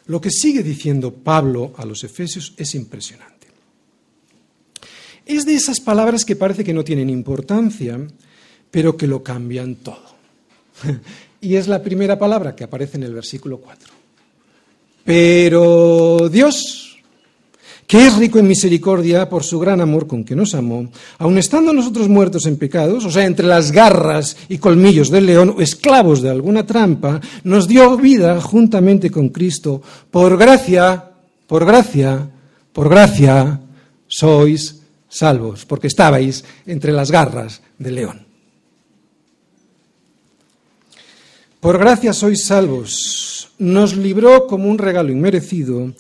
lo 0.08 0.20
que 0.20 0.32
sigue 0.32 0.64
diciendo 0.64 1.14
Pablo 1.14 1.74
a 1.78 1.86
los 1.86 2.04
Efesios 2.04 2.54
es 2.58 2.74
impresionante. 2.74 3.48
Es 5.26 5.46
de 5.46 5.54
esas 5.54 5.80
palabras 5.80 6.26
que 6.26 6.36
parece 6.36 6.64
que 6.64 6.74
no 6.74 6.84
tienen 6.84 7.12
importancia, 7.12 8.00
pero 8.72 8.98
que 8.98 9.06
lo 9.08 9.24
cambian 9.24 9.76
todo. 9.76 10.16
Y 11.42 11.56
es 11.56 11.70
la 11.70 11.82
primera 11.82 12.20
palabra 12.20 12.54
que 12.54 12.66
aparece 12.66 12.98
en 12.98 13.04
el 13.04 13.14
versículo 13.14 13.60
4. 13.60 13.94
Pero 15.06 16.28
Dios, 16.30 16.89
que 17.90 18.06
es 18.06 18.18
rico 18.18 18.38
en 18.38 18.48
misericordia 18.48 19.28
por 19.28 19.44
su 19.44 19.58
gran 19.58 19.82
amor 19.82 20.06
con 20.06 20.24
que 20.24 20.36
nos 20.36 20.54
amó, 20.54 20.92
aun 21.18 21.40
estando 21.40 21.74
nosotros 21.74 22.08
muertos 22.08 22.46
en 22.46 22.56
pecados, 22.56 23.04
o 23.04 23.10
sea, 23.10 23.26
entre 23.26 23.48
las 23.48 23.72
garras 23.72 24.38
y 24.48 24.60
colmillos 24.60 25.10
del 25.10 25.26
león 25.26 25.56
o 25.58 25.60
esclavos 25.60 26.22
de 26.22 26.30
alguna 26.30 26.68
trampa, 26.68 27.20
nos 27.44 27.68
dio 27.68 27.98
vida 27.98 28.40
juntamente 28.42 29.10
con 29.10 29.30
Cristo. 29.30 29.82
Por 30.12 30.38
gracia, 30.38 31.04
por 31.48 31.66
gracia, 31.66 32.30
por 32.74 32.90
gracia, 32.90 33.60
sois 34.06 34.86
salvos, 35.10 35.66
porque 35.66 35.88
estabais 35.88 36.46
entre 36.68 36.92
las 36.94 37.10
garras 37.10 37.60
del 37.80 37.96
león. 37.96 38.22
Por 41.60 41.80
gracia 41.80 42.14
sois 42.14 42.46
salvos. 42.46 43.50
Nos 43.58 43.98
libró 43.98 44.46
como 44.46 44.70
un 44.70 44.78
regalo 44.78 45.10
inmerecido 45.12 45.92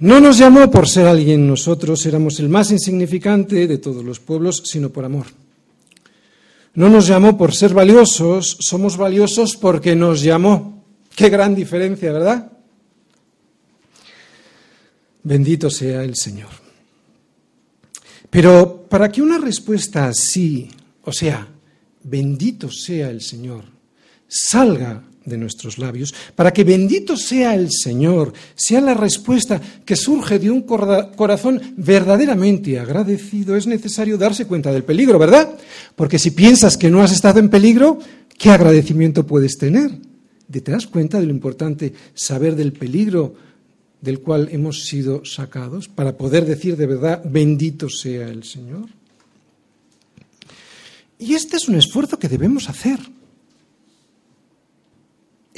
no 0.00 0.20
nos 0.20 0.38
llamó 0.38 0.70
por 0.70 0.88
ser 0.88 1.06
alguien 1.06 1.46
nosotros, 1.46 2.06
éramos 2.06 2.38
el 2.38 2.48
más 2.48 2.70
insignificante 2.70 3.66
de 3.66 3.78
todos 3.78 4.04
los 4.04 4.20
pueblos, 4.20 4.62
sino 4.64 4.90
por 4.90 5.04
amor. 5.04 5.26
No 6.74 6.88
nos 6.88 7.08
llamó 7.08 7.36
por 7.36 7.52
ser 7.52 7.74
valiosos, 7.74 8.56
somos 8.60 8.96
valiosos 8.96 9.56
porque 9.56 9.96
nos 9.96 10.22
llamó. 10.22 10.84
Qué 11.16 11.28
gran 11.28 11.54
diferencia, 11.54 12.12
¿verdad? 12.12 12.52
Bendito 15.24 15.68
sea 15.68 16.04
el 16.04 16.14
Señor. 16.14 16.50
Pero 18.30 18.86
para 18.88 19.10
que 19.10 19.20
una 19.20 19.38
respuesta 19.38 20.06
así, 20.06 20.70
o 21.02 21.12
sea, 21.12 21.48
bendito 22.04 22.70
sea 22.70 23.10
el 23.10 23.20
Señor, 23.20 23.64
salga 24.28 25.02
de 25.28 25.38
nuestros 25.38 25.78
labios, 25.78 26.14
para 26.34 26.52
que 26.52 26.64
bendito 26.64 27.16
sea 27.16 27.54
el 27.54 27.70
Señor, 27.70 28.32
sea 28.54 28.80
la 28.80 28.94
respuesta 28.94 29.60
que 29.84 29.96
surge 29.96 30.38
de 30.38 30.50
un 30.50 30.62
corazón 30.62 31.60
verdaderamente 31.76 32.78
agradecido, 32.78 33.56
es 33.56 33.66
necesario 33.66 34.18
darse 34.18 34.46
cuenta 34.46 34.72
del 34.72 34.84
peligro, 34.84 35.18
¿verdad? 35.18 35.56
Porque 35.94 36.18
si 36.18 36.30
piensas 36.30 36.76
que 36.76 36.90
no 36.90 37.02
has 37.02 37.12
estado 37.12 37.40
en 37.40 37.48
peligro, 37.48 37.98
¿qué 38.36 38.50
agradecimiento 38.50 39.26
puedes 39.26 39.58
tener? 39.58 39.90
¿Te 40.50 40.60
das 40.60 40.86
cuenta 40.86 41.20
de 41.20 41.26
lo 41.26 41.32
importante 41.32 41.92
saber 42.14 42.56
del 42.56 42.72
peligro 42.72 43.34
del 44.00 44.20
cual 44.20 44.48
hemos 44.50 44.84
sido 44.84 45.24
sacados 45.24 45.88
para 45.88 46.16
poder 46.16 46.46
decir 46.46 46.76
de 46.76 46.86
verdad, 46.86 47.22
bendito 47.24 47.88
sea 47.88 48.28
el 48.28 48.44
Señor? 48.44 48.88
Y 51.18 51.34
este 51.34 51.56
es 51.56 51.68
un 51.68 51.74
esfuerzo 51.74 52.18
que 52.18 52.28
debemos 52.28 52.68
hacer. 52.68 52.98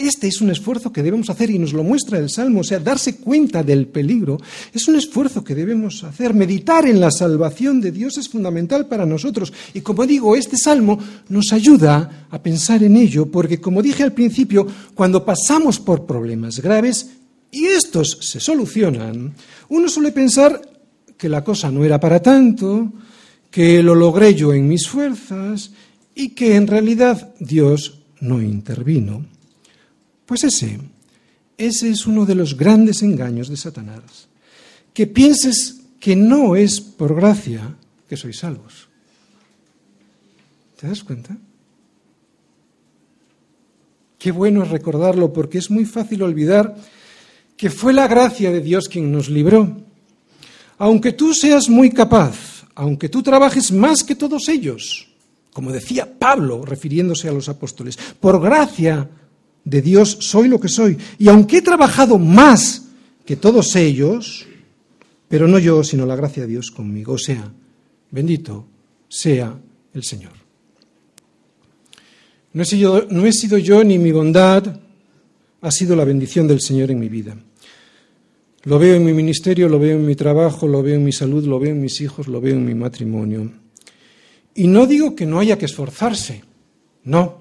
Este 0.01 0.28
es 0.28 0.40
un 0.40 0.48
esfuerzo 0.48 0.90
que 0.90 1.03
debemos 1.03 1.28
hacer 1.28 1.51
y 1.51 1.59
nos 1.59 1.74
lo 1.74 1.84
muestra 1.84 2.18
el 2.18 2.30
Salmo, 2.30 2.61
o 2.61 2.64
sea, 2.64 2.78
darse 2.78 3.16
cuenta 3.16 3.62
del 3.62 3.86
peligro 3.86 4.38
es 4.72 4.88
un 4.88 4.96
esfuerzo 4.96 5.44
que 5.44 5.55
debemos 5.55 6.03
hacer. 6.05 6.32
Meditar 6.32 6.86
en 6.86 7.01
la 7.01 7.11
salvación 7.11 7.82
de 7.82 7.92
Dios 7.92 8.16
es 8.16 8.26
fundamental 8.26 8.86
para 8.86 9.05
nosotros 9.05 9.53
y 9.74 9.82
como 9.82 10.07
digo, 10.07 10.34
este 10.36 10.57
Salmo 10.57 10.98
nos 11.28 11.53
ayuda 11.53 12.26
a 12.30 12.42
pensar 12.42 12.82
en 12.82 12.96
ello 12.96 13.30
porque 13.30 13.61
como 13.61 13.82
dije 13.82 14.03
al 14.03 14.14
principio, 14.14 14.66
cuando 14.94 15.22
pasamos 15.22 15.78
por 15.78 16.07
problemas 16.07 16.61
graves 16.61 17.11
y 17.51 17.66
estos 17.66 18.16
se 18.22 18.40
solucionan, 18.40 19.34
uno 19.68 19.88
suele 19.90 20.12
pensar 20.12 20.62
que 21.14 21.28
la 21.28 21.44
cosa 21.44 21.70
no 21.70 21.84
era 21.84 22.01
para 22.01 22.22
tanto, 22.22 22.90
que 23.51 23.82
lo 23.82 23.94
logré 23.94 24.34
yo 24.34 24.55
en 24.55 24.66
mis 24.66 24.88
fuerzas 24.88 25.72
y 26.14 26.30
que 26.30 26.57
en 26.57 26.66
realidad 26.66 27.34
Dios 27.38 28.01
no 28.20 28.40
intervino. 28.40 29.26
Pues 30.31 30.45
ese, 30.45 30.78
ese 31.59 31.91
es 31.91 32.07
uno 32.07 32.24
de 32.24 32.37
los 32.37 32.57
grandes 32.57 33.03
engaños 33.03 33.49
de 33.49 33.57
Satanás. 33.57 34.28
Que 34.95 35.09
pienses 35.09 35.81
que 35.99 36.14
no 36.14 36.55
es 36.55 36.81
por 36.81 37.16
gracia 37.16 37.74
que 38.09 38.16
sois 38.16 38.39
salvos. 38.39 38.87
¿Te 40.78 40.87
das 40.87 41.03
cuenta? 41.03 41.37
Qué 44.20 44.31
bueno 44.31 44.62
es 44.62 44.70
recordarlo 44.70 45.33
porque 45.33 45.59
es 45.59 45.68
muy 45.68 45.85
fácil 45.85 46.22
olvidar 46.22 46.76
que 47.57 47.68
fue 47.68 47.93
la 47.93 48.07
gracia 48.07 48.53
de 48.53 48.61
Dios 48.61 48.89
quien 48.89 49.11
nos 49.11 49.28
libró. 49.28 49.83
Aunque 50.78 51.11
tú 51.11 51.35
seas 51.35 51.68
muy 51.68 51.91
capaz, 51.91 52.66
aunque 52.76 53.09
tú 53.09 53.20
trabajes 53.20 53.72
más 53.72 54.05
que 54.05 54.14
todos 54.14 54.49
ellos, 54.49 55.09
como 55.53 55.72
decía 55.72 56.09
Pablo 56.20 56.64
refiriéndose 56.64 57.28
a 57.28 57.33
los 57.33 57.49
apóstoles, 57.49 57.99
por 58.20 58.41
gracia 58.41 59.11
de 59.64 59.82
Dios 59.82 60.18
soy 60.20 60.48
lo 60.48 60.58
que 60.58 60.68
soy. 60.68 60.96
Y 61.18 61.28
aunque 61.28 61.58
he 61.58 61.62
trabajado 61.62 62.18
más 62.18 62.86
que 63.24 63.36
todos 63.36 63.76
ellos, 63.76 64.46
pero 65.28 65.46
no 65.46 65.58
yo, 65.58 65.84
sino 65.84 66.06
la 66.06 66.16
gracia 66.16 66.42
de 66.42 66.48
Dios 66.48 66.70
conmigo. 66.70 67.12
O 67.12 67.18
sea, 67.18 67.52
bendito 68.11 68.66
sea 69.08 69.56
el 69.94 70.02
Señor. 70.02 70.32
No 72.52 72.62
he, 72.62 72.66
sido, 72.66 73.06
no 73.11 73.26
he 73.26 73.32
sido 73.32 73.58
yo 73.58 73.84
ni 73.84 73.98
mi 73.98 74.11
bondad, 74.11 74.80
ha 75.61 75.70
sido 75.70 75.94
la 75.94 76.04
bendición 76.04 76.48
del 76.48 76.61
Señor 76.61 76.90
en 76.90 76.98
mi 76.98 77.08
vida. 77.08 77.36
Lo 78.64 78.78
veo 78.78 78.96
en 78.96 79.04
mi 79.04 79.12
ministerio, 79.12 79.68
lo 79.68 79.78
veo 79.78 79.96
en 79.96 80.04
mi 80.04 80.16
trabajo, 80.16 80.66
lo 80.66 80.82
veo 80.82 80.96
en 80.96 81.04
mi 81.04 81.12
salud, 81.12 81.44
lo 81.46 81.58
veo 81.58 81.70
en 81.70 81.80
mis 81.80 82.00
hijos, 82.00 82.28
lo 82.28 82.40
veo 82.40 82.54
en 82.54 82.64
mi 82.64 82.74
matrimonio. 82.74 83.50
Y 84.54 84.66
no 84.66 84.86
digo 84.86 85.14
que 85.14 85.26
no 85.26 85.38
haya 85.38 85.56
que 85.56 85.66
esforzarse, 85.66 86.42
no. 87.04 87.39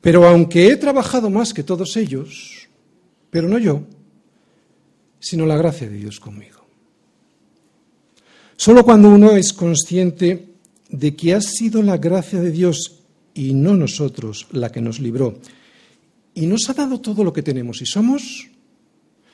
Pero 0.00 0.26
aunque 0.26 0.68
he 0.68 0.76
trabajado 0.76 1.30
más 1.30 1.52
que 1.52 1.62
todos 1.62 1.96
ellos, 1.96 2.68
pero 3.30 3.48
no 3.48 3.58
yo, 3.58 3.82
sino 5.18 5.46
la 5.46 5.56
gracia 5.56 5.88
de 5.88 5.96
Dios 5.96 6.18
conmigo. 6.18 6.60
Solo 8.56 8.84
cuando 8.84 9.08
uno 9.08 9.32
es 9.32 9.52
consciente 9.52 10.46
de 10.88 11.16
que 11.16 11.34
ha 11.34 11.40
sido 11.40 11.82
la 11.82 11.98
gracia 11.98 12.40
de 12.40 12.50
Dios 12.50 13.02
y 13.34 13.54
no 13.54 13.76
nosotros 13.76 14.48
la 14.52 14.72
que 14.72 14.80
nos 14.80 15.00
libró, 15.00 15.38
y 16.34 16.46
nos 16.46 16.68
ha 16.68 16.74
dado 16.74 17.00
todo 17.00 17.24
lo 17.24 17.32
que 17.32 17.42
tenemos 17.42 17.80
y 17.82 17.86
somos, 17.86 18.48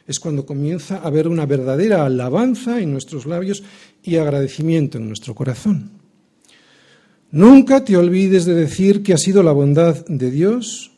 es 0.06 0.20
cuando 0.20 0.46
comienza 0.46 0.98
a 0.98 1.06
haber 1.08 1.28
una 1.28 1.46
verdadera 1.46 2.06
alabanza 2.06 2.80
en 2.80 2.92
nuestros 2.92 3.26
labios 3.26 3.62
y 4.02 4.16
agradecimiento 4.16 4.98
en 4.98 5.08
nuestro 5.08 5.34
corazón. 5.34 5.90
Nunca 7.36 7.84
te 7.84 7.98
olvides 7.98 8.46
de 8.46 8.54
decir 8.54 9.02
que 9.02 9.12
ha 9.12 9.18
sido 9.18 9.42
la 9.42 9.52
bondad 9.52 10.06
de 10.06 10.30
Dios. 10.30 10.90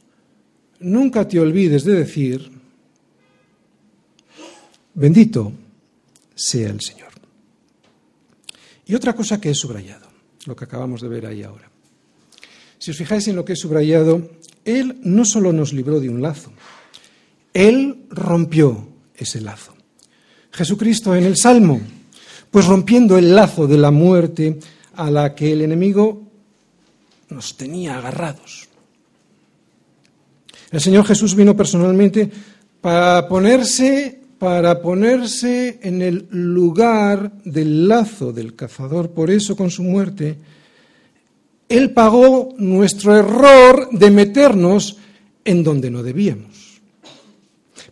Nunca 0.78 1.26
te 1.26 1.40
olvides 1.40 1.82
de 1.82 1.94
decir, 1.94 2.48
bendito 4.94 5.52
sea 6.36 6.68
el 6.68 6.80
Señor. 6.80 7.08
Y 8.86 8.94
otra 8.94 9.14
cosa 9.14 9.40
que 9.40 9.50
he 9.50 9.54
subrayado, 9.54 10.06
lo 10.46 10.54
que 10.54 10.62
acabamos 10.62 11.00
de 11.00 11.08
ver 11.08 11.26
ahí 11.26 11.42
ahora. 11.42 11.68
Si 12.78 12.92
os 12.92 12.96
fijáis 12.96 13.26
en 13.26 13.34
lo 13.34 13.44
que 13.44 13.54
he 13.54 13.56
subrayado, 13.56 14.30
Él 14.64 14.96
no 15.02 15.24
solo 15.24 15.52
nos 15.52 15.72
libró 15.72 15.98
de 15.98 16.08
un 16.08 16.22
lazo, 16.22 16.52
Él 17.52 18.04
rompió 18.10 18.86
ese 19.16 19.40
lazo. 19.40 19.74
Jesucristo 20.52 21.16
en 21.16 21.24
el 21.24 21.36
Salmo, 21.36 21.80
pues 22.52 22.66
rompiendo 22.66 23.18
el 23.18 23.34
lazo 23.34 23.66
de 23.66 23.78
la 23.78 23.90
muerte, 23.90 24.60
a 24.94 25.10
la 25.10 25.34
que 25.34 25.52
el 25.52 25.62
enemigo 25.62 26.27
nos 27.30 27.56
tenía 27.56 27.98
agarrados. 27.98 28.68
El 30.70 30.80
Señor 30.80 31.06
Jesús 31.06 31.34
vino 31.34 31.56
personalmente 31.56 32.30
para 32.80 33.26
ponerse, 33.26 34.20
para 34.38 34.80
ponerse 34.80 35.80
en 35.82 36.02
el 36.02 36.28
lugar 36.30 37.32
del 37.44 37.88
lazo 37.88 38.32
del 38.32 38.54
cazador. 38.54 39.10
Por 39.10 39.30
eso, 39.30 39.56
con 39.56 39.70
su 39.70 39.82
muerte, 39.82 40.36
Él 41.68 41.92
pagó 41.92 42.54
nuestro 42.58 43.16
error 43.16 43.88
de 43.92 44.10
meternos 44.10 44.98
en 45.44 45.64
donde 45.64 45.90
no 45.90 46.02
debíamos. 46.02 46.80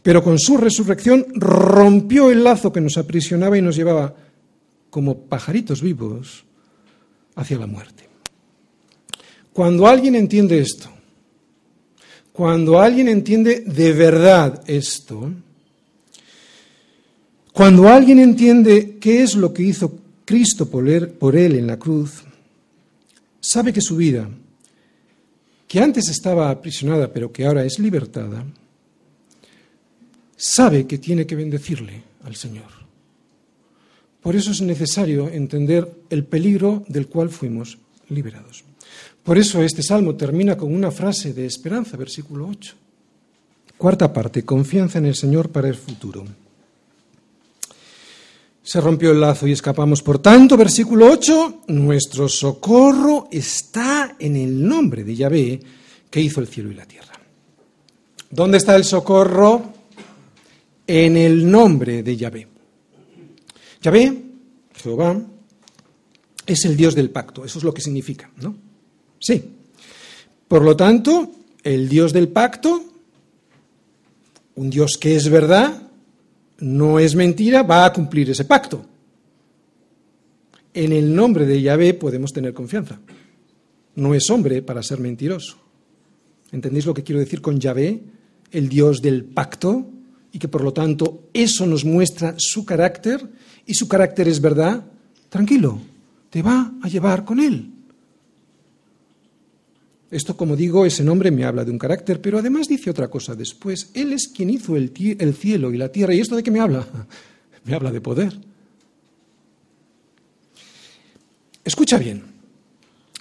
Pero 0.03 0.22
con 0.22 0.39
su 0.39 0.57
resurrección 0.57 1.26
rompió 1.34 2.30
el 2.30 2.45
lazo 2.45 2.72
que 2.72 2.80
nos 2.80 2.97
aprisionaba 2.97 3.59
y 3.59 3.62
nos 3.62 3.74
llevaba 3.74 4.14
como 4.91 5.18
pajaritos 5.18 5.82
vivos 5.82 6.45
hacia 7.34 7.59
la 7.59 7.66
muerte. 7.66 8.06
Cuando 9.57 9.87
alguien 9.87 10.15
entiende 10.15 10.59
esto, 10.59 10.91
cuando 12.31 12.79
alguien 12.79 13.09
entiende 13.09 13.61
de 13.61 13.95
verdad 13.95 14.63
esto, 14.67 15.33
cuando 17.55 17.89
alguien 17.89 18.19
entiende 18.19 18.99
qué 19.01 19.23
es 19.23 19.35
lo 19.35 19.55
que 19.55 19.63
hizo 19.63 19.99
Cristo 20.27 20.69
por 20.69 20.87
él, 20.87 21.55
en 21.55 21.67
la 21.67 21.79
cruz, 21.79 22.23
sabe 23.41 23.73
que 23.73 23.81
su 23.81 23.97
vida, 23.97 24.29
que 25.67 25.81
antes 25.81 26.11
estaba 26.11 26.51
aprisionada 26.51 27.11
pero 27.11 27.33
que 27.33 27.47
ahora 27.47 27.65
es 27.65 27.79
libertada, 27.79 28.45
sabe 30.37 30.87
que 30.87 30.99
tiene 30.99 31.27
que 31.27 31.35
bendecirle 31.35 32.03
al 32.25 32.37
Señor. 32.37 32.69
Por 34.21 34.37
eso 34.37 34.51
es 34.51 34.61
necesario 34.61 35.31
entender 35.31 35.91
el 36.11 36.27
peligro 36.27 36.85
del 36.89 37.07
cual 37.07 37.31
fuimos 37.31 37.79
liberados. 38.11 38.63
Por 39.27 39.39
eso 39.39 39.61
este 39.61 39.83
salmo 39.83 40.14
termina 40.14 40.57
con 40.57 40.72
una 40.72 40.93
frase 40.93 41.35
de 41.35 41.47
esperanza, 41.47 41.97
versículo 41.97 42.47
8. 42.47 42.74
Cuarta 43.77 44.12
parte, 44.12 44.45
confianza 44.45 44.99
en 44.99 45.07
el 45.07 45.16
Señor 45.16 45.51
para 45.51 45.66
el 45.66 45.74
futuro. 45.74 46.24
Se 48.62 48.81
rompió 48.81 49.11
el 49.11 49.20
lazo 49.20 49.49
y 49.49 49.53
escapamos. 49.53 50.01
Por 50.01 50.20
tanto, 50.20 50.57
versículo 50.57 51.11
8, 51.11 51.62
nuestro 51.66 52.29
socorro 52.29 53.27
está 53.33 54.14
en 54.16 54.37
el 54.37 54.64
nombre 54.64 55.03
de 55.03 55.16
Yahvé 55.16 55.61
que 56.09 56.20
hizo 56.20 56.41
el 56.41 56.47
cielo 56.47 56.70
y 56.70 56.74
la 56.74 56.87
tierra. 56.87 57.14
¿Dónde 58.31 58.59
está 58.59 58.77
el 58.77 58.85
socorro? 58.85 59.72
En 60.87 61.16
el 61.16 61.51
nombre 61.51 62.05
de 62.05 62.16
Yahvé. 62.16 62.47
Yahvé, 63.83 64.22
Jehová, 64.77 65.20
es 66.47 66.64
el 66.64 66.77
Dios 66.77 66.95
del 66.95 67.11
pacto, 67.11 67.45
eso 67.45 67.59
es 67.59 67.64
lo 67.64 67.74
que 67.74 67.83
significa, 67.83 68.31
¿no? 68.37 68.66
Sí. 69.27 69.43
Por 70.47 70.62
lo 70.62 70.77
tanto, 70.77 71.33
el 71.64 71.89
Dios 71.89 72.12
del 72.12 72.29
pacto, 72.29 72.81
un 74.55 74.70
Dios 74.70 74.97
que 75.01 75.16
es 75.16 75.29
verdad, 75.29 75.83
no 76.61 77.01
es 77.01 77.16
mentira, 77.16 77.64
va 77.64 77.85
a 77.85 77.93
cumplir 77.93 78.31
ese 78.31 78.45
pacto. 78.45 78.87
En 80.72 80.93
el 80.93 81.12
nombre 81.12 81.45
de 81.45 81.61
Yahvé 81.61 81.95
podemos 81.95 82.33
tener 82.33 82.55
confianza. 82.55 83.01
No 83.97 84.14
es 84.14 84.31
hombre 84.31 84.62
para 84.62 84.85
ser 84.85 85.01
mentiroso. 85.01 85.57
¿Entendéis 86.53 86.87
lo 86.87 86.95
que 86.95 87.03
quiero 87.03 87.18
decir 87.18 87.41
con 87.41 87.59
Yahvé, 87.59 88.01
el 88.53 88.68
Dios 88.68 89.03
del 89.03 89.24
pacto? 89.24 89.91
y 90.33 90.39
que 90.39 90.49
por 90.49 90.62
lo 90.62 90.70
tanto 90.74 91.31
eso 91.33 91.64
nos 91.64 91.87
muestra 91.87 92.35
su 92.37 92.66
carácter 92.66 93.27
y 93.64 93.72
su 93.72 93.89
carácter 93.89 94.29
es 94.29 94.39
verdad, 94.39 94.85
tranquilo, 95.31 95.81
te 96.29 96.43
va 96.43 96.74
a 96.83 96.89
llevar 96.89 97.24
con 97.24 97.41
él. 97.41 97.76
Esto, 100.11 100.37
como 100.37 100.55
digo, 100.55 100.87
ese 100.87 101.03
nombre 101.03 101.31
me 101.31 101.45
habla 101.45 101.65
de 101.65 101.73
un 101.73 101.79
carácter, 101.79 102.21
pero 102.21 102.39
además 102.39 102.69
dice 102.69 102.91
otra 102.91 103.09
cosa 103.09 103.35
después. 103.35 103.91
Él 103.95 104.13
es 104.13 104.29
quien 104.29 104.51
hizo 104.51 104.77
el, 104.77 104.93
el 105.19 105.35
cielo 105.35 105.73
y 105.73 105.77
la 105.77 105.91
tierra. 105.91 106.15
¿Y 106.15 106.21
esto 106.21 106.37
de 106.37 106.43
qué 106.43 106.51
me 106.51 106.61
habla? 106.61 106.87
Me 107.65 107.75
habla 107.75 107.91
de 107.91 108.01
poder. 108.01 108.33
Escucha 111.65 111.99
bien. 111.99 112.23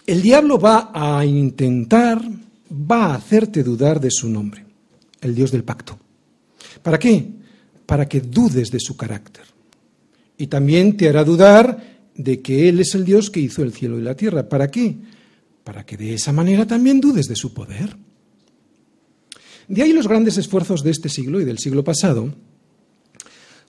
El 0.05 0.21
diablo 0.21 0.59
va 0.59 0.91
a 0.93 1.25
intentar, 1.25 2.21
va 2.69 3.05
a 3.05 3.15
hacerte 3.15 3.63
dudar 3.63 3.99
de 3.99 4.11
su 4.11 4.29
nombre, 4.29 4.63
el 5.21 5.33
Dios 5.33 5.51
del 5.51 5.63
pacto. 5.63 5.97
¿Para 6.83 6.99
qué? 6.99 7.27
Para 7.87 8.07
que 8.07 8.21
dudes 8.21 8.69
de 8.69 8.79
su 8.79 8.95
carácter. 8.95 9.45
Y 10.37 10.45
también 10.45 10.95
te 10.95 11.09
hará 11.09 11.23
dudar 11.23 11.97
de 12.13 12.41
que 12.41 12.69
Él 12.69 12.79
es 12.81 12.93
el 12.93 13.03
Dios 13.03 13.31
que 13.31 13.39
hizo 13.39 13.63
el 13.63 13.73
cielo 13.73 13.97
y 13.97 14.03
la 14.03 14.15
tierra. 14.15 14.47
¿Para 14.47 14.69
qué? 14.69 14.95
Para 15.65 15.85
que 15.85 15.97
de 15.97 16.13
esa 16.13 16.31
manera 16.31 16.65
también 16.65 17.01
dudes 17.01 17.27
de 17.27 17.35
su 17.35 17.53
poder. 17.53 17.97
De 19.67 19.81
ahí 19.81 19.91
los 19.91 20.07
grandes 20.07 20.37
esfuerzos 20.37 20.81
de 20.81 20.91
este 20.91 21.09
siglo 21.09 21.41
y 21.41 21.43
del 21.43 21.59
siglo 21.59 21.83
pasado 21.83 22.33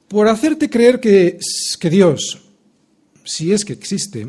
por 0.08 0.28
hacerte 0.28 0.70
creer 0.70 1.00
que, 1.00 1.38
que 1.80 1.90
Dios, 1.90 2.42
si 3.24 3.52
es 3.52 3.64
que 3.64 3.72
existe, 3.72 4.28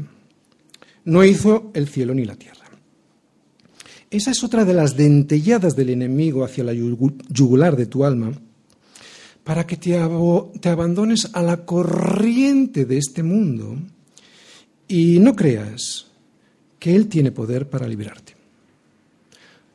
no 1.05 1.23
hizo 1.23 1.71
el 1.73 1.87
cielo 1.87 2.13
ni 2.13 2.25
la 2.25 2.35
tierra. 2.35 2.65
Esa 4.09 4.31
es 4.31 4.43
otra 4.43 4.65
de 4.65 4.73
las 4.73 4.95
dentelladas 4.95 5.75
del 5.75 5.89
enemigo 5.89 6.43
hacia 6.43 6.63
la 6.63 6.73
yugular 6.73 7.75
de 7.75 7.85
tu 7.85 8.05
alma, 8.05 8.31
para 9.43 9.67
que 9.67 9.77
te, 9.77 9.99
te 10.59 10.69
abandones 10.69 11.29
a 11.33 11.41
la 11.41 11.65
corriente 11.65 12.85
de 12.85 12.97
este 12.97 13.23
mundo 13.23 13.77
y 14.87 15.19
no 15.19 15.35
creas 15.35 16.06
que 16.79 16.95
Él 16.95 17.07
tiene 17.07 17.31
poder 17.31 17.69
para 17.69 17.87
liberarte. 17.87 18.35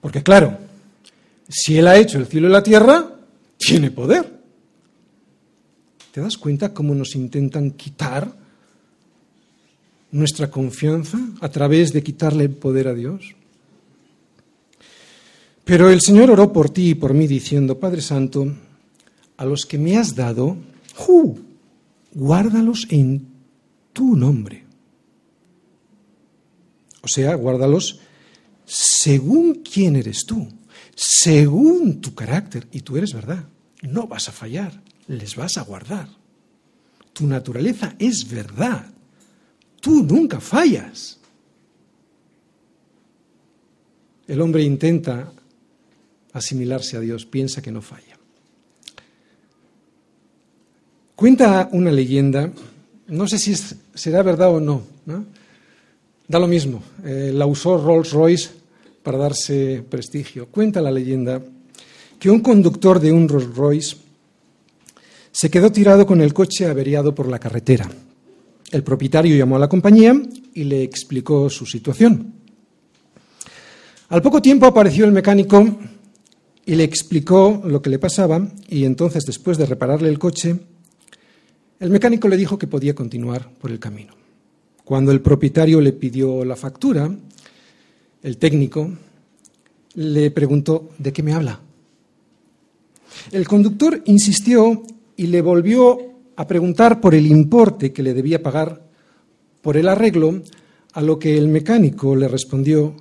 Porque 0.01 0.23
claro, 0.23 0.59
si 1.49 1.79
Él 1.79 1.87
ha 1.87 1.97
hecho 1.97 2.19
el 2.19 2.27
cielo 2.27 2.49
y 2.49 2.53
la 2.53 2.63
tierra, 2.63 3.11
tiene 3.57 3.91
poder. 3.91 4.41
¿Te 6.13 6.21
das 6.21 6.37
cuenta 6.37 6.75
cómo 6.75 6.95
nos 6.95 7.15
intentan 7.15 7.71
quitar 7.71 8.31
nuestra 10.11 10.51
confianza 10.51 11.19
a 11.41 11.49
través 11.49 11.93
de 11.93 12.03
quitarle 12.03 12.45
el 12.45 12.51
poder 12.51 12.89
a 12.89 12.95
Dios? 12.95 13.35
Pero 15.65 15.91
el 15.91 16.01
Señor 16.01 16.31
oró 16.31 16.53
por 16.53 16.71
ti 16.71 16.91
y 16.91 16.95
por 16.95 17.15
mí 17.15 17.27
diciendo, 17.27 17.79
Padre 17.79 18.03
Santo, 18.03 18.53
a 19.37 19.45
los 19.45 19.65
que 19.65 19.79
me 19.79 19.97
has 19.97 20.15
dado, 20.15 20.57
guárdalos 22.15 22.87
en 22.91 23.27
tu 23.93 24.17
nombre. 24.17 24.62
O 27.03 27.09
sea, 27.09 27.35
guárdalos 27.35 28.01
según 28.65 29.57
quién 29.57 29.97
eres 29.97 30.25
tú, 30.25 30.49
según 30.95 32.01
tu 32.01 32.15
carácter, 32.15 32.67
y 32.73 32.81
tú 32.81 32.97
eres 32.97 33.13
verdad, 33.13 33.45
no 33.83 34.07
vas 34.07 34.29
a 34.29 34.33
fallar, 34.33 34.81
les 35.09 35.37
vas 35.37 35.59
a 35.59 35.63
guardar. 35.63 36.09
Tu 37.13 37.27
naturaleza 37.27 37.95
es 37.99 38.29
verdad, 38.31 38.87
tú 39.81 40.05
nunca 40.05 40.41
fallas. 40.41 41.19
El 44.27 44.41
hombre 44.41 44.63
intenta 44.63 45.33
asimilarse 46.33 46.97
a 46.97 47.01
Dios, 47.01 47.27
piensa 47.27 47.61
que 47.61 47.73
no 47.73 47.83
falla. 47.83 48.19
Cuenta 51.17 51.69
una 51.73 51.91
leyenda, 51.91 52.51
no 53.09 53.29
sé 53.29 53.39
si 53.39 53.55
será 53.95 54.23
verdad 54.23 54.55
o 54.55 54.61
no, 54.61 54.83
da 56.33 56.39
lo 56.39 56.49
mismo, 56.49 56.83
eh, 57.05 57.31
la 57.35 57.45
usó 57.45 57.77
Rolls 57.77 58.11
Royce 58.13 58.49
para 59.03 59.19
darse 59.19 59.85
prestigio. 59.87 60.47
Cuenta 60.47 60.81
la 60.81 60.91
leyenda 60.91 61.43
que 62.19 62.31
un 62.31 62.41
conductor 62.41 62.99
de 62.99 63.13
un 63.13 63.29
Rolls 63.29 63.55
Royce 63.55 63.97
se 65.31 65.51
quedó 65.51 65.71
tirado 65.71 66.07
con 66.07 66.23
el 66.23 66.33
coche 66.33 66.67
averiado 66.67 67.15
por 67.15 67.29
la 67.29 67.39
carretera. 67.39 67.87
El 68.71 68.83
propietario 68.83 69.37
llamó 69.37 69.57
a 69.57 69.59
la 69.59 69.69
compañía 69.69 70.19
y 70.55 70.65
le 70.65 70.83
explicó 70.83 71.51
su 71.51 71.67
situación. 71.67 72.33
Al 74.09 74.23
poco 74.23 74.41
tiempo 74.41 74.65
apareció 74.65 75.05
el 75.05 75.13
mecánico 75.13 75.69
y 76.65 76.75
le 76.77 76.85
explicó 76.85 77.61
lo 77.63 77.83
que 77.83 77.91
le 77.91 77.99
pasaba 77.99 78.49
y 78.71 78.87
entonces, 78.87 79.25
después 79.27 79.59
de 79.59 79.67
repararle 79.67 80.09
el 80.09 80.19
coche, 80.19 80.57
el 81.79 81.91
mecánico 81.91 82.27
le 82.27 82.39
dijo 82.39 82.59
que 82.59 82.67
podía 82.67 82.95
continuar 82.95 83.51
por 83.61 83.71
el 83.71 83.79
camino. 83.79 84.22
Cuando 84.93 85.11
el 85.11 85.23
propietario 85.23 85.81
le 85.81 85.95
pidió 85.95 86.45
la 86.45 86.55
factura, 86.55 87.11
el 88.23 88.37
técnico 88.37 88.91
le 89.95 90.31
preguntó, 90.31 90.91
¿de 90.99 91.15
qué 91.15 91.23
me 91.23 91.33
habla? 91.33 91.59
El 93.31 93.49
conductor 93.49 94.03
insistió 94.05 94.83
y 95.17 95.29
le 95.29 95.41
volvió 95.41 95.99
a 96.37 96.47
preguntar 96.47 97.01
por 97.01 97.15
el 97.15 97.27
importe 97.27 97.91
que 97.91 98.03
le 98.03 98.13
debía 98.13 98.43
pagar 98.43 98.83
por 99.63 99.79
el 99.79 99.89
arreglo, 99.89 100.43
a 100.93 101.01
lo 101.01 101.19
que 101.19 101.39
el 101.39 101.49
mecánico 101.49 102.15
le 102.15 102.29
respondió 102.29 102.95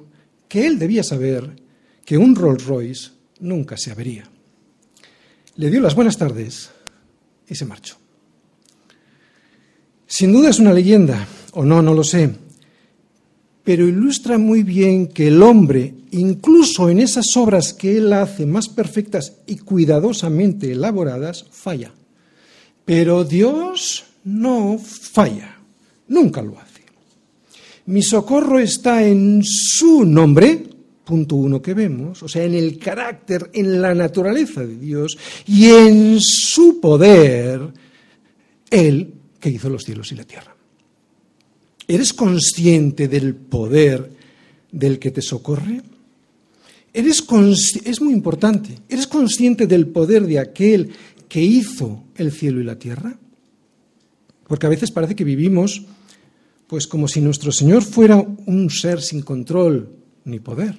que 0.47 0.65
él 0.65 0.79
debía 0.79 1.03
saber 1.03 1.57
que 2.05 2.17
un 2.17 2.37
Rolls 2.37 2.67
Royce 2.67 3.09
nunca 3.41 3.75
se 3.75 3.91
avería. 3.91 4.23
Le 5.57 5.69
dio 5.69 5.81
las 5.81 5.95
buenas 5.95 6.17
tardes 6.17 6.69
y 7.49 7.55
se 7.55 7.65
marchó. 7.65 7.97
Sin 10.07 10.31
duda 10.31 10.51
es 10.51 10.59
una 10.59 10.71
leyenda, 10.71 11.27
o 11.52 11.66
no, 11.66 11.82
no 11.82 11.93
lo 11.93 12.04
sé, 12.04 12.30
pero 13.64 13.88
ilustra 13.88 14.38
muy 14.38 14.64
bien 14.64 15.08
que 15.08 15.28
el 15.28 15.41
hombre, 15.43 15.93
incluso 16.12 16.89
en 16.89 16.99
esas 16.99 17.36
obras 17.38 17.74
que 17.74 17.97
él 17.97 18.12
hace 18.14 18.45
más 18.45 18.70
perfectas 18.70 19.38
y 19.45 19.58
cuidadosamente 19.58 20.72
elaboradas, 20.72 21.45
falla. 21.52 21.91
Pero 22.86 23.24
Dios 23.24 24.06
no 24.24 24.80
falla, 24.80 25.58
nunca 26.08 26.41
lo 26.41 26.60
hace. 26.60 26.82
Mi 27.86 28.02
socorro 28.02 28.60
está 28.60 29.06
en 29.06 29.41
su 29.43 30.06
nombre, 30.06 30.64
punto 31.04 31.36
uno 31.36 31.62
que 31.62 31.74
vemos, 31.74 32.24
o 32.24 32.28
sea, 32.28 32.43
en 32.43 32.56
el 32.56 32.80
carácter, 32.80 33.49
en 33.54 33.82
la 33.82 33.93
naturaleza 33.93 34.66
de 34.66 34.78
Dios 34.78 35.18
y 35.47 35.66
en 35.70 36.20
su 36.20 36.80
poder, 36.80 37.62
Él 38.70 39.14
que 39.39 39.49
hizo 39.49 39.70
los 39.70 39.84
cielos 39.84 40.12
y 40.12 40.16
la 40.16 40.24
tierra. 40.24 40.51
¿Eres 41.91 42.13
consciente 42.13 43.09
del 43.09 43.35
poder 43.35 44.11
del 44.71 44.97
que 44.97 45.11
te 45.11 45.21
socorre? 45.21 45.81
¿Eres 46.93 47.21
es 47.83 48.01
muy 48.01 48.13
importante. 48.13 48.79
¿Eres 48.87 49.07
consciente 49.07 49.67
del 49.67 49.87
poder 49.87 50.25
de 50.25 50.39
aquel 50.39 50.91
que 51.27 51.41
hizo 51.41 52.05
el 52.15 52.31
cielo 52.31 52.61
y 52.61 52.63
la 52.63 52.79
tierra? 52.79 53.19
Porque 54.47 54.67
a 54.67 54.69
veces 54.69 54.89
parece 54.89 55.17
que 55.17 55.25
vivimos 55.25 55.81
pues 56.67 56.87
como 56.87 57.09
si 57.09 57.19
nuestro 57.19 57.51
Señor 57.51 57.83
fuera 57.83 58.15
un 58.45 58.69
ser 58.69 59.01
sin 59.01 59.21
control 59.21 59.89
ni 60.23 60.39
poder. 60.39 60.77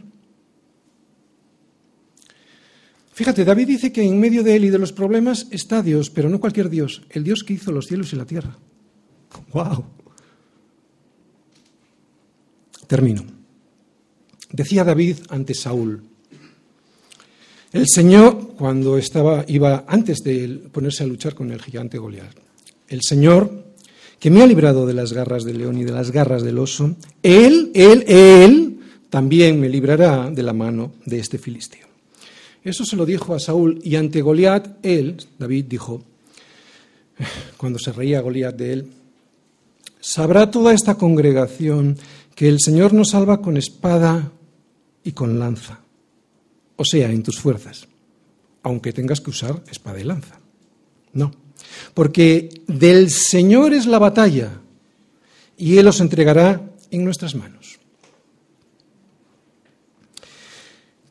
Fíjate, 3.12 3.44
David 3.44 3.66
dice 3.66 3.92
que 3.92 4.02
en 4.02 4.18
medio 4.18 4.42
de 4.42 4.56
él 4.56 4.64
y 4.64 4.70
de 4.70 4.78
los 4.78 4.92
problemas 4.92 5.46
está 5.50 5.82
Dios, 5.82 6.08
pero 6.08 6.30
no 6.30 6.40
cualquier 6.40 6.70
Dios, 6.70 7.02
el 7.10 7.22
Dios 7.22 7.44
que 7.44 7.52
hizo 7.52 7.70
los 7.70 7.86
cielos 7.86 8.14
y 8.14 8.16
la 8.16 8.24
tierra. 8.24 8.56
¡Wow! 9.52 9.84
Termino. 12.92 13.24
Decía 14.50 14.84
David 14.84 15.16
ante 15.30 15.54
Saúl, 15.54 16.02
el 17.72 17.86
Señor, 17.88 18.52
cuando 18.58 18.98
estaba, 18.98 19.46
iba 19.48 19.86
antes 19.88 20.18
de 20.18 20.60
ponerse 20.70 21.02
a 21.02 21.06
luchar 21.06 21.34
con 21.34 21.50
el 21.52 21.62
gigante 21.62 21.96
Goliat, 21.96 22.36
el 22.88 23.00
Señor, 23.00 23.64
que 24.20 24.30
me 24.30 24.42
ha 24.42 24.46
librado 24.46 24.84
de 24.84 24.92
las 24.92 25.14
garras 25.14 25.44
del 25.44 25.56
león 25.56 25.78
y 25.78 25.84
de 25.84 25.92
las 25.92 26.10
garras 26.10 26.42
del 26.42 26.58
oso, 26.58 26.94
Él, 27.22 27.70
Él, 27.72 28.04
Él, 28.06 28.80
también 29.08 29.58
me 29.58 29.70
librará 29.70 30.30
de 30.30 30.42
la 30.42 30.52
mano 30.52 30.92
de 31.06 31.18
este 31.18 31.38
filisteo. 31.38 31.86
Eso 32.62 32.84
se 32.84 32.96
lo 32.96 33.06
dijo 33.06 33.34
a 33.34 33.40
Saúl 33.40 33.80
y 33.82 33.96
ante 33.96 34.20
Goliat, 34.20 34.84
él, 34.84 35.16
David, 35.38 35.64
dijo, 35.66 36.02
cuando 37.56 37.78
se 37.78 37.90
reía 37.90 38.20
Goliat 38.20 38.54
de 38.54 38.72
él, 38.74 38.86
sabrá 39.98 40.50
toda 40.50 40.74
esta 40.74 40.96
congregación 40.96 41.96
que 42.34 42.48
el 42.48 42.60
Señor 42.60 42.92
nos 42.92 43.10
salva 43.10 43.40
con 43.40 43.56
espada 43.56 44.32
y 45.04 45.12
con 45.12 45.38
lanza 45.38 45.82
o 46.82 46.84
sea, 46.84 47.10
en 47.10 47.22
tus 47.22 47.38
fuerzas, 47.38 47.86
aunque 48.64 48.92
tengas 48.92 49.20
que 49.20 49.30
usar 49.30 49.62
espada 49.70 50.00
y 50.00 50.04
lanza. 50.04 50.40
No, 51.12 51.30
porque 51.94 52.48
del 52.66 53.10
Señor 53.10 53.72
es 53.72 53.86
la 53.86 54.00
batalla 54.00 54.60
y 55.56 55.78
Él 55.78 55.86
os 55.86 56.00
entregará 56.00 56.60
en 56.90 57.04
nuestras 57.04 57.36
manos. 57.36 57.78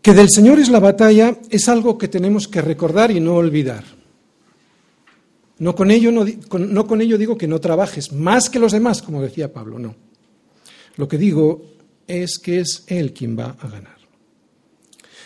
Que 0.02 0.14
del 0.14 0.30
Señor 0.30 0.60
es 0.60 0.70
la 0.70 0.80
batalla 0.80 1.38
es 1.50 1.70
algo 1.70 1.98
que 1.98 2.10
tenemos 2.10 2.50
que 2.50 2.62
recordar 2.62 3.12
y 3.12 3.22
no 3.22 3.36
olvidar. 3.36 3.86
No 5.60 5.76
con, 5.76 5.92
ello, 5.92 6.12
no, 6.12 6.26
no 6.58 6.88
con 6.88 7.02
ello 7.02 7.20
digo 7.20 7.38
que 7.38 7.48
no 7.48 7.62
trabajes 7.62 8.12
más 8.12 8.50
que 8.50 8.60
los 8.60 8.74
demás, 8.74 9.04
como 9.04 9.22
decía 9.22 9.54
Pablo, 9.54 9.80
no. 9.80 9.96
Lo 10.98 11.08
que 11.08 11.18
digo 11.18 11.66
es 12.08 12.38
que 12.38 12.60
es 12.60 12.84
Él 12.88 13.14
quien 13.14 13.38
va 13.38 13.56
a 13.60 13.68
ganar. 13.68 14.02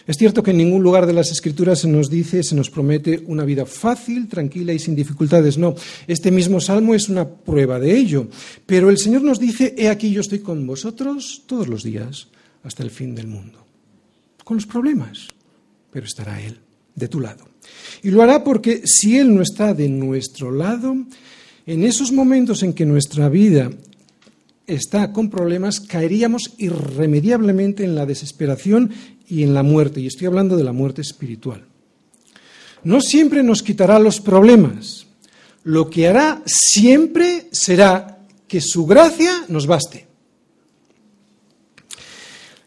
Es 0.07 0.17
cierto 0.17 0.43
que 0.43 0.51
en 0.51 0.57
ningún 0.57 0.83
lugar 0.83 1.07
de 1.07 1.13
las 1.13 1.31
Escrituras 1.31 1.79
se 1.79 1.87
nos 1.87 2.11
dice, 2.11 2.43
se 2.43 2.53
nos 2.53 2.69
promete 2.69 3.23
una 3.25 3.43
vida 3.43 3.65
fácil, 3.65 4.27
tranquila 4.27 4.71
y 4.71 4.77
sin 4.77 4.95
dificultades. 4.95 5.57
No, 5.57 5.73
este 6.05 6.29
mismo 6.29 6.61
salmo 6.61 6.93
es 6.93 7.09
una 7.09 7.27
prueba 7.27 7.79
de 7.79 7.97
ello. 7.97 8.27
Pero 8.67 8.91
el 8.91 8.99
Señor 8.99 9.23
nos 9.23 9.39
dice, 9.39 9.73
he 9.75 9.89
aquí 9.89 10.11
yo 10.11 10.21
estoy 10.21 10.39
con 10.39 10.67
vosotros 10.67 11.43
todos 11.47 11.67
los 11.67 11.81
días 11.81 12.27
hasta 12.63 12.83
el 12.83 12.91
fin 12.91 13.15
del 13.15 13.25
mundo. 13.25 13.65
Con 14.43 14.57
los 14.57 14.67
problemas, 14.67 15.27
pero 15.91 16.05
estará 16.05 16.39
Él 16.39 16.59
de 16.93 17.07
tu 17.07 17.19
lado. 17.19 17.47
Y 18.03 18.11
lo 18.11 18.21
hará 18.21 18.43
porque 18.43 18.83
si 18.85 19.17
Él 19.17 19.33
no 19.33 19.41
está 19.41 19.73
de 19.73 19.89
nuestro 19.89 20.51
lado, 20.51 20.95
en 21.65 21.83
esos 21.83 22.11
momentos 22.11 22.61
en 22.61 22.73
que 22.73 22.85
nuestra 22.85 23.27
vida 23.27 23.71
está 24.67 25.11
con 25.11 25.29
problemas, 25.29 25.79
caeríamos 25.79 26.53
irremediablemente 26.57 27.83
en 27.83 27.95
la 27.95 28.05
desesperación 28.05 28.91
y 29.27 29.43
en 29.43 29.53
la 29.53 29.63
muerte. 29.63 30.01
Y 30.01 30.07
estoy 30.07 30.27
hablando 30.27 30.57
de 30.57 30.63
la 30.63 30.71
muerte 30.71 31.01
espiritual. 31.01 31.65
No 32.83 33.01
siempre 33.01 33.43
nos 33.43 33.63
quitará 33.63 33.99
los 33.99 34.19
problemas. 34.19 35.07
Lo 35.63 35.89
que 35.89 36.07
hará 36.07 36.43
siempre 36.45 37.47
será 37.51 38.19
que 38.47 38.61
su 38.61 38.85
gracia 38.85 39.45
nos 39.47 39.65
baste. 39.65 40.07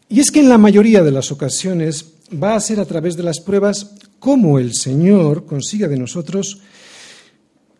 Y 0.09 0.19
es 0.19 0.31
que 0.31 0.39
en 0.39 0.49
la 0.49 0.57
mayoría 0.57 1.03
de 1.03 1.11
las 1.11 1.31
ocasiones 1.31 2.13
va 2.31 2.55
a 2.55 2.59
ser 2.59 2.79
a 2.79 2.85
través 2.85 3.15
de 3.15 3.23
las 3.23 3.39
pruebas 3.39 3.91
como 4.19 4.59
el 4.59 4.73
Señor 4.73 5.45
consiga 5.45 5.87
de 5.87 5.97
nosotros 5.97 6.59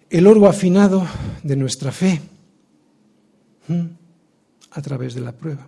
el 0.10 0.26
oro 0.26 0.48
afinado 0.48 1.06
de 1.44 1.56
nuestra 1.56 1.92
fe 1.92 2.22
a 4.72 4.82
través 4.82 5.14
de 5.14 5.22
la 5.22 5.32
prueba. 5.32 5.68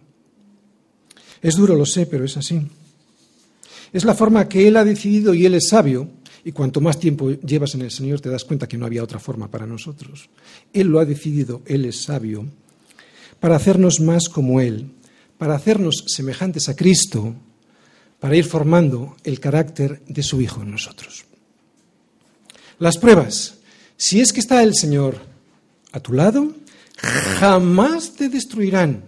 Es 1.41 1.55
duro, 1.55 1.75
lo 1.75 1.85
sé, 1.85 2.05
pero 2.05 2.23
es 2.23 2.37
así. 2.37 2.61
Es 3.91 4.05
la 4.05 4.13
forma 4.13 4.47
que 4.47 4.67
Él 4.67 4.77
ha 4.77 4.85
decidido 4.85 5.33
y 5.33 5.45
Él 5.45 5.55
es 5.55 5.69
sabio. 5.69 6.09
Y 6.43 6.51
cuanto 6.51 6.81
más 6.81 6.99
tiempo 6.99 7.29
llevas 7.31 7.75
en 7.75 7.81
el 7.81 7.91
Señor 7.91 8.19
te 8.19 8.29
das 8.29 8.45
cuenta 8.45 8.67
que 8.67 8.77
no 8.77 8.85
había 8.85 9.03
otra 9.03 9.19
forma 9.19 9.49
para 9.49 9.67
nosotros. 9.67 10.29
Él 10.73 10.87
lo 10.87 10.99
ha 10.99 11.05
decidido, 11.05 11.61
Él 11.65 11.85
es 11.85 12.03
sabio, 12.03 12.45
para 13.39 13.55
hacernos 13.55 13.99
más 13.99 14.27
como 14.27 14.59
Él, 14.59 14.91
para 15.37 15.55
hacernos 15.55 16.03
semejantes 16.07 16.67
a 16.69 16.75
Cristo, 16.75 17.35
para 18.19 18.35
ir 18.35 18.45
formando 18.45 19.17
el 19.23 19.39
carácter 19.39 20.01
de 20.07 20.23
su 20.23 20.41
Hijo 20.41 20.61
en 20.61 20.71
nosotros. 20.71 21.25
Las 22.79 22.97
pruebas, 22.97 23.55
si 23.97 24.21
es 24.21 24.33
que 24.33 24.39
está 24.39 24.63
el 24.63 24.75
Señor 24.75 25.17
a 25.91 25.99
tu 25.99 26.13
lado, 26.13 26.55
jamás 27.01 28.13
te 28.13 28.29
destruirán. 28.29 29.03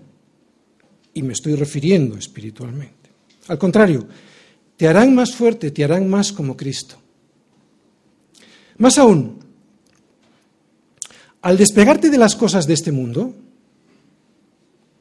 Y 1.14 1.22
me 1.22 1.34
estoy 1.34 1.56
refiriendo 1.56 2.18
espiritualmente. 2.18 3.12
Al 3.48 3.58
contrario, 3.58 4.08
te 4.78 4.88
harán 4.88 5.14
más 5.14 5.36
fuerte, 5.36 5.72
te 5.72 5.84
harán 5.84 6.10
más 6.10 6.32
como 6.32 6.58
Cristo. 6.58 6.98
Más 8.78 8.98
aún, 8.98 9.40
al 11.42 11.58
despegarte 11.58 12.10
de 12.10 12.18
las 12.18 12.36
cosas 12.36 12.66
de 12.66 12.74
este 12.74 12.92
mundo, 12.92 13.36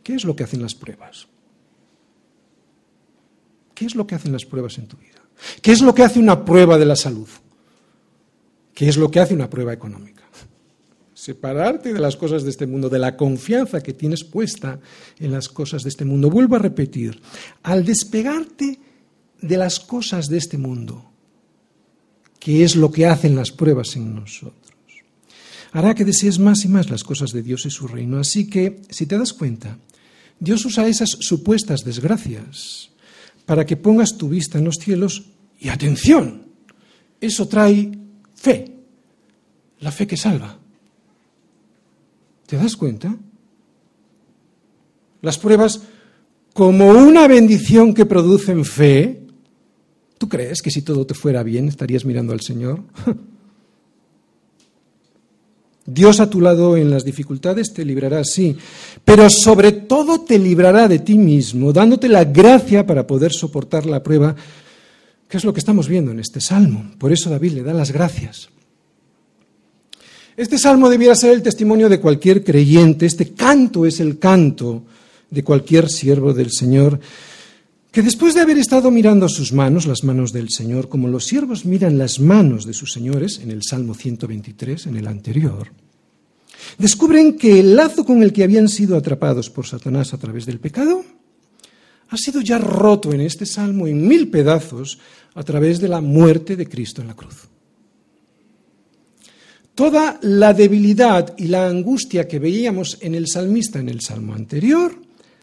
¿qué 0.03 0.14
es 0.14 0.24
lo 0.24 0.36
que 0.36 0.45
hacen 0.45 0.61
las 0.61 0.74
pruebas? 0.74 1.28
¿Qué 3.74 3.86
es 3.86 3.95
lo 3.95 4.07
que 4.07 4.14
hacen 4.14 4.32
las 4.32 4.45
pruebas 4.45 4.76
en 4.78 4.86
tu 4.86 4.97
vida? 4.97 5.22
¿Qué 5.62 5.72
es 5.72 5.80
lo 5.80 5.95
que 5.95 6.03
hace 6.03 6.18
una 6.18 6.45
prueba 6.45 6.78
de 6.78 6.84
la 6.84 6.97
salud? 6.97 7.28
¿Qué 8.74 8.88
es 8.88 8.97
lo 8.97 9.11
que 9.11 9.20
hace 9.20 9.34
una 9.34 9.49
prueba 9.49 9.72
económica? 9.72 10.22
Separarte 11.23 11.93
de 11.93 12.01
las 12.01 12.16
cosas 12.16 12.43
de 12.43 12.51
este 12.51 12.66
mundo, 12.66 12.89
de 12.89 12.99
la 12.99 13.16
confianza 13.16 13.81
que 13.81 13.93
tienes 13.93 14.25
puesta 14.25 14.81
en 15.20 15.31
las 15.31 15.49
cosas 15.49 15.85
de 15.85 15.89
este 15.89 16.05
mundo. 16.05 16.29
Vuelvo 16.29 16.57
a 16.57 16.59
repetir, 16.59 17.23
al 17.62 17.85
despegarte 17.85 18.81
de 19.41 19.57
las 19.57 19.79
cosas 19.79 20.27
de 20.27 20.39
este 20.39 20.59
mundo, 20.59 21.12
que 22.41 22.64
es 22.64 22.75
lo 22.75 22.91
que 22.91 23.07
hacen 23.07 23.37
las 23.37 23.53
pruebas 23.53 23.95
en 23.95 24.16
nosotros. 24.16 24.75
Hará 25.70 25.95
que 25.95 26.05
desees 26.05 26.41
más 26.41 26.64
y 26.64 26.68
más 26.68 26.91
las 26.91 27.05
cosas 27.05 27.31
de 27.31 27.45
Dios 27.45 27.66
y 27.66 27.70
su 27.70 27.87
reino. 27.87 28.18
Así 28.18 28.51
que, 28.51 28.83
si 28.91 29.07
te 29.07 29.16
das 29.16 29.33
cuenta, 29.33 29.79
Dios 30.41 30.64
usa 30.64 30.89
esas 30.89 31.11
supuestas 31.20 31.85
desgracias 31.85 32.91
para 33.47 33.64
que 33.64 33.77
pongas 33.77 34.18
tu 34.18 34.29
vista 34.29 34.59
en 34.59 34.64
los 34.64 34.75
cielos 34.75 35.23
y 35.61 35.68
atención, 35.68 36.49
eso 37.20 37.47
trae 37.47 37.93
fe, 38.35 38.75
la 39.79 39.93
fe 39.93 40.09
que 40.09 40.16
salva. 40.16 40.59
¿Te 42.53 42.59
das 42.59 42.76
cuenta? 42.76 43.16
Las 45.22 45.38
pruebas, 45.38 45.84
como 46.53 46.90
una 46.90 47.26
bendición 47.26 47.94
que 47.94 48.05
producen 48.05 48.66
fe, 48.66 49.22
¿Tú 50.18 50.28
crees 50.28 50.61
que 50.61 50.70
si 50.70 50.82
todo 50.82 51.07
te 51.07 51.14
fuera 51.14 51.42
bien 51.42 51.66
estarías 51.66 52.05
mirando 52.05 52.34
al 52.34 52.42
Señor? 52.42 52.80
Dios 55.86 56.20
a 56.20 56.28
tu 56.28 56.42
lado 56.42 56.76
en 56.76 56.90
las 56.90 57.05
dificultades 57.05 57.72
te 57.72 57.86
librará, 57.86 58.22
sí, 58.22 58.57
pero 59.05 59.28
sobre 59.30 59.72
todo 59.72 60.20
te 60.20 60.38
librará 60.38 60.86
de 60.88 60.98
ti 60.98 61.16
mismo, 61.16 61.72
dándote 61.72 62.09
la 62.09 62.24
gracia 62.24 62.86
para 62.86 63.05
poder 63.07 63.32
soportar 63.32 63.86
la 63.86 64.03
prueba, 64.03 64.36
que 65.26 65.38
es 65.38 65.44
lo 65.44 65.55
que 65.55 65.61
estamos 65.61 65.88
viendo 65.88 66.12
en 66.12 66.20
este 66.20 66.40
salmo. 66.40 66.92
Por 66.98 67.12
eso 67.12 67.30
David 67.30 67.55
le 67.55 67.62
da 67.62 67.72
las 67.72 67.90
gracias. 67.90 68.48
Este 70.43 70.59
salmo 70.59 70.90
debiera 70.90 71.14
ser 71.14 71.34
el 71.34 71.40
testimonio 71.40 71.88
de 71.88 72.01
cualquier 72.01 72.43
creyente, 72.43 73.07
este 73.07 73.32
canto 73.32 73.86
es 73.86 74.01
el 74.01 74.18
canto 74.18 74.82
de 75.30 75.45
cualquier 75.45 75.88
siervo 75.88 76.34
del 76.34 76.51
Señor 76.51 76.99
que 77.93 78.03
después 78.03 78.34
de 78.34 78.40
haber 78.40 78.59
estado 78.59 78.90
mirando 78.90 79.28
sus 79.28 79.53
manos, 79.53 79.86
las 79.86 80.03
manos 80.03 80.32
del 80.32 80.51
Señor, 80.51 80.88
como 80.88 81.07
los 81.07 81.26
siervos 81.26 81.64
miran 81.64 81.97
las 81.97 82.18
manos 82.18 82.66
de 82.66 82.74
sus 82.74 82.93
señores, 82.93 83.38
en 83.38 83.53
el 83.53 83.62
Salmo 83.62 83.95
123, 83.95 84.88
en 84.88 84.97
el 84.97 85.07
anterior, 85.07 85.68
descubren 86.76 87.38
que 87.38 87.61
el 87.61 87.76
lazo 87.76 88.05
con 88.05 88.24
el 88.24 88.32
que 88.32 88.43
habían 88.43 88.68
sido 88.68 88.97
atrapados 88.97 89.49
por 89.49 89.68
Satanás 89.68 90.12
a 90.12 90.18
través 90.18 90.45
del 90.45 90.59
pecado 90.59 91.05
ha 92.09 92.16
sido 92.16 92.40
ya 92.40 92.59
roto 92.59 93.12
en 93.12 93.20
este 93.20 93.47
Salmo 93.47 93.86
en 93.86 94.09
mil 94.09 94.28
pedazos 94.28 94.99
a 95.34 95.45
través 95.45 95.78
de 95.78 95.86
la 95.86 96.01
muerte 96.01 96.57
de 96.57 96.68
Cristo 96.68 97.01
en 97.01 97.07
la 97.07 97.14
cruz. 97.14 97.51
Toda 99.75 100.18
la 100.23 100.53
debilidad 100.53 101.35
y 101.39 101.47
la 101.49 101.66
angustia 101.66 102.29
que 102.29 102.39
veíamos 102.39 102.99
en 103.01 103.14
el 103.14 103.27
salmista 103.27 103.79
en 103.79 103.89
el 103.89 104.01
Salmo 104.01 104.35
anterior, 104.35 104.95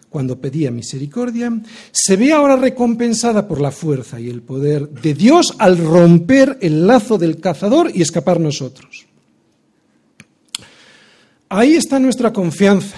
cuando 0.10 0.40
pedía 0.40 0.72
misericordia, 0.72 1.52
se 1.92 2.16
ve 2.16 2.32
ahora 2.32 2.56
recompensada 2.56 3.48
por 3.48 3.62
la 3.62 3.72
fuerza 3.72 4.20
y 4.20 4.30
el 4.30 4.42
poder 4.42 4.90
de 4.90 5.14
Dios 5.14 5.56
al 5.60 5.78
romper 5.78 6.58
el 6.62 6.88
lazo 6.88 7.18
del 7.18 7.40
cazador 7.40 7.92
y 7.94 8.02
escapar 8.02 8.40
nosotros. 8.40 9.06
Ahí 11.50 11.74
está 11.74 12.00
nuestra 12.00 12.34
confianza. 12.34 12.98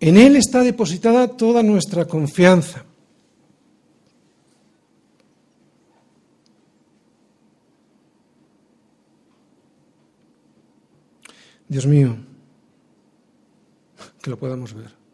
En 0.00 0.16
Él 0.16 0.36
está 0.36 0.62
depositada 0.62 1.28
toda 1.28 1.62
nuestra 1.62 2.06
confianza. 2.06 2.85
Dios 11.68 11.86
mío, 11.86 12.16
que 14.22 14.30
lo 14.30 14.38
podamos 14.38 14.74
ver 14.74 15.06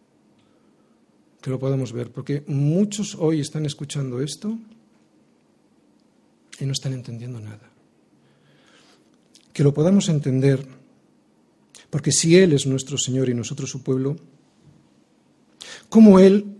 que 1.42 1.50
lo 1.50 1.59
podamos 1.59 1.92
ver, 1.92 2.12
porque 2.12 2.44
muchos 2.46 3.16
hoy 3.16 3.40
están 3.40 3.66
escuchando 3.66 4.22
esto 4.22 4.57
y 6.59 6.64
no 6.64 6.72
están 6.72 6.92
entendiendo 6.92 7.40
nada. 7.40 7.68
Que 9.53 9.64
lo 9.64 9.74
podamos 9.74 10.09
entender, 10.09 10.64
porque 11.90 12.12
si 12.12 12.36
Él 12.36 12.53
es 12.53 12.64
nuestro 12.64 12.96
Señor 12.96 13.28
y 13.28 13.34
nosotros 13.34 13.68
su 13.68 13.82
pueblo, 13.82 14.16
¿cómo 15.88 16.20
Él, 16.20 16.59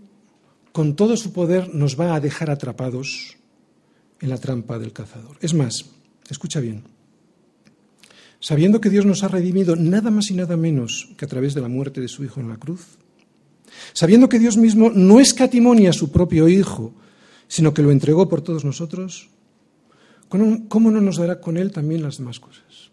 con 0.73 0.97
todo 0.97 1.15
su 1.15 1.31
poder, 1.31 1.73
nos 1.73 1.97
va 1.97 2.13
a 2.13 2.19
dejar 2.19 2.51
atrapados 2.51 3.37
en 4.19 4.29
la 4.29 4.37
trampa 4.37 4.79
del 4.79 4.91
cazador? 4.91 5.37
Es 5.39 5.53
más, 5.53 5.85
escucha 6.29 6.59
bien, 6.59 6.83
sabiendo 8.43 8.81
que 8.81 8.89
Dios 8.89 9.05
nos 9.05 9.23
ha 9.23 9.29
redimido 9.29 9.77
nada 9.77 10.11
más 10.11 10.29
y 10.29 10.33
nada 10.33 10.57
menos 10.57 11.07
que 11.15 11.23
a 11.23 11.29
través 11.29 11.53
de 11.53 11.61
la 11.61 11.69
muerte 11.69 12.01
de 12.01 12.09
su 12.09 12.25
Hijo 12.25 12.41
en 12.41 12.49
la 12.49 12.57
cruz, 12.57 12.97
sabiendo 13.93 14.27
que 14.27 14.37
Dios 14.37 14.57
mismo 14.57 14.89
no 14.89 15.21
escatimonia 15.21 15.91
a 15.91 15.93
su 15.93 16.11
propio 16.11 16.49
Hijo, 16.49 16.93
sino 17.47 17.73
que 17.73 17.81
lo 17.81 17.89
entregó 17.89 18.27
por 18.27 18.41
todos 18.41 18.65
nosotros, 18.65 19.29
¿cómo 20.27 20.91
no 20.91 20.99
nos 20.99 21.15
dará 21.15 21.39
con 21.39 21.55
Él 21.55 21.71
también 21.71 22.03
las 22.03 22.17
demás 22.17 22.41
cosas? 22.41 22.91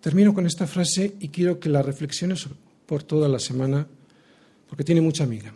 Termino 0.00 0.32
con 0.32 0.46
esta 0.46 0.68
frase 0.68 1.16
y 1.18 1.30
quiero 1.30 1.58
que 1.58 1.68
la 1.68 1.82
reflexiones 1.82 2.46
por 2.86 3.02
toda 3.02 3.28
la 3.28 3.40
semana, 3.40 3.88
porque 4.68 4.84
tiene 4.84 5.00
mucha 5.00 5.24
amiga. 5.24 5.52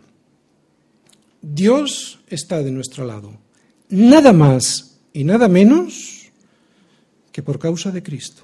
Dios 1.41 2.19
está 2.27 2.61
de 2.61 2.71
nuestro 2.71 3.05
lado, 3.05 3.39
nada 3.87 4.33
más 4.33 4.99
y 5.13 5.23
nada 5.23 5.47
menos 5.47 6.20
que 7.31 7.43
por 7.43 7.59
causa 7.59 7.91
de 7.91 8.03
Cristo. 8.03 8.43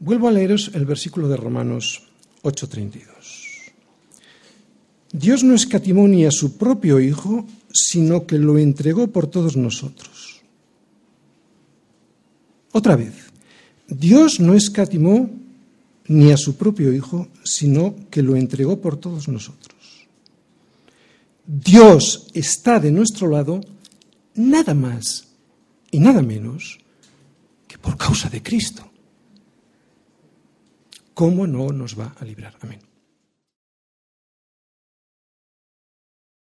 Vuelvo 0.00 0.28
a 0.28 0.32
leeros 0.32 0.70
el 0.74 0.84
versículo 0.84 1.28
de 1.28 1.36
Romanos 1.36 2.02
8:32. 2.42 3.72
Dios 5.12 5.44
no 5.44 5.54
escatimó 5.54 6.08
ni 6.08 6.24
a 6.24 6.30
su 6.30 6.56
propio 6.56 6.98
Hijo, 6.98 7.46
sino 7.72 8.26
que 8.26 8.38
lo 8.38 8.58
entregó 8.58 9.08
por 9.08 9.26
todos 9.26 9.56
nosotros. 9.56 10.40
Otra 12.72 12.96
vez, 12.96 13.12
Dios 13.86 14.40
no 14.40 14.54
escatimó 14.54 15.30
ni 16.08 16.32
a 16.32 16.36
su 16.36 16.56
propio 16.56 16.92
Hijo, 16.92 17.28
sino 17.44 17.94
que 18.10 18.22
lo 18.22 18.34
entregó 18.36 18.80
por 18.80 18.96
todos 18.96 19.28
nosotros. 19.28 20.08
Dios 21.46 22.28
está 22.32 22.80
de 22.80 22.90
nuestro 22.90 23.28
lado 23.28 23.60
nada 24.34 24.74
más 24.74 25.31
y 25.92 26.00
nada 26.00 26.22
menos 26.22 26.80
que 27.68 27.78
por 27.78 27.96
causa 27.96 28.28
de 28.28 28.42
Cristo. 28.42 28.90
¿Cómo 31.14 31.46
no 31.46 31.68
nos 31.68 31.96
va 31.96 32.16
a 32.18 32.24
librar? 32.24 32.56
Amén. 32.62 32.80